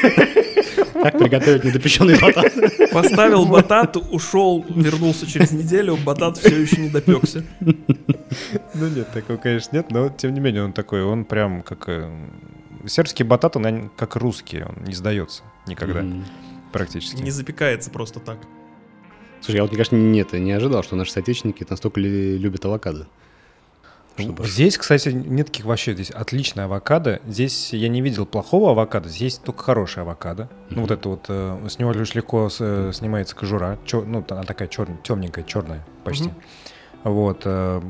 Как 0.93 1.17
приготовить 1.17 1.63
недопеченный 1.63 2.19
батат? 2.19 2.53
Поставил 2.91 3.45
батат, 3.45 3.97
ушел, 3.97 4.65
вернулся 4.69 5.25
через 5.27 5.51
неделю, 5.51 5.97
батат 5.97 6.37
все 6.37 6.61
еще 6.61 6.81
не 6.81 6.89
допекся. 6.89 7.43
Ну 7.59 8.87
нет, 8.89 9.11
такого, 9.11 9.37
конечно, 9.37 9.75
нет, 9.75 9.91
но 9.91 10.09
тем 10.09 10.33
не 10.33 10.39
менее 10.39 10.63
он 10.63 10.73
такой, 10.73 11.03
он 11.03 11.25
прям 11.25 11.61
как... 11.61 11.87
э, 11.87 12.09
Сербский 12.85 13.23
батат, 13.23 13.55
он 13.55 13.89
как 13.95 14.15
русский, 14.15 14.63
он 14.63 14.83
не 14.85 14.93
сдается 14.93 15.43
никогда, 15.67 16.05
практически. 16.71 17.21
Не 17.21 17.31
запекается 17.31 17.89
просто 17.89 18.19
так. 18.19 18.37
Слушай, 19.41 19.57
я 19.57 19.61
вот, 19.63 19.71
конечно, 19.71 19.95
нет, 19.95 20.33
не 20.33 20.51
ожидал, 20.51 20.83
что 20.83 20.95
наши 20.95 21.11
соотечественники 21.11 21.65
настолько 21.69 21.99
любят 21.99 22.65
авокадо. 22.65 23.07
Чтобы- 24.25 24.47
Здесь, 24.47 24.77
кстати, 24.77 25.09
нет 25.09 25.47
таких 25.47 25.65
вообще. 25.65 25.93
Здесь 25.93 26.09
отличная 26.11 26.65
авокадо. 26.65 27.19
Здесь 27.27 27.73
я 27.73 27.87
не 27.87 28.01
видел 28.01 28.25
плохого 28.25 28.71
авокадо. 28.71 29.09
Здесь 29.09 29.37
только 29.37 29.63
хорошая 29.63 30.03
авокадо. 30.05 30.49
Ну, 30.69 30.81
вот 30.81 30.91
это 30.91 31.09
вот, 31.09 31.25
э, 31.29 31.67
с 31.69 31.79
него 31.79 31.91
лишь 31.91 32.15
легко 32.15 32.49
с- 32.49 32.57
э, 32.59 32.91
снимается 32.93 33.35
кожура. 33.35 33.77
Чё- 33.85 34.03
ну, 34.05 34.25
она 34.29 34.43
такая 34.43 34.67
чер- 34.67 34.89
темненькая, 35.03 35.43
черная 35.43 35.85
почти. 36.03 36.25
Мгм. 36.29 36.35
Вот. 37.03 37.43
э, 37.45 37.81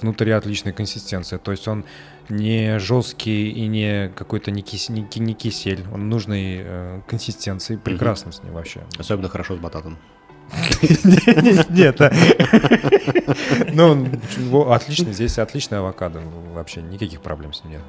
внутри 0.00 0.30
отличная 0.30 0.72
консистенция. 0.72 1.38
То 1.38 1.50
есть 1.50 1.68
он 1.68 1.84
не 2.30 2.78
жесткий 2.78 3.50
и 3.50 3.66
не 3.66 4.10
какой-то 4.16 4.50
не, 4.50 4.62
кис- 4.62 4.90
не 4.90 5.06
не 5.20 5.34
кисель. 5.34 5.84
Он 5.92 6.08
нужной 6.08 6.60
э, 6.64 7.00
консистенции. 7.06 7.76
Прекрасно 7.76 8.32
с 8.32 8.42
ним 8.42 8.54
вообще. 8.54 8.80
Особенно 8.98 9.28
хорошо 9.28 9.56
с 9.56 9.58
бататом. 9.58 9.98
Нет, 11.70 12.00
а- 12.00 12.12
ну, 13.72 14.70
отличный, 14.70 15.12
здесь 15.12 15.38
отличная 15.38 15.80
авокадо, 15.80 16.20
вообще 16.54 16.82
никаких 16.82 17.20
проблем 17.20 17.52
с 17.52 17.64
ним 17.64 17.72
нет. 17.74 17.82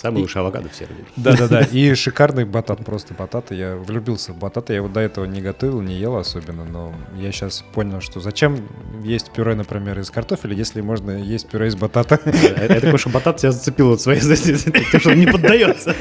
Самый 0.00 0.20
лучший 0.20 0.42
авокадо 0.42 0.68
в 0.68 0.76
Сербии. 0.76 1.04
Да-да-да, 1.16 1.60
и 1.72 1.92
шикарный 1.94 2.44
батат, 2.44 2.84
просто 2.84 3.14
бататы, 3.14 3.56
я 3.56 3.74
влюбился 3.74 4.32
в 4.32 4.38
бататы, 4.38 4.74
я 4.74 4.82
вот 4.82 4.92
до 4.92 5.00
этого 5.00 5.24
не 5.24 5.40
готовил, 5.40 5.80
не 5.80 5.96
ел 5.96 6.16
особенно, 6.16 6.64
но 6.64 6.94
я 7.16 7.32
сейчас 7.32 7.64
понял, 7.72 8.00
что 8.00 8.20
зачем 8.20 8.68
есть 9.02 9.32
пюре, 9.32 9.56
например, 9.56 9.98
из 9.98 10.10
картофеля, 10.10 10.54
если 10.54 10.82
можно 10.82 11.10
есть 11.10 11.48
пюре 11.48 11.66
из 11.66 11.74
батата. 11.74 12.20
Я 12.24 12.80
такой, 12.80 12.98
что 12.98 13.08
батат 13.10 13.38
тебя 13.38 13.50
зацепил 13.50 13.88
вот 13.88 14.00
своей 14.00 14.20
тем, 14.90 15.00
что 15.00 15.10
он 15.10 15.18
не 15.18 15.26
поддается. 15.26 15.96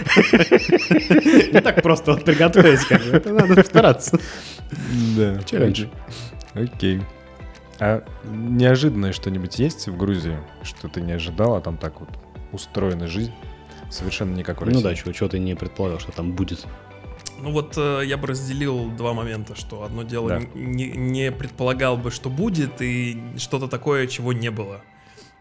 Не 1.51 1.61
так 1.61 1.81
просто 1.81 2.11
вот 2.11 2.23
приготовить, 2.23 2.81
как 2.85 3.01
бы. 3.01 3.09
Это 3.09 3.33
надо 3.33 3.63
стараться. 3.63 4.19
Да. 5.15 5.41
Челлендж. 5.43 5.85
Окей. 6.53 7.01
А 7.79 8.03
неожиданное 8.25 9.13
что-нибудь 9.13 9.59
есть 9.59 9.87
в 9.87 9.95
Грузии, 9.97 10.37
что 10.63 10.87
ты 10.87 11.01
не 11.01 11.13
ожидал, 11.13 11.55
а 11.55 11.61
там 11.61 11.77
так 11.77 11.99
вот 11.99 12.09
устроена 12.51 13.07
жизнь? 13.07 13.33
Совершенно 13.89 14.35
не 14.35 14.43
как 14.43 14.61
в 14.61 14.65
Ну 14.65 14.81
да, 14.81 14.95
чего, 14.95 15.11
чего 15.13 15.29
ты 15.29 15.39
не 15.39 15.55
предполагал, 15.55 15.99
что 15.99 16.11
там 16.11 16.33
будет. 16.33 16.65
Ну 17.39 17.51
вот 17.51 17.77
э, 17.77 18.01
я 18.05 18.17
бы 18.17 18.27
разделил 18.27 18.89
два 18.89 19.13
момента, 19.13 19.55
что 19.55 19.83
одно 19.83 20.03
дело 20.03 20.29
Да. 20.29 20.41
не, 20.55 20.87
не 20.87 21.31
предполагал 21.31 21.95
бы, 21.95 22.09
что 22.09 22.29
будет, 22.29 22.81
и 22.81 23.21
что-то 23.37 23.67
такое, 23.67 24.07
чего 24.07 24.33
не 24.33 24.49
было. 24.49 24.81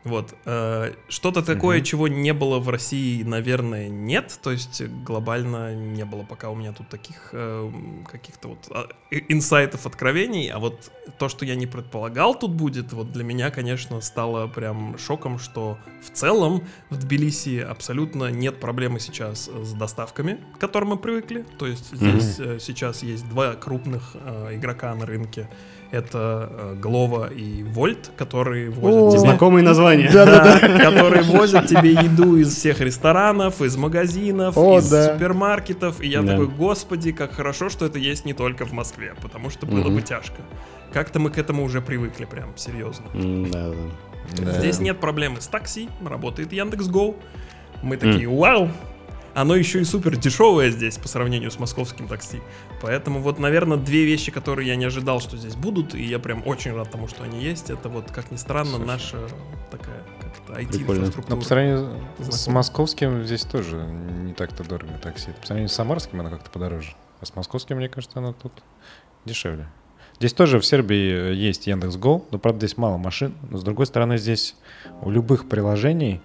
Вот. 0.06 0.34
э, 0.44 0.92
что-то 1.08 1.42
такое, 1.42 1.78
Мгм. 1.78 1.84
чего 1.84 2.08
не 2.08 2.32
было 2.32 2.58
в 2.60 2.68
России, 2.68 3.22
наверное, 3.24 3.88
нет. 3.88 4.38
То 4.42 4.52
есть 4.52 4.82
глобально 5.04 5.74
не 5.74 6.04
было 6.04 6.22
пока 6.22 6.48
у 6.50 6.54
меня 6.54 6.72
тут 6.72 6.88
таких 6.88 7.30
э, 7.32 7.70
каких-то 8.10 8.48
вот 8.48 8.58
а, 8.70 8.88
инсайтов, 9.10 9.84
откровений. 9.86 10.48
А 10.48 10.58
вот 10.58 10.92
то, 11.18 11.28
что 11.28 11.44
я 11.44 11.56
не 11.56 11.66
предполагал 11.66 12.38
тут 12.38 12.52
будет, 12.52 12.92
вот 12.92 13.12
для 13.12 13.24
меня, 13.24 13.50
конечно, 13.50 14.00
стало 14.00 14.46
прям 14.46 14.96
шоком, 14.98 15.38
что 15.38 15.78
в 16.02 16.10
целом 16.10 16.62
в 16.90 16.96
Тбилиси 16.98 17.58
абсолютно 17.58 18.30
нет 18.30 18.60
проблемы 18.60 19.00
сейчас 19.00 19.48
с 19.48 19.72
доставками, 19.72 20.38
к 20.54 20.58
которым 20.60 20.90
мы 20.90 20.96
привыкли. 20.98 21.44
То 21.58 21.66
есть 21.66 21.92
здесь 21.92 22.36
э, 22.38 22.58
сейчас 22.60 23.02
есть 23.02 23.28
два 23.28 23.54
крупных 23.54 24.12
э, 24.14 24.54
игрока 24.54 24.94
на 24.94 25.04
рынке. 25.04 25.48
Это 25.92 26.48
э, 26.50 26.74
Глова 26.80 27.32
и 27.32 27.62
Вольт, 27.62 28.10
которые 28.16 28.70
возят 28.70 29.10
тебе... 29.10 29.20
Знакомые 29.20 29.62
названия. 29.62 29.95
Да, 30.12 30.58
которые 30.78 31.22
возят 31.22 31.66
тебе 31.66 31.92
еду 31.92 32.36
из 32.36 32.54
всех 32.54 32.80
ресторанов, 32.80 33.60
из 33.62 33.76
магазинов, 33.76 34.56
О, 34.56 34.78
из 34.78 34.88
да. 34.90 35.12
супермаркетов. 35.14 36.00
И 36.00 36.08
я 36.08 36.22
Да. 36.22 36.32
такой, 36.32 36.48
господи, 36.48 37.12
как 37.12 37.32
хорошо, 37.32 37.68
что 37.68 37.86
это 37.86 37.98
есть 37.98 38.24
не 38.24 38.32
только 38.34 38.64
в 38.64 38.72
Москве, 38.72 39.14
потому 39.22 39.50
что 39.50 39.66
было 39.66 39.88
бы 39.90 40.02
тяжко. 40.02 40.42
Как-то 40.92 41.18
мы 41.18 41.30
к 41.30 41.38
этому 41.38 41.64
уже 41.64 41.80
привыкли, 41.82 42.24
прям 42.24 42.56
серьезно. 42.56 43.06
Да, 43.14 43.70
да. 43.70 44.44
Да. 44.44 44.52
Здесь 44.58 44.80
нет 44.80 44.98
проблемы 44.98 45.40
с 45.40 45.46
такси, 45.46 45.88
работает 46.04 46.52
Яндекс.Го. 46.52 47.16
Мы 47.82 47.96
такие, 47.96 48.28
вау! 48.28 48.70
Оно 49.36 49.54
еще 49.54 49.82
и 49.82 49.84
супер 49.84 50.16
дешевое 50.16 50.70
здесь 50.70 50.96
по 50.96 51.08
сравнению 51.08 51.50
с 51.50 51.58
московским 51.58 52.08
такси. 52.08 52.40
Поэтому 52.80 53.20
вот, 53.20 53.38
наверное, 53.38 53.76
две 53.76 54.06
вещи, 54.06 54.32
которые 54.32 54.66
я 54.66 54.76
не 54.76 54.86
ожидал, 54.86 55.20
что 55.20 55.36
здесь 55.36 55.54
будут, 55.54 55.94
и 55.94 56.02
я 56.02 56.18
прям 56.18 56.42
очень 56.46 56.72
рад 56.72 56.90
тому, 56.90 57.06
что 57.06 57.22
они 57.22 57.44
есть. 57.44 57.68
Это 57.68 57.90
вот, 57.90 58.10
как 58.10 58.30
ни 58.30 58.36
странно, 58.36 58.76
Слушай. 58.76 58.86
наша 58.86 59.18
такая 59.70 60.02
как-то. 60.22 60.54
IT-инфраструктура. 60.54 61.36
Но 61.36 61.36
по 61.36 61.44
сравнению 61.44 62.00
с 62.18 62.46
московским 62.46 63.24
здесь 63.24 63.42
тоже 63.44 63.76
не 63.76 64.32
так-то 64.32 64.64
дорого 64.64 64.94
такси. 65.02 65.32
По 65.38 65.46
сравнению 65.46 65.68
с 65.68 65.74
самарским 65.74 66.18
оно 66.18 66.30
как-то 66.30 66.48
подороже. 66.48 66.94
А 67.20 67.26
с 67.26 67.36
московским, 67.36 67.76
мне 67.76 67.90
кажется, 67.90 68.20
оно 68.20 68.32
тут 68.32 68.52
дешевле. 69.26 69.68
Здесь 70.18 70.32
тоже 70.32 70.58
в 70.60 70.64
Сербии 70.64 71.34
есть 71.34 71.66
Яндекс.Го, 71.66 72.24
но, 72.30 72.38
правда, 72.38 72.66
здесь 72.66 72.78
мало 72.78 72.96
машин. 72.96 73.34
Но, 73.50 73.58
с 73.58 73.62
другой 73.62 73.84
стороны, 73.84 74.16
здесь 74.16 74.56
у 75.02 75.10
любых 75.10 75.46
приложений 75.46 76.22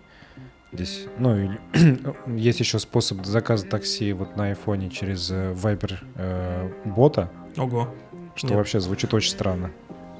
здесь, 0.74 1.05
ну, 1.19 1.38
и 1.38 1.49
есть 2.36 2.59
еще 2.59 2.80
способ 2.80 3.26
заказа 3.26 3.65
такси 3.65 4.13
вот 4.13 4.36
на 4.38 4.45
айфоне 4.45 4.89
через 4.89 5.30
э, 5.32 5.53
Viber 5.53 5.95
э, 6.15 6.69
бота, 6.86 7.30
Ого. 7.57 7.93
что 8.36 8.47
Нет. 8.47 8.57
вообще 8.57 8.80
звучит 8.80 9.13
очень 9.13 9.32
странно. 9.32 9.72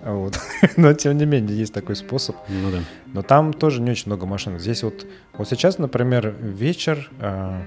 Вот. 0.04 0.40
Но, 0.78 0.94
тем 0.94 1.18
не 1.18 1.26
менее, 1.26 1.56
есть 1.58 1.74
такой 1.74 1.96
способ. 1.96 2.36
Ну 2.50 2.72
да. 2.72 2.80
Но 3.14 3.22
там 3.22 3.54
тоже 3.54 3.82
не 3.82 3.92
очень 3.92 4.08
много 4.08 4.26
машин. 4.26 4.58
Здесь 4.58 4.82
вот, 4.84 5.06
вот 5.34 5.48
сейчас, 5.48 5.78
например, 5.78 6.36
вечер. 6.42 7.10
а, 7.20 7.62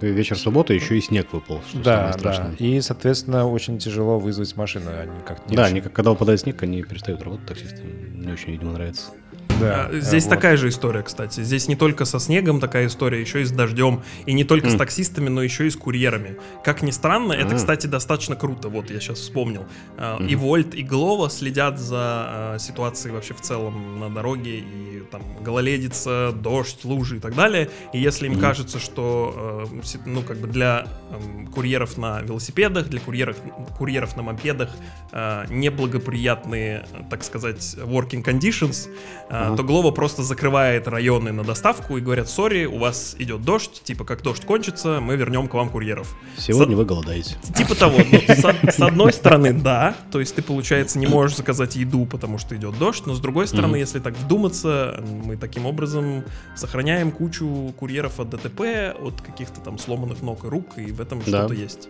Вечер 0.00 0.36
субботы 0.36 0.74
еще 0.74 0.98
и 0.98 1.00
снег 1.00 1.32
выпал, 1.32 1.62
что 1.66 1.78
да, 1.78 1.96
самое 1.96 2.12
страшное. 2.14 2.48
да. 2.50 2.56
И, 2.64 2.80
соответственно, 2.82 3.48
очень 3.48 3.78
тяжело 3.78 4.18
вызвать 4.18 4.54
машины. 4.56 4.90
Они 4.90 5.12
как 5.24 5.48
не 5.48 5.56
Да, 5.56 5.62
очень- 5.62 5.72
они, 5.72 5.80
как- 5.80 5.92
когда 5.94 6.10
выпадает 6.10 6.40
снег, 6.40 6.62
они 6.62 6.82
перестают 6.82 7.22
работать, 7.22 7.46
таксисты. 7.46 7.80
Не 8.12 8.30
очень, 8.32 8.50
видимо, 8.52 8.72
нравится. 8.72 9.12
Да, 9.60 9.86
А, 9.90 9.92
Здесь 10.00 10.24
вот. 10.24 10.30
такая 10.30 10.56
же 10.56 10.68
история, 10.68 11.02
кстати. 11.02 11.40
Здесь 11.42 11.68
не 11.68 11.76
только 11.76 12.04
со 12.04 12.18
снегом 12.18 12.60
такая 12.60 12.86
история, 12.86 13.20
еще 13.20 13.42
и 13.42 13.44
с 13.44 13.50
дождем. 13.50 14.02
И 14.26 14.32
не 14.32 14.44
только 14.44 14.68
с 14.68 14.72
М. 14.72 14.78
таксистами, 14.78 15.28
но 15.28 15.42
еще 15.42 15.66
и 15.66 15.70
с 15.70 15.76
курьерами. 15.76 16.36
Как 16.64 16.82
ни 16.82 16.90
странно, 16.90 17.32
это, 17.32 17.54
А. 17.54 17.56
кстати, 17.56 17.86
достаточно 17.86 18.36
круто. 18.36 18.68
Вот 18.68 18.90
я 18.90 19.00
сейчас 19.00 19.18
вспомнил. 19.18 19.66
А, 19.96 20.22
И. 20.22 20.34
Вольт, 20.36 20.74
и 20.74 20.82
Глова 20.82 21.30
следят 21.30 21.78
за 21.78 21.96
а, 21.98 22.56
ситуацией 22.58 23.12
вообще 23.14 23.34
в 23.34 23.40
целом 23.40 24.00
на 24.00 24.10
дороге. 24.10 24.58
И 24.60 25.02
там 25.10 25.22
гололедица, 25.42 26.32
дождь, 26.32 26.80
лужи 26.84 27.16
и 27.16 27.20
так 27.20 27.34
далее. 27.34 27.70
И 27.92 28.00
если 28.00 28.26
им 28.26 28.32
Мгм. 28.32 28.40
кажется, 28.40 28.78
что 28.78 29.68
э, 29.72 29.98
ну, 30.06 30.22
как 30.22 30.38
бы 30.38 30.48
для 30.48 30.86
эм, 31.10 31.46
курьеров 31.48 31.96
на 31.98 32.20
велосипедах, 32.22 32.88
для 32.88 33.00
курьеров, 33.00 33.36
курьеров 33.78 34.16
на 34.16 34.22
мопедах 34.22 34.70
э, 35.12 35.44
неблагоприятные, 35.50 36.84
э, 36.92 37.02
так 37.10 37.22
сказать, 37.24 37.60
working 37.78 38.24
conditions, 38.24 38.88
э, 39.30 39.43
Ага. 39.48 39.56
то 39.56 39.62
Глова 39.64 39.90
просто 39.90 40.22
закрывает 40.22 40.86
районы 40.88 41.32
на 41.32 41.44
доставку 41.44 41.96
и 41.96 42.00
говорят, 42.00 42.28
сори, 42.28 42.64
у 42.66 42.78
вас 42.78 43.16
идет 43.18 43.42
дождь, 43.42 43.82
типа 43.84 44.04
как 44.04 44.22
дождь 44.22 44.44
кончится, 44.44 45.00
мы 45.00 45.16
вернем 45.16 45.48
к 45.48 45.54
вам 45.54 45.68
курьеров. 45.70 46.16
Сегодня 46.36 46.76
вы 46.76 46.84
голодаете. 46.84 47.36
Типа 47.56 47.74
того, 47.74 47.98
ну, 48.10 48.18
с, 48.34 48.44
од- 48.44 48.56
с 48.74 48.80
одной 48.80 49.12
стороны, 49.12 49.52
да, 49.52 49.94
то 50.10 50.20
есть 50.20 50.34
ты, 50.34 50.42
получается, 50.42 50.98
не 50.98 51.06
можешь 51.06 51.36
заказать 51.36 51.76
еду, 51.76 52.06
потому 52.06 52.38
что 52.38 52.56
идет 52.56 52.78
дождь, 52.78 53.04
но 53.06 53.14
с 53.14 53.20
другой 53.20 53.46
стороны, 53.46 53.76
если 53.76 53.98
так 54.00 54.16
вдуматься, 54.16 55.02
мы 55.24 55.36
таким 55.36 55.66
образом 55.66 56.24
сохраняем 56.56 57.10
кучу 57.12 57.72
курьеров 57.78 58.20
от 58.20 58.30
ДТП, 58.30 58.60
от 59.00 59.20
каких-то 59.20 59.60
там 59.60 59.78
сломанных 59.78 60.22
ног 60.22 60.44
и 60.44 60.48
рук, 60.48 60.76
и 60.76 60.92
в 60.92 61.00
этом 61.00 61.20
Да. 61.20 61.24
что-то 61.46 61.54
есть. 61.54 61.88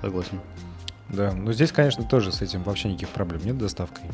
Согласен. 0.00 0.40
Да, 1.08 1.32
но 1.32 1.52
здесь, 1.52 1.70
конечно, 1.70 2.02
тоже 2.04 2.32
с 2.32 2.40
этим 2.42 2.62
вообще 2.62 2.88
никаких 2.88 3.10
проблем 3.10 3.42
нет 3.44 3.56
с 3.56 3.58
доставкой. 3.58 4.04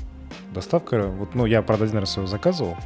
Доставка, 0.53 1.07
вот, 1.07 1.35
ну, 1.35 1.47
я, 1.47 1.62
правда, 1.62 1.85
один 1.85 1.99
раз 1.99 2.16
его 2.16 2.26
заказывал, 2.26 2.76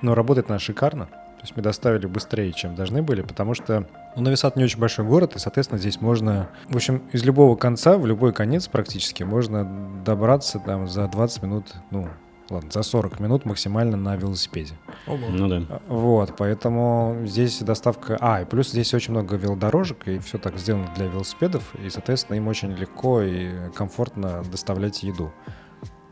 но 0.00 0.14
работает 0.14 0.50
она 0.50 0.58
шикарно. 0.58 1.06
То 1.06 1.46
есть 1.46 1.56
мы 1.56 1.62
доставили 1.62 2.06
быстрее, 2.06 2.52
чем 2.52 2.76
должны 2.76 3.02
были, 3.02 3.22
потому 3.22 3.54
что 3.54 3.88
ну, 4.14 4.22
Новисад 4.22 4.54
не 4.56 4.62
очень 4.62 4.78
большой 4.78 5.04
город, 5.04 5.34
и, 5.34 5.40
соответственно, 5.40 5.80
здесь 5.80 6.00
можно, 6.00 6.50
в 6.68 6.76
общем, 6.76 7.02
из 7.12 7.24
любого 7.24 7.56
конца 7.56 7.98
в 7.98 8.06
любой 8.06 8.32
конец 8.32 8.68
практически 8.68 9.24
можно 9.24 9.68
добраться 10.04 10.60
там 10.60 10.86
за 10.86 11.08
20 11.08 11.42
минут, 11.42 11.74
ну, 11.90 12.08
ладно, 12.48 12.70
за 12.70 12.82
40 12.82 13.18
минут 13.18 13.44
максимально 13.44 13.96
на 13.96 14.14
велосипеде. 14.14 14.74
Ого. 15.06 15.26
Ну 15.30 15.48
да. 15.48 15.62
А, 15.68 15.80
Вот, 15.88 16.34
поэтому 16.36 17.22
здесь 17.24 17.58
доставка... 17.60 18.16
А, 18.20 18.42
и 18.42 18.44
плюс 18.44 18.70
здесь 18.70 18.94
очень 18.94 19.12
много 19.12 19.36
велодорожек, 19.36 20.06
и 20.06 20.18
все 20.18 20.38
так 20.38 20.58
сделано 20.58 20.92
для 20.94 21.06
велосипедов, 21.06 21.74
и, 21.84 21.90
соответственно, 21.90 22.36
им 22.36 22.46
очень 22.46 22.72
легко 22.72 23.22
и 23.22 23.70
комфортно 23.74 24.42
доставлять 24.50 25.02
еду. 25.02 25.32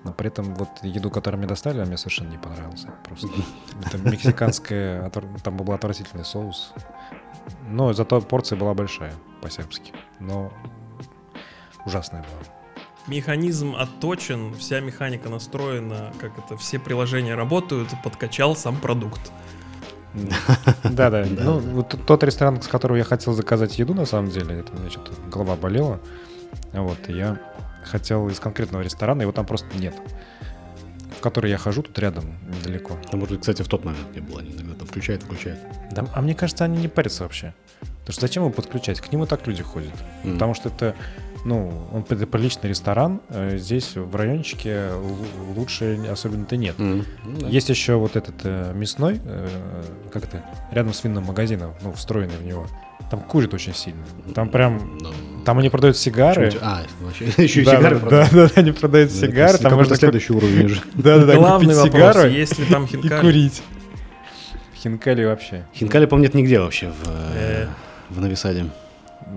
Но 0.05 0.12
при 0.12 0.28
этом 0.28 0.55
вот 0.55 0.68
еду, 0.82 1.11
которую 1.11 1.38
мне 1.38 1.48
доставили, 1.48 1.84
мне 1.84 1.98
совершенно 1.98 2.30
не 2.30 2.38
понравился. 2.38 2.88
Просто 3.05 3.28
это 3.86 3.98
мексиканская, 3.98 5.11
там 5.11 5.57
был 5.57 5.72
отвратительный 5.72 6.24
соус. 6.24 6.72
Но 7.68 7.92
зато 7.92 8.20
порция 8.20 8.59
была 8.59 8.74
большая 8.74 9.12
по-сербски. 9.42 9.92
Но 10.18 10.53
ужасная 11.84 12.22
была. 12.22 12.61
Механизм 13.07 13.74
отточен, 13.76 14.55
вся 14.55 14.80
механика 14.80 15.28
настроена, 15.28 16.12
как 16.20 16.32
это, 16.38 16.57
все 16.57 16.78
приложения 16.78 17.34
работают, 17.34 17.88
подкачал 18.05 18.57
сам 18.57 18.76
продукт. 18.76 19.32
Да, 20.82 21.11
да. 21.11 21.24
Ну, 21.28 21.59
вот 21.59 21.94
тот 22.07 22.24
ресторан, 22.24 22.61
с 22.61 22.66
которого 22.66 22.96
я 22.96 23.05
хотел 23.05 23.32
заказать 23.32 23.78
еду, 23.78 23.94
на 23.94 24.07
самом 24.07 24.30
деле, 24.30 24.61
это 24.61 24.72
у 24.72 24.78
меня 24.78 24.90
что-то 24.90 25.12
голова 25.30 25.57
болела. 25.57 26.01
Вот, 26.72 27.09
и 27.09 27.12
я 27.12 27.38
хотел 27.85 28.28
из 28.28 28.41
конкретного 28.41 28.83
ресторана, 28.83 29.22
его 29.22 29.33
там 29.33 29.47
просто 29.47 29.66
нет. 29.76 29.95
В 31.16 31.22
который 31.22 31.51
я 31.51 31.59
хожу, 31.59 31.83
тут 31.83 31.99
рядом, 31.99 32.24
недалеко. 32.49 32.97
А 33.12 33.16
может, 33.16 33.41
кстати, 33.41 33.62
в 33.62 33.68
тот 33.68 33.85
момент 33.85 34.14
не 34.14 34.20
было, 34.20 34.41
они 34.41 34.53
иногда 34.53 34.74
там 34.74 34.87
включают, 34.87 35.22
включают. 35.22 35.61
Да, 35.91 36.07
а 36.14 36.22
мне 36.22 36.35
кажется, 36.35 36.64
они 36.64 36.78
не 36.78 36.89
парятся 36.89 37.24
вообще. 37.24 37.55
Потому 37.81 38.12
что 38.12 38.20
зачем 38.22 38.43
его 38.45 38.53
подключать? 38.53 39.01
К 39.01 39.12
нему 39.12 39.26
так 39.26 39.47
люди 39.47 39.62
ходят. 39.62 39.93
Мгм. 40.24 40.35
Потому 40.35 40.55
что 40.55 40.70
это, 40.70 40.95
ну, 41.45 41.72
он 41.93 42.03
приличный 42.03 42.68
ресторан. 42.70 43.20
э, 43.28 43.57
Здесь 43.57 43.97
в 43.97 44.14
райончике 44.14 44.91
лучше 45.57 45.99
особенно-то 46.11 46.57
нет. 46.57 46.74
Ну 46.78 47.05
да. 47.24 47.49
Есть 47.49 47.68
еще 47.68 47.95
вот 47.95 48.16
этот 48.16 48.34
э, 48.45 48.72
мясной, 48.74 49.20
э, 49.24 49.49
как 50.12 50.24
это, 50.24 50.45
рядом 50.72 50.93
с 50.93 51.03
винным 51.05 51.24
магазином, 51.24 51.74
ну, 51.82 51.93
встроенный 51.93 52.36
в 52.36 52.45
него. 52.45 52.66
Там 53.11 53.20
курят 53.20 53.53
очень 53.55 53.74
сильно. 53.74 54.03
Там 54.34 54.49
прям, 54.51 54.99
Ну, 55.01 55.11
там 55.45 55.59
они 55.59 55.68
продают 55.68 55.97
сигары. 55.97 56.53
А, 56.61 56.82
вообще, 57.01 57.24
еще 57.43 57.62
и 57.62 57.64
Да, 57.64 57.76
сигары 57.76 57.95
да, 57.97 58.01
продают. 58.01 58.30
да, 58.32 58.47
да, 58.47 58.51
они 58.57 58.72
продают 58.72 59.11
Да, 59.11 59.16
сигары. 59.26 59.55
это 59.55 59.62
Там 59.64 59.74
можно 59.74 59.97
следующий 59.97 60.32
уровень 60.32 60.66
уже. 60.66 60.80
Да, 60.95 61.18
да, 61.18 61.26
да, 61.26 61.34
Главный 61.36 61.74
купить 61.74 61.93
вопрос, 61.93 62.14
сигару 62.14 62.28
есть 62.28 62.59
ли 62.59 62.64
там 62.66 62.84
и 62.84 62.88
хинкали? 62.88 63.20
курить. 63.20 63.62
Хинкали 64.76 65.24
вообще. 65.24 65.64
Хинкали, 65.74 66.07
по-моему, 66.07 66.24
нет 66.26 66.34
нигде 66.34 66.61
вообще 66.61 66.88
в, 66.91 67.09
Э. 67.09 67.64
э, 67.64 67.68
в 68.11 68.20
Нависаде. 68.20 68.66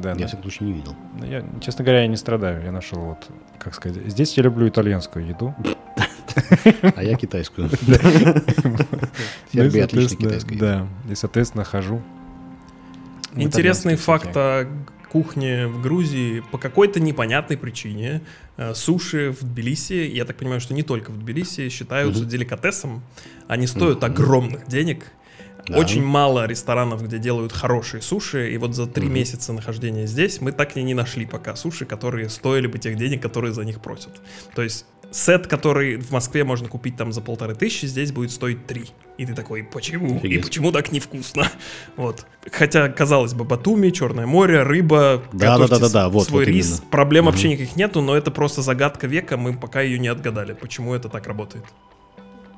Да, 0.02 0.10
Я, 0.10 0.16
да. 0.16 0.24
в 0.24 0.28
всяком 0.28 0.44
случае, 0.44 0.70
не 0.70 0.76
видел. 0.76 0.96
Ну, 1.20 1.26
Я, 1.26 1.44
честно 1.62 1.84
говоря, 1.84 2.02
я 2.02 2.08
не 2.08 2.18
страдаю. 2.18 2.64
Я 2.64 2.72
нашел 2.72 3.00
вот, 3.00 3.30
как 3.60 3.74
сказать, 3.74 4.04
здесь 4.08 4.36
я 4.38 4.44
люблю 4.44 4.68
итальянскую 4.68 5.26
еду. 5.26 5.56
А 6.96 7.04
я 7.04 7.16
китайскую. 7.16 7.70
Сербия 9.52 9.82
соответственно, 9.82 10.30
китайская. 10.30 10.58
Да, 10.58 10.88
и, 11.10 11.16
соответственно, 11.16 11.64
хожу. 11.64 12.02
Интересный 13.36 13.96
факт 13.96 14.36
о 14.36 14.68
кухне 15.12 15.68
в 15.68 15.82
Грузии. 15.82 16.44
По 16.52 16.58
какой-то 16.58 17.00
непонятной 17.00 17.56
причине 17.58 18.22
э, 18.58 18.74
суши 18.74 19.32
в 19.32 19.44
Тбилиси, 19.44 19.94
я 19.94 20.26
так 20.26 20.38
понимаю, 20.38 20.60
что 20.60 20.74
не 20.74 20.82
только 20.82 21.12
в 21.12 21.20
Тбилиси, 21.20 21.70
считаются 21.70 22.26
деликатесом. 22.26 23.04
Они 23.48 23.68
стоят 23.68 24.04
огромных 24.04 24.68
денег. 24.68 25.06
Да. 25.68 25.78
Очень 25.78 26.04
мало 26.04 26.46
ресторанов, 26.46 27.04
где 27.04 27.18
делают 27.20 27.54
хорошие 27.54 28.02
суши, 28.02 28.52
и 28.52 28.58
вот 28.58 28.76
за 28.76 28.86
три 28.86 29.06
Мгм. 29.06 29.16
месяца 29.16 29.54
нахождения 29.54 30.08
здесь 30.08 30.42
мы 30.42 30.52
так 30.52 30.76
и 30.76 30.84
не 30.84 30.94
нашли 30.94 31.26
пока 31.26 31.56
суши, 31.56 31.86
которые 31.86 32.30
стоили 32.30 32.68
бы 32.68 32.80
тех 32.80 32.98
денег, 32.98 33.22
которые 33.22 33.54
за 33.54 33.64
них 33.64 33.80
просят. 33.82 34.12
То 34.56 34.62
есть 34.62 34.86
сет, 35.12 35.48
который 35.48 35.98
в 35.98 36.12
Москве 36.12 36.44
можно 36.44 36.68
купить 36.68 36.98
там 36.98 37.14
за 37.14 37.22
полторы 37.22 37.56
тысячи, 37.56 37.86
здесь 37.86 38.12
будет 38.12 38.32
стоить 38.32 38.66
три. 38.68 38.86
И 39.18 39.26
ты 39.28 39.36
такой, 39.36 39.64
почему? 39.64 40.16
И 40.16 40.18
Офигеть. 40.18 40.44
почему 40.46 40.72
так 40.72 40.92
невкусно? 40.92 41.48
Вот. 41.96 42.26
Хотя, 42.52 42.90
казалось 42.90 43.34
бы, 43.36 43.44
Батуми, 43.46 43.92
Черное 43.92 44.26
море, 44.26 44.64
рыба, 44.64 45.22
Да, 45.32 45.58
да, 45.60 45.68
да, 45.68 45.80
да, 45.80 45.90
да, 45.90 46.10
вот, 46.10 46.28
свой 46.28 46.46
вот 46.46 46.50
рис. 46.52 46.68
именно. 46.80 46.90
Проблем 46.90 47.24
Мгм. 47.26 47.32
вообще 47.32 47.50
никаких 47.50 47.76
нету, 47.76 48.02
но 48.02 48.18
это 48.18 48.32
просто 48.32 48.62
загадка 48.64 49.06
века, 49.08 49.38
мы 49.38 49.54
пока 49.56 49.82
ее 49.82 50.00
не 50.00 50.08
отгадали, 50.08 50.54
почему 50.54 50.94
это 50.96 51.10
так 51.10 51.28
работает. 51.28 51.64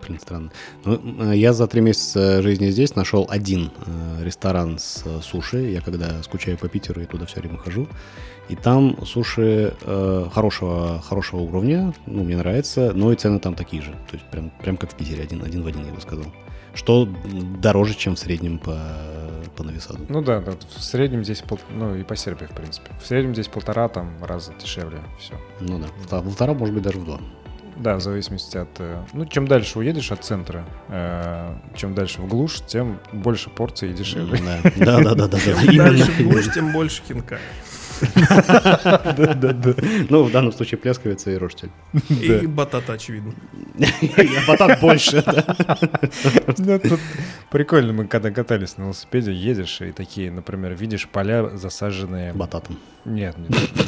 Блин, 0.05 0.19
странно. 0.19 0.51
Ну, 0.83 1.31
э, 1.31 1.35
я 1.35 1.53
за 1.53 1.67
три 1.67 1.81
месяца 1.81 2.41
жизни 2.41 2.69
здесь 2.69 2.95
нашел 2.95 3.25
один 3.29 3.71
э, 3.85 4.23
ресторан 4.23 4.77
с 4.77 5.01
э, 5.05 5.19
суши. 5.21 5.71
Я 5.71 5.81
когда 5.81 6.21
скучаю 6.23 6.57
по 6.57 6.67
Питеру 6.67 7.01
и 7.01 7.05
туда 7.05 7.25
все 7.25 7.39
время 7.39 7.57
хожу. 7.57 7.87
И 8.47 8.55
там 8.55 9.03
суши 9.05 9.73
э, 9.81 10.25
хорошего, 10.31 11.01
хорошего 11.01 11.41
уровня, 11.41 11.93
ну, 12.05 12.23
мне 12.23 12.37
нравится, 12.37 12.91
но 12.93 13.11
и 13.11 13.15
цены 13.15 13.39
там 13.39 13.55
такие 13.55 13.81
же. 13.81 13.91
То 14.09 14.17
есть 14.17 14.25
прям, 14.29 14.51
прям 14.61 14.77
как 14.77 14.91
в 14.91 14.95
Питере, 14.95 15.23
один, 15.23 15.43
один 15.43 15.63
в 15.63 15.67
один, 15.67 15.85
я 15.85 15.91
бы 15.93 15.99
сказал. 16.01 16.25
Что 16.75 17.07
дороже, 17.59 17.95
чем 17.95 18.15
в 18.15 18.19
среднем 18.19 18.59
по, 18.59 18.77
по 19.55 19.63
Новисаду. 19.63 20.05
Ну 20.09 20.21
да, 20.21 20.41
да, 20.41 20.51
в 20.51 20.83
среднем 20.83 21.23
здесь, 21.23 21.41
пол- 21.41 21.59
ну 21.71 21.95
и 21.95 22.03
по 22.03 22.15
Сербии, 22.15 22.45
в 22.45 22.51
принципе. 22.51 22.91
В 23.01 23.07
среднем 23.07 23.33
здесь 23.33 23.47
полтора 23.47 23.87
там 23.87 24.11
раза 24.21 24.53
дешевле, 24.61 24.99
все. 25.17 25.33
Ну 25.61 25.79
да, 25.79 25.87
в 26.19 26.23
полтора, 26.23 26.53
может 26.53 26.75
быть, 26.75 26.83
даже 26.83 26.99
в 26.99 27.05
два. 27.05 27.19
Да, 27.75 27.95
в 27.95 28.01
зависимости 28.01 28.57
от... 28.57 28.69
э, 28.79 29.03
Ну, 29.13 29.25
чем 29.25 29.47
дальше 29.47 29.79
уедешь 29.79 30.11
от 30.11 30.23
центра, 30.23 30.63
э, 30.89 31.53
чем 31.75 31.93
дальше 31.93 32.21
в 32.21 32.27
глушь, 32.27 32.61
тем 32.67 32.99
больше 33.11 33.49
порций 33.49 33.91
и 33.91 33.93
дешевле. 33.93 34.39
Да, 34.77 34.99
да, 35.03 35.15
да, 35.15 35.27
да. 35.27 35.39
Чем 35.39 35.75
дальше 35.77 36.11
в 36.11 36.23
глушь, 36.29 36.53
тем 36.53 36.71
больше 36.71 37.01
хинка. 37.07 37.39
Ну, 40.09 40.23
в 40.23 40.31
данном 40.31 40.51
случае 40.51 40.77
плясковица 40.77 41.31
и 41.31 41.37
рожтель. 41.37 41.69
И 42.09 42.45
батата, 42.47 42.93
очевидно. 42.93 43.33
А 43.79 44.47
батат 44.47 44.79
больше. 44.81 45.23
Ну, 46.57 46.79
прикольно, 47.49 47.93
мы 47.93 48.07
когда 48.07 48.31
катались 48.31 48.77
на 48.77 48.83
велосипеде, 48.83 49.31
едешь 49.33 49.81
и 49.81 49.91
такие, 49.91 50.31
например, 50.31 50.73
видишь 50.73 51.07
поля 51.07 51.55
засаженные... 51.55 52.33
Бататом. 52.33 52.77
Нет, 53.05 53.35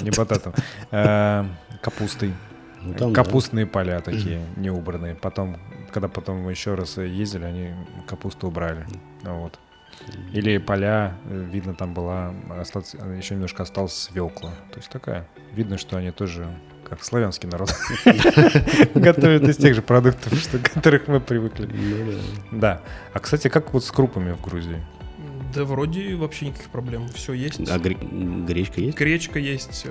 не, 0.02 0.12
бататом. 0.12 0.54
э, 0.92 1.46
Капустой. 1.82 2.32
Ну, 2.82 2.94
там, 2.94 3.14
да. 3.14 3.24
Капустные 3.24 3.66
поля 3.66 4.00
такие 4.06 4.42
неубранные. 4.56 5.16
Потом, 5.16 5.58
когда 5.92 6.08
потом 6.08 6.38
мы 6.42 6.52
еще 6.52 6.76
раз 6.76 6.98
ездили, 6.98 7.44
они 7.46 7.72
капусту 8.08 8.48
убрали. 8.48 8.86
Вот. 9.24 9.60
Или 10.32 10.58
поля, 10.60 11.16
э, 11.26 11.48
видно, 11.52 11.74
там 11.74 11.94
была, 11.94 12.34
осталось, 12.60 12.94
еще 13.18 13.34
немножко 13.34 13.64
осталось 13.64 13.94
свекла. 13.94 14.52
То 14.72 14.78
есть 14.78 14.90
такая. 14.90 15.28
Видно, 15.54 15.78
что 15.80 15.98
они 15.98 16.12
тоже, 16.12 16.46
как 16.88 17.04
славянский 17.04 17.50
народ, 17.50 17.74
готовят 18.96 19.48
из 19.48 19.58
тех 19.58 19.74
же 19.74 19.82
продуктов, 19.82 20.34
что, 20.36 20.60
к 20.60 20.70
которых 20.72 21.08
мы 21.08 21.20
привыкли. 21.20 21.66
Ну, 21.66 22.12
да. 22.52 22.58
Да. 22.76 22.82
А, 23.14 23.20
кстати, 23.20 23.48
как 23.48 23.74
вот 23.74 23.84
с 23.84 23.92
крупами 23.92 24.34
в 24.34 24.42
Грузии? 24.42 24.84
Да 25.56 25.64
вроде 25.64 26.16
вообще 26.16 26.48
никаких 26.50 26.70
проблем. 26.70 27.08
Все 27.10 27.34
есть. 27.34 27.60
А 27.70 27.80
гре- 27.80 27.98
гречка 28.46 28.82
есть? 28.82 28.98
Гречка 28.98 29.40
есть. 29.40 29.88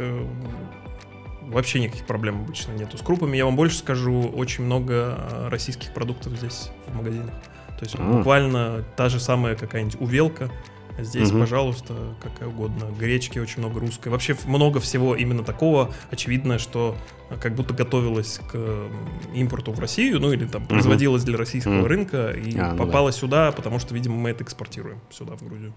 Вообще 1.46 1.80
никаких 1.80 2.06
проблем 2.06 2.40
обычно 2.42 2.72
нету 2.72 2.98
с 2.98 3.02
крупами. 3.02 3.36
Я 3.36 3.44
вам 3.44 3.56
больше 3.56 3.78
скажу, 3.78 4.22
очень 4.34 4.64
много 4.64 5.16
э, 5.18 5.48
российских 5.48 5.92
продуктов 5.94 6.32
здесь 6.36 6.70
в 6.88 6.94
магазинах. 6.96 7.32
То 7.78 7.84
есть 7.84 7.94
А. 7.98 8.02
буквально 8.02 8.84
та 8.96 9.08
же 9.08 9.20
самая 9.20 9.54
какая-нибудь 9.54 10.00
увелка. 10.00 10.50
Здесь, 10.98 11.30
Мгм. 11.30 11.40
пожалуйста, 11.40 11.94
какая 12.22 12.48
угодно. 12.48 12.86
Гречки 12.98 13.38
очень 13.38 13.58
много 13.58 13.80
русской. 13.80 14.08
Вообще 14.08 14.34
много 14.46 14.80
всего 14.80 15.14
именно 15.14 15.44
такого. 15.44 15.92
Очевидно, 16.10 16.58
что 16.58 16.96
э, 17.28 17.36
как 17.38 17.54
будто 17.54 17.74
готовилось 17.74 18.40
к 18.50 18.88
импорту 19.34 19.72
в 19.72 19.78
Россию, 19.78 20.20
ну 20.20 20.32
или 20.32 20.46
там 20.46 20.66
производилось 20.66 21.22
для 21.22 21.36
российского 21.36 21.74
Мгм. 21.74 21.84
рынка 21.86 22.30
и 22.30 22.56
А, 22.58 22.72
ну 22.72 22.86
да. 22.86 23.12
сюда, 23.12 23.52
потому 23.52 23.78
что, 23.78 23.94
видимо, 23.94 24.16
мы 24.16 24.30
это 24.30 24.42
экспортируем 24.42 24.98
сюда, 25.10 25.36
в 25.36 25.42
Грузию. 25.42 25.74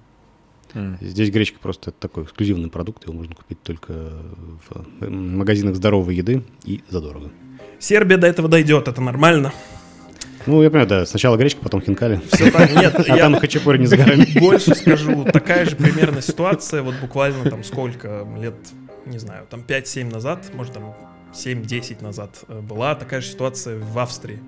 Здесь 1.01 1.29
гречка 1.31 1.59
просто 1.59 1.91
такой 1.91 2.23
эксклюзивный 2.23 2.69
продукт, 2.69 3.03
его 3.05 3.13
можно 3.13 3.35
купить 3.35 3.61
только 3.61 3.93
в 3.93 5.01
э, 5.01 5.09
магазинах 5.09 5.75
здоровой 5.75 6.15
еды 6.15 6.43
и 6.63 6.81
задорого. 6.89 7.31
Сербия 7.79 8.17
до 8.17 8.27
этого 8.27 8.49
дойдет, 8.49 8.87
это 8.87 9.01
нормально. 9.01 9.53
Ну, 10.45 10.63
я 10.63 10.69
понимаю, 10.69 10.87
да, 10.87 11.05
сначала 11.05 11.37
гречка, 11.37 11.61
потом 11.61 11.81
хинкали. 11.81 12.21
Все 12.31 12.49
так, 12.51 12.71
нет, 12.73 12.95
А 13.09 13.15
я 13.15 13.23
там 13.23 13.35
хачапури 13.35 13.77
не 13.77 13.87
за 13.87 13.97
горами. 13.97 14.25
больше 14.39 14.75
скажу, 14.75 15.25
такая 15.25 15.65
же 15.65 15.75
примерно 15.75 16.21
ситуация, 16.21 16.81
вот 16.81 16.95
буквально 17.01 17.49
там 17.49 17.63
сколько 17.63 18.27
лет, 18.39 18.55
не 19.05 19.17
знаю, 19.17 19.45
там 19.49 19.63
5-7 19.67 20.11
назад, 20.11 20.51
может 20.53 20.73
там 20.73 20.95
7-10 21.33 22.01
назад 22.03 22.43
э, 22.47 22.59
была 22.61 22.95
такая 22.95 23.21
же 23.21 23.27
ситуация 23.27 23.79
в 23.79 23.97
Австрии. 23.99 24.39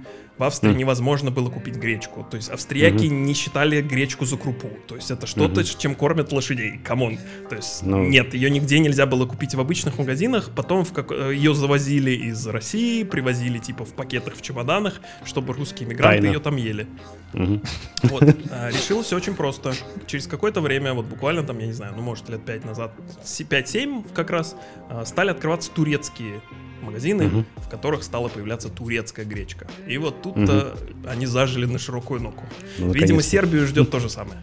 В 0.42 0.44
Австрии 0.44 0.74
невозможно 0.74 1.30
было 1.30 1.52
купить 1.52 1.76
гречку. 1.76 2.26
То 2.28 2.36
есть 2.36 2.50
австрияки 2.50 3.06
не 3.06 3.36
считали 3.36 3.80
гречку 3.80 4.26
за 4.26 4.38
крупу. 4.38 4.72
То 4.88 4.96
есть 4.96 5.12
это 5.12 5.28
что-то, 5.28 5.62
Мгм. 5.62 5.70
чем 5.78 5.94
кормят 5.94 6.32
лошадей. 6.32 6.80
Come 6.84 7.05
on. 7.05 7.20
То 7.48 7.58
есть 7.58 7.84
Ну. 7.84 8.04
нет, 8.08 8.34
ее 8.34 8.50
нигде 8.50 8.80
нельзя 8.80 9.06
было 9.06 9.28
купить 9.28 9.54
в 9.54 9.60
обычных 9.60 10.00
магазинах. 10.00 10.50
Потом 10.56 10.84
в 10.84 10.94
как... 10.94 11.12
э, 11.12 11.36
ее 11.36 11.54
завозили 11.54 12.10
из 12.10 12.48
России, 12.48 13.04
привозили 13.04 13.60
типа 13.60 13.86
в 13.86 13.94
пакетах, 13.94 14.36
в 14.36 14.42
чемоданах, 14.42 15.00
чтобы 15.26 15.54
русские 15.54 15.88
мигранты 15.88 16.26
ее 16.26 16.40
там 16.40 16.56
ели. 16.56 16.88
Мгм. 17.34 17.62
Вот, 18.02 18.24
а, 18.50 18.70
решил 18.72 19.04
все 19.04 19.18
очень 19.18 19.36
просто. 19.36 19.74
Через 20.08 20.26
какое-то 20.26 20.60
время, 20.62 20.96
вот 20.96 21.06
буквально 21.06 21.44
там, 21.44 21.60
я 21.60 21.68
не 21.68 21.74
знаю, 21.74 21.94
ну, 21.96 22.02
может, 22.02 22.30
лет 22.30 22.44
5 22.44 22.66
назад, 22.66 22.94
с- 23.24 23.42
5-7 23.42 24.04
как 24.16 24.32
раз, 24.32 24.56
а, 24.90 25.06
стали 25.06 25.30
открываться 25.30 25.70
турецкие 25.70 26.42
магазины, 26.82 27.26
Мгм. 27.28 27.46
в 27.58 27.70
которых 27.70 28.04
стала 28.04 28.28
появляться 28.28 28.70
турецкая 28.70 29.26
гречка. 29.26 29.68
И 29.88 29.98
вот 29.98 30.22
тут-то 30.22 30.76
они 31.08 31.26
зажили 31.26 31.66
на 31.66 31.80
широкую 31.80 32.22
ногу. 32.22 32.44
Ну, 32.80 32.92
Видимо. 32.92 33.22
Сербию 33.22 33.68
ждет 33.68 33.90
то 33.92 34.00
же 34.00 34.10
самое. 34.10 34.40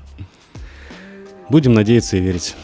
Будем 1.50 1.72
надеяться 1.74 2.16
и 2.16 2.20
верить. 2.20 2.54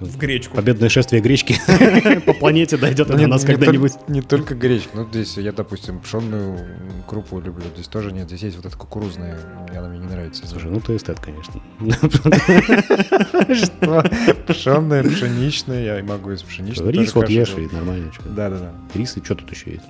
В 0.00 0.16
гречку. 0.16 0.56
Победное 0.56 0.88
шествие 0.88 1.20
гречки 1.20 1.56
по 2.26 2.32
планете 2.32 2.78
дойдет 2.78 3.08
до 3.08 3.16
Не- 3.18 3.26
нас 3.26 3.44
когда-нибудь. 3.44 3.92
Не 4.08 4.22
только 4.22 4.54
гречка. 4.54 4.88
Ну, 4.94 5.06
здесь 5.10 5.36
я, 5.36 5.52
допустим, 5.52 6.00
пшенную 6.00 6.58
крупу 7.06 7.38
люблю. 7.38 7.64
Здесь 7.74 7.86
тоже 7.86 8.10
нет. 8.10 8.26
Здесь 8.28 8.42
есть 8.44 8.56
вот 8.56 8.64
эта 8.64 8.76
кукурузная. 8.78 9.38
Она 9.76 9.88
мне 9.88 9.98
не 9.98 10.06
нравится. 10.06 10.46
Слушай, 10.46 10.70
ну 10.70 10.80
ты 10.80 10.96
эстет, 10.96 11.20
конечно. 11.20 11.60
Что? 13.54 14.04
Пшенная, 14.48 15.02
пшеничная. 15.04 15.98
Я 15.98 16.02
могу 16.02 16.30
из 16.32 16.42
пшеничной 16.42 16.92
Рис 16.92 17.14
вот 17.14 17.28
ешь 17.28 17.54
и 17.58 17.68
нормально. 17.74 18.10
Да-да-да. 18.24 18.72
Рис 18.94 19.16
и 19.18 19.22
что 19.24 19.34
тут 19.34 19.50
еще 19.50 19.72
есть? 19.72 19.84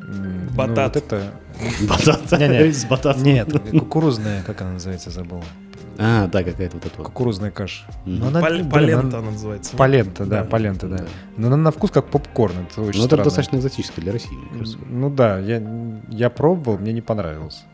М, 0.00 0.48
Батат. 0.56 0.76
Ну, 0.76 0.82
вот 0.84 0.96
это... 0.96 1.32
Батат. 2.88 3.16
С. 3.18 3.22
Нет, 3.22 3.52
кукурузная, 3.70 4.42
как 4.42 4.60
она 4.62 4.72
называется, 4.72 5.10
забыл. 5.10 5.42
А, 5.98 6.26
да, 6.28 6.42
какая-то 6.42 6.76
вот 6.76 6.86
эта 6.86 6.94
вот. 6.98 7.06
Кукурузная 7.06 7.50
каша. 7.50 7.84
Но 8.04 8.28
она- 8.28 8.40
Пал- 8.40 8.50
блин, 8.52 8.70
Полента 8.70 9.18
она- 9.18 9.30
называется. 9.30 9.76
Полента, 9.76 10.24
да, 10.26 10.42
Да. 10.42 10.48
полента, 10.48 10.88
да. 10.88 10.96
Да. 10.98 11.04
Но 11.36 11.46
она 11.48 11.56
на 11.56 11.70
вкус 11.70 11.90
как 11.90 12.06
попкорн, 12.08 12.54
это 12.70 12.82
очень 12.82 13.00
Ну, 13.00 13.06
это 13.06 13.16
странно. 13.16 13.24
достаточно 13.24 13.56
экзотически 13.56 14.00
для 14.00 14.12
России, 14.12 14.34
мне 14.34 14.58
кажется. 14.58 14.78
Ну 14.88 15.10
да, 15.10 15.38
я, 15.38 15.62
я 16.08 16.30
пробовал, 16.30 16.78
мне 16.78 16.92
не 16.92 17.00
понравилось. 17.02 17.64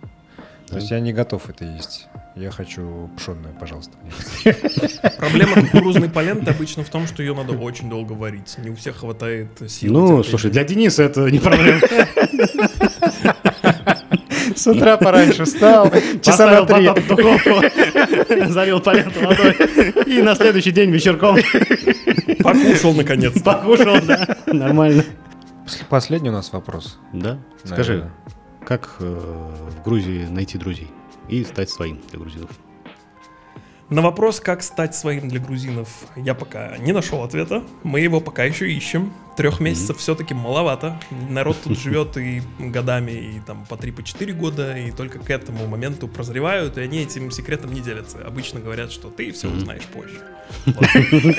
Да. 0.69 0.69
То 0.69 0.77
есть 0.77 0.91
я 0.91 1.01
не 1.01 1.13
готов 1.13 1.49
это 1.51 1.65
есть. 1.67 2.07
Я 2.35 2.51
хочу 2.51 3.11
пшенную, 3.19 3.53
пожалуйста. 3.61 3.93
Проблема 5.19 5.57
кукурузной 5.67 6.09
поленты 6.09 6.51
обычно 6.51 6.83
в 6.83 6.89
том, 6.89 7.07
что 7.07 7.23
ее 7.23 7.35
надо 7.35 7.53
очень 7.53 7.91
долго 7.91 8.13
варить. 8.13 8.57
Не 8.59 8.71
у 8.71 8.75
всех 8.75 8.97
хватает 8.97 9.49
сил. 9.71 9.93
Ну, 9.93 10.23
слушай, 10.25 10.51
для 10.51 10.65
Дениса 10.65 11.03
это 11.03 11.31
не 11.31 11.41
проблема. 11.41 11.81
С 14.55 14.67
утра 14.67 14.97
пораньше 14.97 15.45
встал, 15.45 15.91
Поставил 16.25 16.67
потом 16.67 16.95
в 16.95 17.07
духовку, 17.07 18.51
залил 18.53 18.81
поленту 18.81 19.21
водой 19.27 19.57
и 20.07 20.23
на 20.23 20.35
следующий 20.35 20.73
день 20.73 20.91
вечерком 20.91 21.37
Покушал 22.43 22.95
наконец-то. 22.95 23.41
покушал, 23.41 23.97
да. 24.07 24.37
Нормально. 24.47 25.05
Последний 25.89 26.31
у 26.31 26.33
нас 26.33 26.53
вопрос. 26.53 26.99
Да? 27.13 27.39
Скажи, 27.65 28.11
как 28.67 28.97
э, 29.01 29.05
в 29.05 29.83
Грузии 29.85 30.27
найти 30.27 30.59
друзей 30.59 30.89
и 31.29 31.45
стать 31.45 31.71
своим 31.71 32.01
для 32.11 32.19
грузинов? 32.19 32.51
На 33.89 34.01
вопрос, 34.01 34.41
как 34.41 34.63
стать 34.63 34.95
своим 34.95 35.29
для 35.29 35.39
грузинов, 35.39 35.89
я 36.17 36.35
пока 36.35 36.79
не 36.79 36.93
нашел 36.93 37.23
ответа. 37.23 37.63
Мы 37.83 38.01
его 38.01 38.21
пока 38.21 38.45
еще 38.45 38.71
ищем. 38.73 39.13
Трех 39.37 39.61
месяцев 39.61 39.97
все-таки 39.99 40.35
маловато. 40.35 41.01
Народ 41.31 41.57
тут 41.65 41.79
живет 41.79 42.17
и 42.19 42.43
годами, 42.59 43.13
и 43.13 43.41
там 43.47 43.65
по 43.67 43.75
3-4 43.75 44.33
года, 44.33 44.77
и 44.77 44.91
только 44.91 45.19
к 45.19 45.31
этому 45.31 45.67
моменту 45.67 46.07
прозревают, 46.07 46.77
и 46.77 46.83
они 46.83 46.99
этим 47.03 47.31
секретом 47.31 47.73
не 47.73 47.81
делятся. 47.81 48.19
Обычно 48.27 48.61
говорят, 48.61 48.93
что 48.93 49.09
ты 49.09 49.33
все 49.33 49.49
узнаешь 49.49 49.85
позже. 49.85 50.21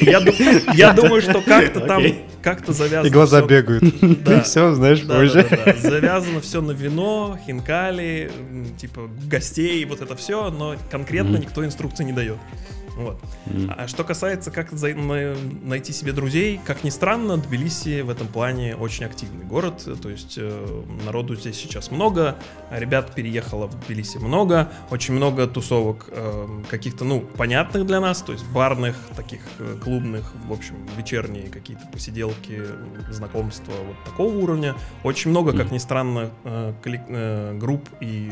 Я 0.01 0.21
ду- 0.21 0.33
я 0.73 0.93
думаю, 0.93 1.21
что 1.21 1.41
как-то 1.41 1.81
там, 1.81 2.01
как-то 2.41 2.73
завязано. 2.73 3.07
И 3.07 3.11
глаза 3.11 3.41
бегают. 3.43 3.83
Ты 4.25 4.41
все 4.41 4.73
знаешь 4.73 5.01
Да, 5.01 5.15
позже. 5.15 5.47
Завязано 5.77 6.41
все 6.41 6.61
на 6.61 6.71
вино, 6.71 7.37
хинкали, 7.45 8.31
типа 8.77 9.09
гостей, 9.27 9.85
вот 9.85 10.01
это 10.01 10.15
все, 10.15 10.49
но 10.49 10.75
конкретно 10.89 11.37
никто 11.37 11.63
инструкций 11.63 12.05
не 12.05 12.11
дает. 12.11 12.37
Вот. 12.95 13.19
М. 13.47 13.73
А 13.75 13.87
что 13.87 14.03
касается, 14.03 14.51
как 14.51 14.71
за- 14.71 14.93
на- 14.93 15.35
найти 15.63 15.93
себе 15.93 16.11
друзей, 16.11 16.59
как 16.65 16.83
ни 16.83 16.89
странно, 16.89 17.37
Тбилиси 17.37 18.01
в 18.01 18.09
этом 18.09 18.27
плане 18.27 18.75
очень 18.75 19.05
активный 19.05 19.45
город. 19.45 19.87
То 20.01 20.09
есть 20.09 20.35
э, 20.37 20.81
народу 21.05 21.35
здесь 21.35 21.55
сейчас 21.57 21.91
много, 21.91 22.35
ребят 22.71 23.15
переехало 23.15 23.67
в 23.67 23.79
Тбилиси 23.85 24.17
много, 24.17 24.69
очень 24.91 25.13
много 25.15 25.47
тусовок 25.47 26.05
э, 26.09 26.47
каких-то, 26.69 27.03
ну, 27.05 27.21
понятных 27.21 27.85
для 27.85 27.99
нас, 27.99 28.21
то 28.21 28.31
есть 28.31 28.45
барных, 28.49 28.95
таких 29.15 29.41
э, 29.59 29.77
клубных, 29.83 30.31
в 30.47 30.53
общем, 30.53 30.75
вечерние 30.97 31.49
какие-то 31.49 31.83
посиделки, 31.91 32.61
знакомства 33.09 33.73
вот 33.87 33.95
такого 34.05 34.35
уровня. 34.35 34.75
Очень 35.03 35.31
много, 35.31 35.53
как 35.53 35.71
ни 35.71 35.77
странно, 35.79 36.29
э, 36.43 36.73
коллек- 36.83 37.05
э, 37.09 37.57
групп 37.57 37.89
и 38.01 38.31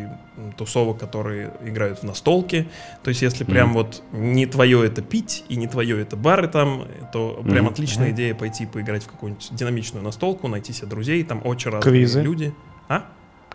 тусовок, 0.58 0.98
которые 1.00 1.54
играют 1.66 2.00
в 2.00 2.04
настолки. 2.04 2.68
То 3.04 3.10
есть, 3.10 3.22
если 3.22 3.44
прям 3.44 3.70
Мгм. 3.70 3.74
вот 3.78 4.04
не 4.12 4.46
твое 4.52 4.86
это 4.86 5.02
пить 5.02 5.44
и 5.50 5.56
не 5.56 5.68
твое 5.68 6.00
это 6.02 6.16
бары 6.16 6.48
там, 6.48 6.88
то 7.12 7.42
прям 7.44 7.66
Мгм. 7.66 7.74
отличная 7.74 8.08
Мгм. 8.08 8.16
идея 8.16 8.36
пойти 8.36 8.66
поиграть 8.66 9.04
в 9.04 9.08
какую-нибудь 9.08 9.50
динамичную 9.52 10.04
настолку, 10.04 10.48
найти 10.48 10.74
себе 10.74 10.88
друзей, 10.88 11.24
там 11.24 11.42
очень 11.46 11.72
разные 11.72 11.92
Квизы. 11.92 12.22
люди. 12.22 12.54
А? 12.88 13.06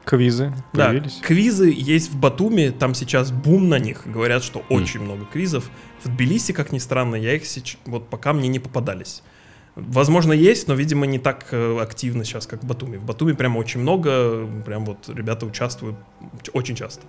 Квизы 0.04 0.52
Да, 0.72 0.88
появились. 0.88 1.18
квизы 1.22 1.72
есть 1.76 2.10
в 2.10 2.16
Батуми, 2.18 2.68
там 2.70 2.94
сейчас 2.94 3.32
бум 3.32 3.68
на 3.68 3.78
них, 3.78 4.02
говорят, 4.06 4.42
что 4.44 4.60
очень 4.68 5.00
много 5.00 5.24
квизов. 5.24 5.68
В 6.02 6.08
Тбилиси, 6.08 6.52
как 6.52 6.70
ни 6.72 6.78
странно, 6.78 7.16
я 7.16 7.34
их 7.34 7.44
сейчас, 7.44 7.76
вот 7.86 8.08
пока 8.08 8.32
мне 8.32 8.48
не 8.48 8.58
попадались. 8.60 9.22
Возможно, 9.74 10.32
есть, 10.32 10.68
но, 10.68 10.74
видимо, 10.74 11.04
не 11.06 11.18
так 11.18 11.48
э, 11.50 11.78
активно 11.80 12.24
сейчас, 12.24 12.46
как 12.46 12.62
в 12.62 12.66
Батуми. 12.66 12.96
В 12.96 13.04
Батуми 13.04 13.32
прям 13.32 13.56
очень 13.58 13.80
много, 13.80 14.46
прям 14.64 14.86
вот 14.86 15.08
ребята 15.08 15.44
участвуют 15.44 15.96
очень 16.54 16.76
часто. 16.76 17.02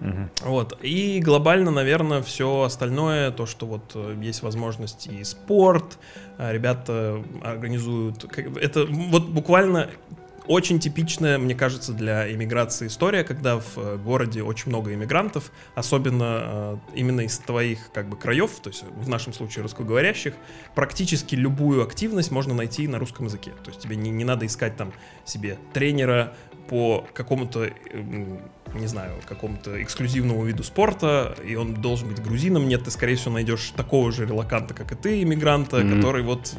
Мгм. 0.00 0.30
Вот. 0.42 0.78
И 0.82 1.20
глобально, 1.20 1.70
наверное, 1.70 2.22
все 2.22 2.62
остальное, 2.62 3.30
то, 3.30 3.46
что 3.46 3.66
вот 3.66 3.92
э, 3.94 4.16
есть 4.20 4.42
возможность 4.42 5.06
и 5.06 5.24
спорт, 5.24 5.98
а, 6.38 6.52
ребята 6.52 7.22
организуют. 7.42 8.24
как- 8.30 8.56
Это 8.58 8.84
вот 8.86 9.26
буквально 9.28 9.90
очень 10.46 10.78
типичная, 10.78 11.38
мне 11.38 11.54
кажется, 11.56 11.92
для 11.92 12.32
иммиграции 12.32 12.86
история, 12.86 13.24
когда 13.24 13.58
в 13.58 13.76
э, 13.78 13.96
городе 13.96 14.42
очень 14.42 14.68
много 14.68 14.94
иммигрантов, 14.94 15.50
особенно 15.74 16.24
э, 16.44 16.76
именно 16.94 17.22
из 17.22 17.38
твоих 17.38 17.90
как 17.92 18.08
бы 18.08 18.16
краев, 18.16 18.50
то 18.62 18.70
есть 18.70 18.84
в 18.96 19.08
нашем 19.08 19.32
случае 19.32 19.62
русскоговорящих, 19.62 20.34
практически 20.76 21.34
любую 21.34 21.82
активность 21.82 22.30
можно 22.30 22.54
найти 22.54 22.86
на 22.86 22.98
русском 23.00 23.26
языке. 23.26 23.52
То 23.64 23.70
есть 23.70 23.80
тебе 23.82 23.96
не, 23.96 24.10
не 24.10 24.24
надо 24.24 24.46
искать 24.46 24.76
там 24.76 24.92
себе 25.24 25.58
тренера 25.72 26.32
по 26.68 27.06
какому-то, 27.14 27.64
эм, 27.92 28.40
не 28.74 28.86
знаю, 28.88 29.12
какому-то 29.26 29.82
эксклюзивному 29.82 30.44
виду 30.44 30.62
спорта, 30.62 31.34
и 31.46 31.54
он 31.54 31.74
должен 31.74 32.08
быть 32.08 32.22
грузином. 32.22 32.68
Нет, 32.68 32.84
ты, 32.84 32.90
скорее 32.90 33.16
всего, 33.16 33.32
найдешь 33.34 33.72
такого 33.76 34.12
же 34.12 34.26
релаканта, 34.26 34.74
как 34.74 34.92
и 34.92 34.94
ты, 34.94 35.22
иммигранта, 35.22 35.78
Мгм. 35.78 35.96
который 35.96 36.22
вот 36.22 36.52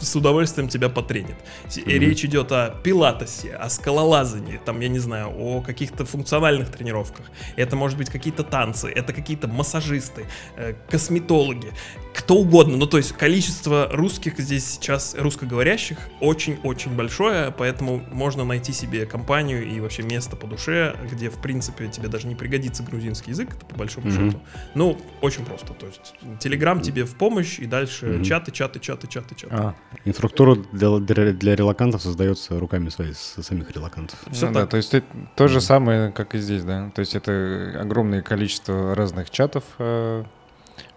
с 0.00 0.16
удовольствием 0.16 0.68
тебя 0.68 0.88
потренит. 0.88 1.36
Мгм. 1.76 1.86
Речь 1.86 2.24
идет 2.24 2.50
о 2.52 2.70
пилатесе, 2.82 3.54
о 3.54 3.68
скалолазании, 3.68 4.60
там, 4.64 4.80
я 4.80 4.88
не 4.88 4.98
знаю, 4.98 5.30
о 5.36 5.60
каких-то 5.60 6.04
функциональных 6.04 6.70
тренировках. 6.70 7.26
Это 7.56 7.76
может 7.76 7.98
быть 7.98 8.10
какие-то 8.10 8.42
танцы, 8.42 8.88
это 8.88 9.12
какие-то 9.12 9.46
массажисты, 9.46 10.26
э, 10.56 10.74
косметологи, 10.88 11.72
кто 12.14 12.36
угодно. 12.36 12.76
Ну, 12.76 12.86
то 12.86 12.96
есть 12.96 13.12
количество 13.12 13.88
русских 13.92 14.38
здесь 14.38 14.64
сейчас, 14.66 15.14
русскоговорящих, 15.16 15.98
очень-очень 16.20 16.96
большое, 16.96 17.52
поэтому 17.56 18.02
можно 18.10 18.44
найти 18.44 18.72
себе 18.72 19.06
компанию 19.06 19.49
и 19.58 19.80
вообще 19.80 20.02
место 20.02 20.36
по 20.36 20.46
душе, 20.46 20.96
где, 21.10 21.30
в 21.30 21.38
принципе, 21.40 21.88
тебе 21.88 22.08
даже 22.08 22.26
не 22.26 22.34
пригодится 22.34 22.82
грузинский 22.82 23.30
язык, 23.30 23.50
это 23.56 23.64
по 23.66 23.76
большому 23.76 24.08
Мгм. 24.08 24.30
счету. 24.30 24.42
Ну, 24.74 24.98
очень 25.20 25.44
просто. 25.44 25.74
То 25.74 25.86
есть 25.86 26.14
Телеграм 26.40 26.80
тебе 26.80 27.04
в 27.04 27.14
помощь, 27.14 27.58
и 27.58 27.66
дальше 27.66 28.06
Мгм. 28.06 28.24
чаты, 28.24 28.50
чаты, 28.52 28.78
чаты, 28.80 29.06
чаты, 29.06 29.34
чаты. 29.34 29.54
А, 29.54 29.74
Инфраструктура 30.04 30.56
для, 30.72 30.98
для, 30.98 31.32
для 31.32 31.56
релакантов 31.56 32.02
создается 32.02 32.58
руками 32.58 32.88
своих, 32.88 33.16
с- 33.16 33.42
самих 33.42 33.70
релакантов. 33.72 34.18
Всё 34.30 34.46
ну 34.48 34.54
так. 34.54 34.62
да, 34.64 34.66
то 34.66 34.76
есть 34.76 34.94
это 34.94 35.06
то 35.36 35.48
же 35.48 35.60
самое, 35.60 36.12
как 36.12 36.34
и 36.34 36.38
здесь, 36.38 36.62
да. 36.64 36.90
То 36.94 37.00
есть 37.00 37.14
это 37.14 37.76
огромное 37.80 38.22
количество 38.22 38.94
разных 38.94 39.30
чатов 39.30 39.64
э, 39.78 40.24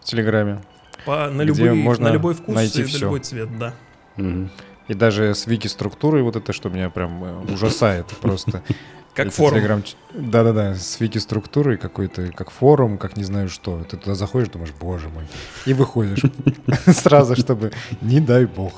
в 0.02 0.06
Телеграме. 0.06 0.62
По, 1.06 1.30
на, 1.30 1.44
Где 1.44 1.64
любой, 1.64 1.74
можно 1.78 2.10
на 2.10 2.14
любой 2.14 2.34
вкус 2.34 2.56
найти 2.56 2.80
и 2.80 2.84
на 2.84 2.88
всё. 2.88 3.00
любой 3.00 3.20
цвет, 3.20 3.58
да. 3.58 3.74
Мгм. 4.16 4.50
И 4.94 4.96
даже 4.96 5.34
с 5.34 5.48
вики-структурой 5.48 6.22
вот 6.22 6.36
это, 6.36 6.54
что 6.54 6.70
меня 6.70 6.92
прям 6.92 7.24
э, 7.24 7.54
ужасает 7.54 8.06
просто. 8.22 8.62
Как 9.16 9.28
Это 9.28 9.36
форум. 9.36 9.82
Ч- 9.82 9.96
Да-да-да, 10.14 10.76
с 10.76 11.00
вики-структурой 11.00 11.78
какой-то, 11.78 12.32
как 12.32 12.50
форум, 12.52 12.98
как 13.00 13.18
не 13.18 13.24
знаю 13.24 13.50
что. 13.50 13.84
Ты 13.84 13.98
туда 13.98 14.14
заходишь, 14.16 14.50
думаешь, 14.50 14.72
боже 14.80 15.10
мой. 15.10 15.26
И 15.68 15.74
выходишь 15.74 16.22
сразу, 16.88 17.36
чтобы, 17.36 17.72
не 18.02 18.20
дай 18.20 18.46
бог, 18.46 18.74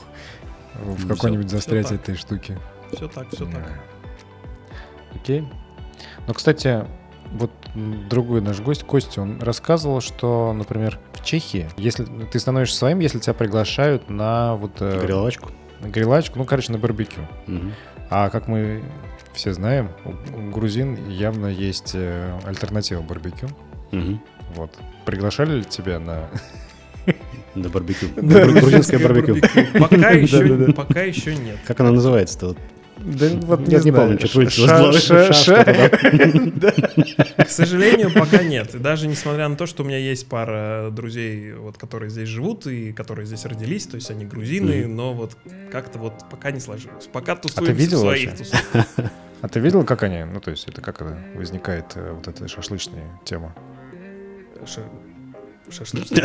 в 0.74 1.07
какой-нибудь 1.07 1.49
застрять 1.49 1.91
этой 1.91 2.16
штуке. 2.16 2.59
Все 2.93 3.07
так, 3.09 3.28
все 3.30 3.45
так. 3.45 3.80
Окей. 5.16 5.47
Ну, 6.28 6.34
кстати, 6.34 6.86
вот 7.32 7.51
другой 8.09 8.41
наш 8.41 8.59
гость, 8.59 8.84
Костя, 8.84 9.22
он 9.22 9.41
рассказывал, 9.41 9.99
что, 10.01 10.53
например, 10.53 10.99
в 11.13 11.24
Чехии, 11.26 11.70
если 11.78 12.05
ты 12.05 12.39
становишься 12.39 12.78
своим, 12.78 12.99
если 12.99 13.20
тебя 13.20 13.34
приглашают 13.34 14.09
на 14.09 14.55
вот 14.55 14.82
э. 14.82 14.97
На 15.86 15.89
грилачку, 15.89 16.39
ну, 16.39 16.45
короче, 16.45 16.71
на 16.71 16.77
барбекю. 16.77 17.21
Мгм. 17.47 17.73
А 18.09 18.29
как 18.29 18.47
мы 18.47 18.83
все 19.33 19.53
знаем, 19.53 19.89
у 20.03 20.51
грузин 20.51 21.09
явно 21.09 21.47
есть 21.47 21.91
э, 21.93 22.39
альтернатива 22.45 23.01
барбекю. 23.01 23.47
Мгм. 23.91 24.21
Вот. 24.55 24.71
Приглашали 25.05 25.57
ли 25.57 25.63
тебя 25.63 25.99
на... 25.99 26.29
На 27.55 27.69
барбекю. 27.69 28.07
Да. 28.15 28.45
Грузинское 28.45 28.99
барбекю. 28.99 29.38
Пока 29.79 30.09
еще, 30.11 30.73
пока 30.73 31.01
еще 31.01 31.36
нет. 31.36 31.57
Как 31.65 31.79
она 31.79 31.91
называется-то? 31.91 32.57
Да 33.06 33.28
вот 33.41 33.68
Я 33.68 33.80
не 33.80 33.91
помню, 33.91 34.20
что 34.20 34.45
К 37.38 37.49
сожалению, 37.49 38.12
пока 38.12 38.43
нет. 38.43 38.74
И 38.74 38.80
даже 38.80 39.08
несмотря 39.08 39.47
на 39.47 39.56
то, 39.56 39.68
что 39.68 39.84
у 39.84 39.86
меня 39.86 39.99
есть 39.99 40.28
пара 40.28 40.89
друзей, 40.91 41.53
вот, 41.53 41.78
которые 41.78 42.10
здесь 42.10 42.28
живут 42.28 42.66
и 42.66 42.91
которые 42.93 43.28
здесь 43.28 43.45
родились, 43.45 43.86
то 43.86 43.95
есть 43.95 44.10
они 44.10 44.26
грузины, 44.26 44.88
но 44.88 45.14
вот 45.14 45.38
как-то 45.72 45.99
вот 45.99 46.14
пока 46.32 46.49
не 46.51 46.60
сложилось. 46.60 47.08
Пока 47.12 47.36
тусуемся 47.36 47.74
видел 47.74 47.97
в 47.99 48.01
своих 48.01 48.38
тусовках. 48.38 48.86
А 49.41 49.47
ты 49.47 49.60
видел, 49.60 49.84
как 49.86 50.01
они, 50.03 50.24
ну 50.24 50.39
то 50.39 50.49
есть 50.49 50.68
это 50.68 50.82
как 50.82 51.01
возникает 51.36 51.91
э, 51.95 52.14
вот 52.14 52.28
эта 52.28 52.47
шашлычная 52.47 53.20
тема? 53.24 53.53
Шашлык. 55.70 56.05
Что 56.05 56.16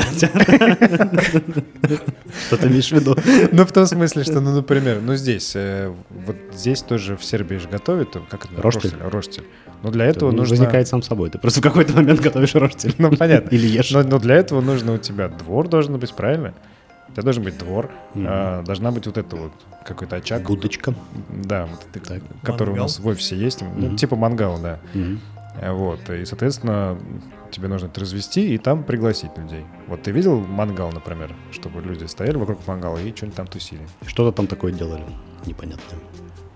ты 2.56 2.66
имеешь 2.68 2.88
в 2.88 2.92
виду? 2.92 3.16
Ну 3.52 3.64
в 3.64 3.72
том 3.72 3.86
смысле, 3.86 4.24
что, 4.24 4.40
ну 4.40 4.54
например, 4.54 5.00
ну 5.00 5.14
здесь, 5.16 5.52
э, 5.54 5.92
вот 6.10 6.36
здесь 6.52 6.82
тоже 6.82 7.16
в 7.16 7.24
Сербии 7.24 7.56
же 7.56 7.68
готовят, 7.68 8.16
э, 8.16 8.20
как 8.28 8.46
это? 8.46 8.60
Роштель. 8.60 8.94
Роштель. 9.00 9.44
Но 9.82 9.90
для 9.90 10.06
этого 10.06 10.28
Это 10.28 10.36
нужно... 10.36 10.56
возникает 10.56 10.88
сам 10.88 11.02
собой. 11.02 11.30
Ты 11.30 11.38
просто 11.38 11.60
в 11.60 11.62
какой-то 11.62 11.94
момент 11.94 12.20
готовишь 12.20 12.54
роштель. 12.54 12.94
Ну 12.98 13.16
понятно. 13.16 13.48
Или 13.48 13.66
ешь. 13.66 13.90
Но, 13.90 14.18
для 14.18 14.36
этого 14.36 14.60
нужно 14.60 14.94
у 14.94 14.98
тебя 14.98 15.28
двор 15.28 15.68
должен 15.68 15.98
быть, 15.98 16.14
правильно? 16.14 16.52
У 17.08 17.12
тебя 17.12 17.22
должен 17.22 17.42
быть 17.42 17.58
двор, 17.58 17.90
а, 18.14 18.62
должна 18.62 18.92
быть 18.92 19.06
вот 19.06 19.18
это 19.18 19.36
вот 19.36 19.52
какой-то 19.84 20.16
очаг. 20.16 20.42
Будочка. 20.42 20.94
Да, 21.28 21.66
вот 21.66 21.80
это, 21.94 22.14
Так. 22.14 22.22
который 22.44 22.74
у 22.74 22.76
нас 22.76 23.00
в 23.00 23.06
офисе 23.06 23.36
есть. 23.36 23.64
Ну, 23.76 23.96
типа 23.96 24.16
мангал, 24.16 24.60
да. 24.60 24.78
Вот. 25.72 26.08
И, 26.10 26.24
соответственно, 26.24 26.98
тебе 27.50 27.68
нужно 27.68 27.86
это 27.86 28.00
развести 28.00 28.54
и 28.54 28.58
там 28.58 28.84
пригласить 28.84 29.36
людей. 29.36 29.64
Вот 29.86 30.02
ты 30.02 30.10
видел 30.10 30.40
мангал, 30.40 30.92
например, 30.92 31.34
чтобы 31.52 31.80
люди 31.82 32.04
стояли 32.04 32.36
вокруг 32.36 32.66
мангала 32.66 32.98
и 32.98 33.14
что-нибудь 33.14 33.36
там 33.36 33.46
тусили? 33.46 33.86
Что-то 34.06 34.36
там 34.36 34.46
такое 34.46 34.72
делали. 34.72 35.04
Непонятно. 35.46 35.98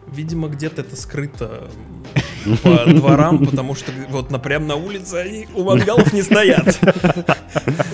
Видимо, 0.06 0.48
где-то 0.48 0.82
это 0.82 0.96
скрыто 0.96 1.68
по 2.62 2.84
дворам, 2.86 3.44
потому 3.44 3.74
что 3.74 3.92
вот 4.10 4.30
на, 4.30 4.38
прям 4.38 4.66
на 4.66 4.76
улице 4.76 5.14
они 5.14 5.46
у 5.54 5.64
мангалов 5.64 6.12
не 6.12 6.22
стоят. 6.22 6.78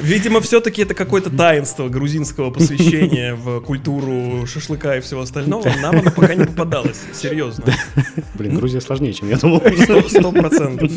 Видимо, 0.02 0.40
все-таки 0.40 0.82
это 0.82 0.94
какое-то 0.94 1.30
таинство 1.30 1.88
грузинского 1.88 2.50
посвящения 2.50 3.34
в 3.34 3.60
культуру 3.60 4.46
шашлыка 4.46 4.96
и 4.96 5.00
всего 5.00 5.22
остального. 5.22 5.68
Нам 5.80 5.98
оно 5.98 6.10
пока 6.10 6.34
не 6.34 6.44
попадалось, 6.44 7.00
серьезно. 7.12 7.64
Блин, 8.34 8.56
Грузия 8.56 8.80
сложнее, 8.80 9.12
чем 9.12 9.28
я 9.28 9.36
думал. 9.36 9.62
Сто 10.08 10.32
процентов. 10.32 10.90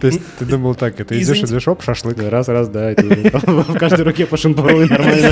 То 0.00 0.06
есть 0.06 0.20
ты 0.38 0.44
думал 0.44 0.74
так, 0.74 0.98
это 0.98 1.20
идешь, 1.20 1.38
идешь, 1.38 1.68
оп, 1.68 1.82
шашлык. 1.82 2.18
Раз, 2.18 2.48
раз, 2.48 2.68
да, 2.68 2.94
в 2.96 3.78
каждой 3.78 4.02
руке 4.04 4.26
по 4.26 4.36
шампуру 4.36 4.82
и 4.82 4.88
нормально. 4.88 5.28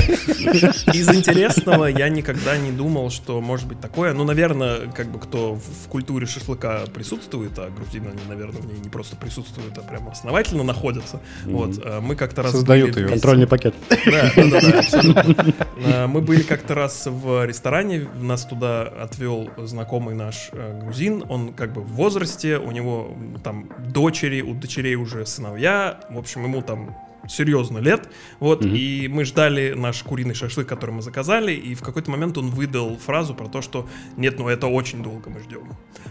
Из 0.93 1.09
интересного 1.09 1.85
я 1.85 2.09
никогда 2.09 2.57
не 2.57 2.71
думал, 2.71 3.09
что 3.09 3.41
может 3.41 3.67
быть 3.67 3.79
такое. 3.79 4.13
Ну, 4.13 4.23
наверное, 4.23 4.87
как 5.01 5.11
бы 5.11 5.19
кто 5.19 5.55
в 5.55 5.61
в 5.81 5.87
культуре 5.87 6.27
шашлыка 6.27 6.83
присутствует, 6.93 7.57
а 7.57 7.69
грузины, 7.71 8.09
они, 8.09 8.19
наверное, 8.29 8.61
в 8.61 8.65
ней 8.67 8.77
не 8.79 8.89
просто 8.89 9.15
присутствуют, 9.15 9.75
а 9.77 9.81
прямо 9.81 10.11
основательно 10.11 10.63
находятся. 10.63 11.19
Вот, 11.45 11.79
а 11.83 12.01
мы 12.01 12.15
как-то 12.15 12.43
раз 12.43 12.51
Создают 12.51 12.95
вместе- 12.95 13.09
Контрольный 13.11 13.47
пакет. 13.47 13.73
Да, 13.89 14.31
да, 14.35 14.43
да, 14.49 14.61
да, 14.61 14.79
абсолютно. 14.79 15.35
А, 15.83 16.07
Мы 16.07 16.21
были 16.21 16.43
как-то 16.43 16.75
раз 16.75 17.07
в 17.07 17.45
ресторане, 17.45 18.07
нас 18.19 18.45
туда 18.45 18.83
отвел 18.83 19.49
знакомый 19.57 20.13
наш 20.13 20.49
э, 20.51 20.79
грузин, 20.83 21.23
он 21.29 21.53
как 21.53 21.73
бы 21.73 21.81
в 21.81 21.93
возрасте, 21.93 22.57
у 22.57 22.69
него 22.71 23.15
там 23.43 23.69
дочери, 23.79 24.41
у 24.41 24.53
дочерей 24.53 24.95
уже 24.95 25.25
сыновья, 25.25 25.99
в 26.11 26.17
общем, 26.19 26.43
ему 26.43 26.61
там 26.61 26.95
серьезно 27.27 27.77
лет, 27.79 28.09
вот, 28.39 28.63
Мгм. 28.65 28.75
и 28.75 29.07
мы 29.07 29.25
ждали 29.25 29.73
наш 29.75 30.01
куриный 30.03 30.33
шашлык, 30.33 30.67
который 30.67 30.91
мы 30.91 31.01
заказали, 31.01 31.53
и 31.53 31.75
в 31.75 31.81
какой-то 31.81 32.09
момент 32.11 32.37
он 32.37 32.49
выдал 32.49 32.97
фразу 32.97 33.33
про 33.35 33.47
то, 33.47 33.61
что 33.61 33.87
нет, 34.17 34.39
ну 34.39 34.47
это 34.47 34.67
очень 34.67 35.03
долго 35.03 35.29
мы 35.29 35.39
ждем. 35.41 35.69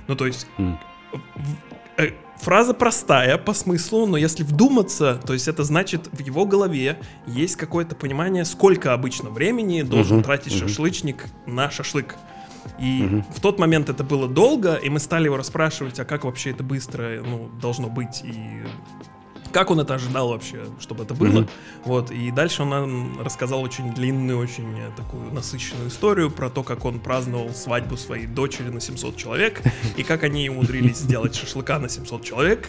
Ну, 0.08 0.14
то 0.16 0.26
есть 0.26 0.46
в- 0.58 0.78
э, 1.98 2.10
фраза 2.38 2.74
простая 2.74 3.36
по 3.38 3.52
смыслу, 3.54 4.06
но 4.06 4.16
если 4.16 4.44
вдуматься, 4.44 5.20
то 5.26 5.32
есть 5.32 5.48
это 5.48 5.64
значит 5.64 6.08
в 6.12 6.20
его 6.20 6.46
голове 6.46 6.98
есть 7.26 7.56
какое-то 7.56 7.94
понимание, 7.96 8.44
сколько 8.44 8.94
обычно 8.94 9.30
времени 9.30 9.82
должен 9.82 10.18
Мгм, 10.18 10.24
тратить 10.24 10.54
мгм. 10.54 10.68
шашлычник 10.68 11.24
на 11.46 11.70
шашлык. 11.70 12.14
И 12.78 13.02
Мгм. 13.02 13.24
в 13.34 13.40
тот 13.40 13.58
момент 13.58 13.88
это 13.88 14.04
было 14.04 14.28
долго, 14.28 14.74
и 14.74 14.88
мы 14.90 15.00
стали 15.00 15.24
его 15.24 15.36
расспрашивать, 15.36 15.98
а 15.98 16.04
как 16.04 16.24
вообще 16.24 16.50
это 16.50 16.62
быстро 16.62 17.20
ну, 17.22 17.48
должно 17.60 17.88
быть, 17.88 18.22
и 18.22 18.62
как 19.52 19.70
он 19.70 19.80
это 19.80 19.94
ожидал 19.94 20.28
вообще, 20.28 20.64
чтобы 20.80 21.04
это 21.04 21.14
было. 21.14 21.40
Мгм. 21.40 21.48
Вот, 21.84 22.10
и 22.10 22.30
дальше 22.30 22.62
он 22.62 22.70
нам 22.70 23.20
рассказал 23.22 23.62
очень 23.62 23.92
длинную, 23.92 24.38
очень 24.38 24.76
такую 24.96 25.32
насыщенную 25.32 25.88
историю 25.88 26.30
про 26.30 26.50
то, 26.50 26.62
как 26.62 26.84
он 26.84 27.00
праздновал 27.00 27.50
свадьбу 27.50 27.96
своей 27.96 28.26
дочери 28.26 28.68
на 28.68 28.80
700 28.80 29.16
человек, 29.16 29.62
и 29.96 30.02
как 30.02 30.24
они 30.24 30.48
умудрились 30.50 30.98
сделать 30.98 31.34
шашлыка 31.34 31.78
на 31.78 31.88
700 31.88 32.24
человек. 32.24 32.68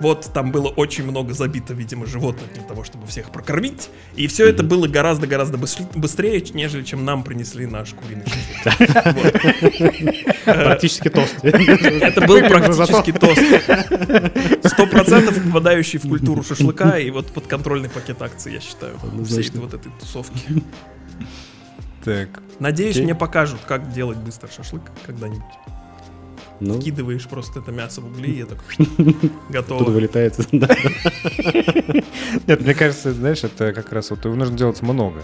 Вот, 0.00 0.30
там 0.32 0.52
было 0.52 0.68
очень 0.68 1.04
много 1.04 1.34
забито, 1.34 1.74
видимо, 1.74 2.06
животных 2.06 2.52
для 2.54 2.62
того, 2.62 2.84
чтобы 2.84 3.06
всех 3.06 3.30
прокормить. 3.30 3.90
И 4.14 4.26
все 4.26 4.48
это 4.48 4.62
было 4.62 4.86
гораздо-гораздо 4.86 5.58
быс- 5.58 5.98
быстрее, 5.98 6.40
нежели 6.54 6.84
чем 6.84 7.04
нам 7.04 7.24
принесли 7.24 7.66
наш 7.66 7.94
куриный 7.94 8.24
шашлык. 8.62 8.88
Практически 10.44 11.08
тост. 11.08 11.36
Это 11.42 12.26
был 12.26 12.40
практически 12.40 13.12
тост. 13.12 13.40
Сто 14.64 14.86
процентов 14.86 15.42
попадающий 15.44 15.98
в 15.98 16.08
культуру 16.08 16.42
шашлыка 16.42 16.98
и 16.98 17.10
вот 17.10 17.26
подконтрольный 17.32 17.88
пакет 17.90 18.22
акций, 18.22 18.52
я 18.54 18.60
считаю, 18.60 18.98
всей 19.24 19.50
вот 19.54 19.74
этой 19.74 19.90
тусовки. 19.98 20.62
Так. 22.04 22.40
Надеюсь, 22.58 22.96
мне 22.98 23.14
покажут, 23.14 23.60
как 23.66 23.92
делать 23.92 24.18
быстро 24.18 24.48
шашлык 24.48 24.82
когда-нибудь. 25.04 25.42
Ну, 26.60 26.80
Вкидываешь 26.80 27.26
просто 27.28 27.60
это 27.60 27.70
мясо 27.72 28.00
в 28.00 28.06
угли, 28.06 28.30
и 28.32 28.42
это 28.42 28.54
оттуда 28.78 29.20
готово. 29.48 29.90
вылетает. 29.90 30.34
да. 30.52 30.68
Нет, 32.46 32.60
мне 32.60 32.74
кажется, 32.74 33.12
знаешь, 33.12 33.44
это 33.44 33.72
как 33.72 33.92
раз 33.92 34.10
вот 34.10 34.24
его 34.24 34.34
нужно 34.34 34.56
делать 34.56 34.80
много. 34.82 35.22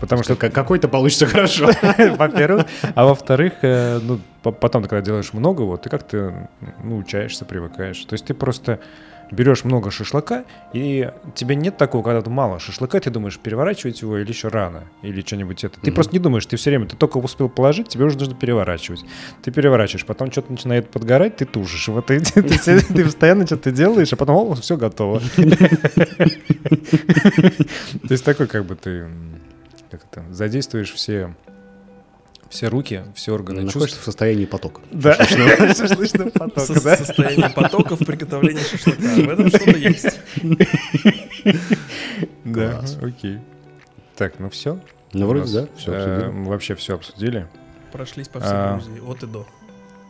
Потому 0.00 0.22
что, 0.22 0.34
Что 0.34 0.40
как- 0.40 0.54
какой-то 0.54 0.88
получится 0.88 1.26
хорошо. 1.26 1.66
во-первых, 2.16 2.66
а 2.94 3.04
во-вторых, 3.04 3.54
э, 3.62 4.00
ну, 4.02 4.20
по- 4.42 4.50
потом, 4.50 4.82
ты 4.82 4.88
когда 4.88 5.04
делаешь 5.04 5.32
много, 5.32 5.62
вот, 5.62 5.82
ты 5.82 5.90
как-то, 5.90 6.48
ну, 6.82 6.96
учаешься, 6.96 7.44
привыкаешь. 7.44 8.02
То 8.04 8.14
есть 8.14 8.24
ты 8.24 8.34
просто 8.34 8.80
берешь 9.32 9.64
много 9.64 9.90
шашлыка, 9.90 10.44
и 10.72 11.10
тебе 11.34 11.56
нет 11.56 11.76
такого, 11.76 12.02
когда 12.04 12.30
мало 12.30 12.58
шашлыка, 12.60 13.00
ты 13.00 13.10
думаешь, 13.10 13.38
переворачивать 13.38 14.00
его 14.02 14.18
или 14.18 14.28
еще 14.28 14.48
рано, 14.48 14.84
или 15.02 15.20
что-нибудь 15.22 15.64
это. 15.64 15.80
Ты 15.80 15.90
Мгм. 15.90 15.94
просто 15.94 16.12
не 16.12 16.18
думаешь, 16.20 16.46
ты 16.46 16.56
все 16.56 16.70
время, 16.70 16.86
ты 16.86 16.96
только 16.96 17.16
успел 17.18 17.48
положить, 17.48 17.88
тебе 17.88 18.04
уже 18.04 18.16
нужно 18.18 18.34
переворачивать. 18.34 19.04
Ты 19.42 19.50
переворачиваешь, 19.50 20.06
потом 20.06 20.30
что-то 20.30 20.52
начинает 20.52 20.90
подгорать, 20.90 21.36
ты 21.36 21.44
тужишь. 21.46 21.88
Вот 21.88 22.06
ты, 22.06 22.20
ты, 22.20 22.42
ты- 22.42 22.80
ты 22.80 23.04
постоянно 23.04 23.46
что-то 23.46 23.72
делаешь, 23.72 24.12
а 24.12 24.16
потом, 24.16 24.36
о, 24.36 24.54
все 24.54 24.76
готово. 24.76 25.20
То 28.06 28.10
есть 28.10 28.24
такой, 28.24 28.46
как 28.46 28.64
бы 28.66 28.74
ты, 28.76 28.90
м, 28.90 29.38
как 29.90 30.02
это, 30.10 30.24
задействуешь 30.30 30.92
все 30.92 31.34
все 32.52 32.68
руки, 32.68 33.02
все 33.14 33.32
органы 33.32 33.62
Находишься 33.62 33.80
чувств. 33.96 34.02
в 34.02 34.04
состоянии 34.04 34.44
потока. 34.44 34.82
Да, 34.90 35.14
шашлычный 35.24 36.30
поток, 36.30 36.64
Со- 36.66 36.82
да. 36.84 36.96
Состояние 36.96 37.48
потоков 37.50 37.98
приготовления 38.00 38.60
шашлыка. 38.60 39.00
В 39.02 39.28
этом 39.30 39.48
что-то 39.48 39.70
есть. 39.78 40.20
Да, 42.44 42.82
окей. 43.02 43.38
Так, 44.16 44.38
ну 44.38 44.50
все. 44.50 44.78
Ну, 45.12 45.26
вроде, 45.26 45.62
да, 45.62 45.68
все 45.76 45.92
обсудили. 45.94 46.30
Мы 46.30 46.48
вообще 46.50 46.74
все 46.74 46.94
обсудили. 46.94 47.48
Прошлись 47.92 48.28
по 48.28 48.40
всей 48.40 48.50
А. 48.52 48.72
Грузии, 48.74 49.00
от 49.00 49.22
и 49.22 49.26
до. 49.26 49.46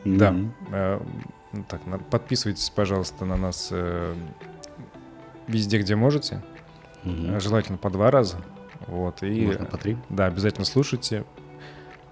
Да. 0.05 0.35
Э, 0.73 1.01
Так, 1.69 1.81
подписывайтесь, 2.11 2.71
пожалуйста, 2.71 3.25
на 3.25 3.37
нас 3.37 3.69
э, 3.71 4.15
везде, 5.49 5.79
где 5.79 5.95
можете. 5.97 6.43
Э, 7.05 7.39
Желательно 7.41 7.79
по 7.79 7.91
два 7.91 8.11
раза. 8.11 8.39
Вот. 8.87 9.23
И 9.23 9.47
Можно 9.47 9.65
по 9.67 9.77
три. 9.79 9.97
да, 10.09 10.27
обязательно 10.27 10.65
слушайте. 10.65 11.25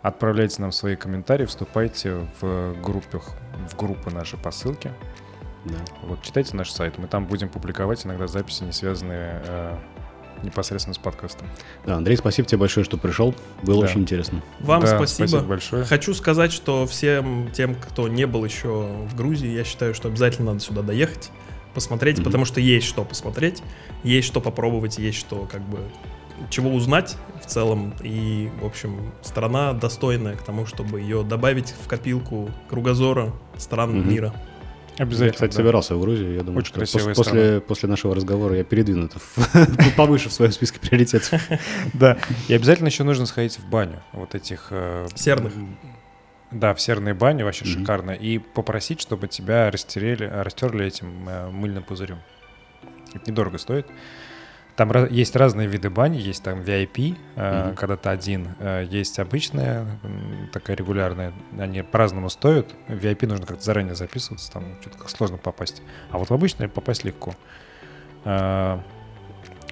Отправляйте 0.03 0.62
нам 0.62 0.72
свои 0.72 0.96
комментарии, 0.96 1.44
вступайте 1.44 2.26
в 2.40 2.74
группах, 2.80 3.30
в 3.70 3.76
группы 3.76 4.11
наши 4.11 4.36
по 4.38 4.51
ссылке. 4.51 4.92
Да. 5.66 5.76
Вот, 6.05 6.22
читайте 6.22 6.57
наш 6.57 6.70
сайт. 6.70 6.96
Мы 6.96 7.07
там 7.07 7.26
будем 7.26 7.51
публиковать 7.51 8.07
иногда 8.07 8.26
записи, 8.26 8.62
не 8.64 8.72
связанные 8.72 9.42
э, 9.44 9.76
непосредственно 10.42 10.94
с 10.94 10.98
подкастом. 10.98 11.46
Да, 11.84 11.96
Андрей, 11.96 12.16
спасибо 12.16 12.48
тебе 12.48 12.57
большое, 12.59 12.84
что 12.84 12.96
пришел. 12.96 13.34
Было 13.62 13.82
Да. 13.84 13.90
очень 13.90 14.01
интересно. 14.01 14.40
Вам 14.61 14.80
Да, 14.80 14.96
спасибо. 14.96 15.40
большое. 15.42 15.84
Хочу 15.84 16.14
сказать, 16.14 16.51
что 16.51 16.86
всем 16.86 17.51
тем, 17.53 17.74
кто 17.74 18.09
не 18.09 18.26
был 18.26 18.42
еще 18.42 18.88
в 19.07 19.14
Грузии, 19.14 19.51
я 19.51 19.64
считаю, 19.64 19.92
что 19.94 20.09
обязательно 20.09 20.53
надо 20.53 20.61
сюда 20.64 20.80
доехать, 20.80 21.30
посмотреть, 21.74 22.16
Мгм. 22.16 22.24
потому 22.24 22.44
что 22.46 22.59
есть 22.59 22.86
что 22.86 23.05
посмотреть, 23.05 23.62
есть 24.03 24.26
что 24.26 24.40
попробовать, 24.40 24.96
есть 24.98 25.18
что 25.18 25.46
как 25.53 25.61
бы 25.61 25.80
чего 26.49 26.70
узнать 26.70 27.16
в 27.43 27.47
целом. 27.47 27.95
И, 28.03 28.51
в 28.61 28.66
общем, 28.66 29.12
страна 29.22 29.72
достойная 29.72 30.36
к 30.36 30.43
тому, 30.43 30.66
чтобы 30.66 31.01
ее 31.01 31.22
добавить 31.22 31.74
в 31.84 31.88
копилку 31.88 32.51
кругозора 32.68 33.32
стран 33.57 33.99
Мгм. 33.99 34.09
мира. 34.09 34.34
Обязательно. 34.99 35.26
Я, 35.28 35.32
кстати, 35.32 35.53
да. 35.53 35.57
собирался 35.57 35.95
в 35.95 36.01
Грузию. 36.01 36.34
Я 36.34 36.41
думаю, 36.43 36.59
Очень 36.59 36.68
что 36.68 36.78
красивая 36.80 37.14
пос- 37.14 37.16
после, 37.16 37.61
после 37.61 37.88
нашего 37.88 38.14
разговора 38.14 38.57
я 38.57 38.64
передвину 38.64 39.07
это 39.07 39.18
повыше 39.97 40.28
в 40.28 40.32
своем 40.34 40.53
списке 40.53 40.78
приоритетов. 40.78 41.41
Да. 41.95 42.18
И 42.49 42.55
обязательно 42.55 42.88
еще 42.88 43.05
нужно 43.05 43.26
сходить 43.26 43.59
в 43.59 43.68
баню. 43.68 44.03
Вот 44.12 44.34
этих... 44.34 44.68
э, 44.70 45.07
Серных. 45.14 45.55
Да, 46.51 46.74
в 46.74 46.80
серной 46.80 47.14
бане 47.14 47.45
вообще 47.45 47.64
mm-hmm. 47.64 47.78
шикарно. 47.78 48.11
И 48.11 48.38
попросить, 48.38 49.01
чтобы 49.01 49.28
тебя 49.28 49.70
растерели, 49.70 50.24
растерли 50.24 50.84
этим 50.84 51.28
э, 51.28 51.49
мыльным 51.49 51.82
пузырем. 51.82 52.18
Это 53.14 53.30
недорого 53.30 53.57
стоит. 53.59 53.86
Там 54.77 54.91
есть 55.07 55.37
разные 55.37 55.66
виды 55.66 55.91
бани, 55.91 56.16
есть 56.16 56.43
там 56.43 56.61
VIP, 56.61 57.16
mm-hmm. 57.37 57.75
когда 57.75 57.97
ты 57.97 58.09
один, 58.09 58.49
э, 58.59 58.87
есть 58.89 59.18
обычная, 59.18 59.87
такая 60.53 60.77
регулярная, 60.77 61.33
они 61.59 61.83
по-разному 61.83 62.31
стоят. 62.31 62.68
В 62.89 62.95
VIP 62.95 63.27
нужно 63.27 63.47
как-то 63.47 63.62
заранее 63.62 63.95
записываться, 63.95 64.51
там 64.53 64.64
что-то 64.81 65.09
сложно 65.09 65.37
попасть. 65.37 65.83
А 66.11 66.18
вот 66.18 66.31
в 66.31 66.35
обычную 66.35 66.71
попасть 66.71 67.05
легко. 67.05 67.35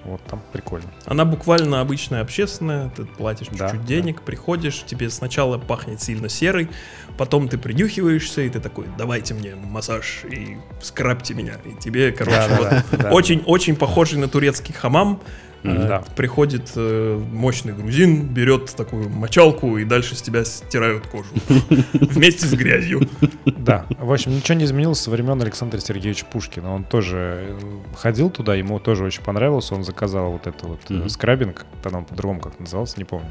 Вот 0.03 0.21
там 0.23 0.41
прикольно. 0.53 0.87
Она 1.05 1.25
буквально 1.25 1.81
обычная 1.81 2.21
общественная, 2.21 2.89
ты 2.89 3.05
платишь 3.05 3.47
чуть-чуть 3.47 3.81
да, 3.81 3.87
денег, 3.87 4.17
да. 4.17 4.21
приходишь, 4.23 4.83
тебе 4.85 5.09
сначала 5.09 5.57
пахнет 5.57 6.01
сильно 6.01 6.29
серой, 6.29 6.69
потом 7.17 7.49
ты 7.49 7.57
принюхиваешься, 7.57 8.41
и 8.41 8.49
ты 8.49 8.59
такой, 8.59 8.85
давайте 8.97 9.33
мне 9.33 9.55
массаж 9.55 10.23
и 10.23 10.57
скрабьте 10.81 11.33
меня. 11.33 11.55
И 11.65 11.79
тебе, 11.79 12.11
короче, 12.11 12.37
да, 12.37 12.57
вот 12.57 12.69
да, 12.69 12.97
да, 12.97 13.11
очень, 13.11 13.43
да. 13.73 13.79
похожий 13.79 14.17
на 14.19 14.27
турецкий 14.27 14.73
хамам, 14.73 15.21
Mm-hmm. 15.63 15.87
Да. 15.87 16.03
Приходит 16.15 16.71
э, 16.75 17.21
мощный 17.31 17.73
грузин, 17.73 18.27
берет 18.27 18.73
такую 18.75 19.09
мочалку 19.09 19.77
и 19.77 19.83
дальше 19.83 20.15
с 20.15 20.21
тебя 20.21 20.45
стирают 20.45 21.07
кожу. 21.07 21.29
Вместе 21.93 22.45
с 22.45 22.53
грязью. 22.53 23.01
Да. 23.45 23.85
В 23.99 24.11
общем, 24.11 24.35
ничего 24.35 24.57
не 24.57 24.65
изменилось 24.65 24.99
со 24.99 25.09
времен 25.09 25.41
Александра 25.41 25.79
Сергеевича 25.79 26.25
Пушкина. 26.25 26.73
Он 26.73 26.83
тоже 26.83 27.17
э, 27.49 27.59
ходил 27.95 28.29
туда, 28.29 28.55
ему 28.55 28.79
тоже 28.79 29.03
очень 29.03 29.23
понравилось. 29.23 29.71
Он 29.71 29.83
заказал 29.83 30.31
вот 30.31 30.47
это 30.47 30.65
вот 30.65 31.11
скрабинг. 31.11 31.65
Тогда 31.83 31.99
он 31.99 32.05
по-другому 32.05 32.39
как 32.39 32.59
назывался, 32.59 32.95
не 32.97 33.05
помню. 33.05 33.29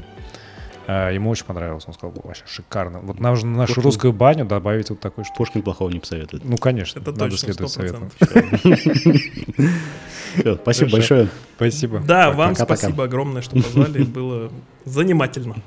А, 0.91 1.11
ему 1.11 1.29
очень 1.29 1.45
понравилось. 1.45 1.83
Он 1.85 1.93
сказал, 1.93 2.15
вообще 2.23 2.41
шикарно. 2.47 2.99
Вот 3.01 3.19
нужно 3.19 3.51
нашу 3.51 3.75
Пушкин... 3.75 3.83
русскую 3.83 4.13
баню 4.13 4.45
добавить 4.45 4.89
вот 4.89 4.99
такой 4.99 5.23
штуку. 5.23 5.37
Пушкин 5.37 5.61
плохого 5.61 5.91
не 5.91 5.99
посоветует. 5.99 6.43
Ну, 6.43 6.57
конечно. 6.57 6.99
Это 6.99 7.11
надо 7.11 7.29
точно, 7.29 7.53
следовать 7.53 7.71
советам. 7.71 8.09
Спасибо 10.63 10.91
большое. 10.91 11.29
Спасибо. 11.57 11.99
Да, 11.99 12.31
вам 12.31 12.55
спасибо 12.55 13.03
огромное, 13.03 13.43
что 13.43 13.55
позвали. 13.57 14.01
Было 14.01 14.51
занимательно. 14.85 15.57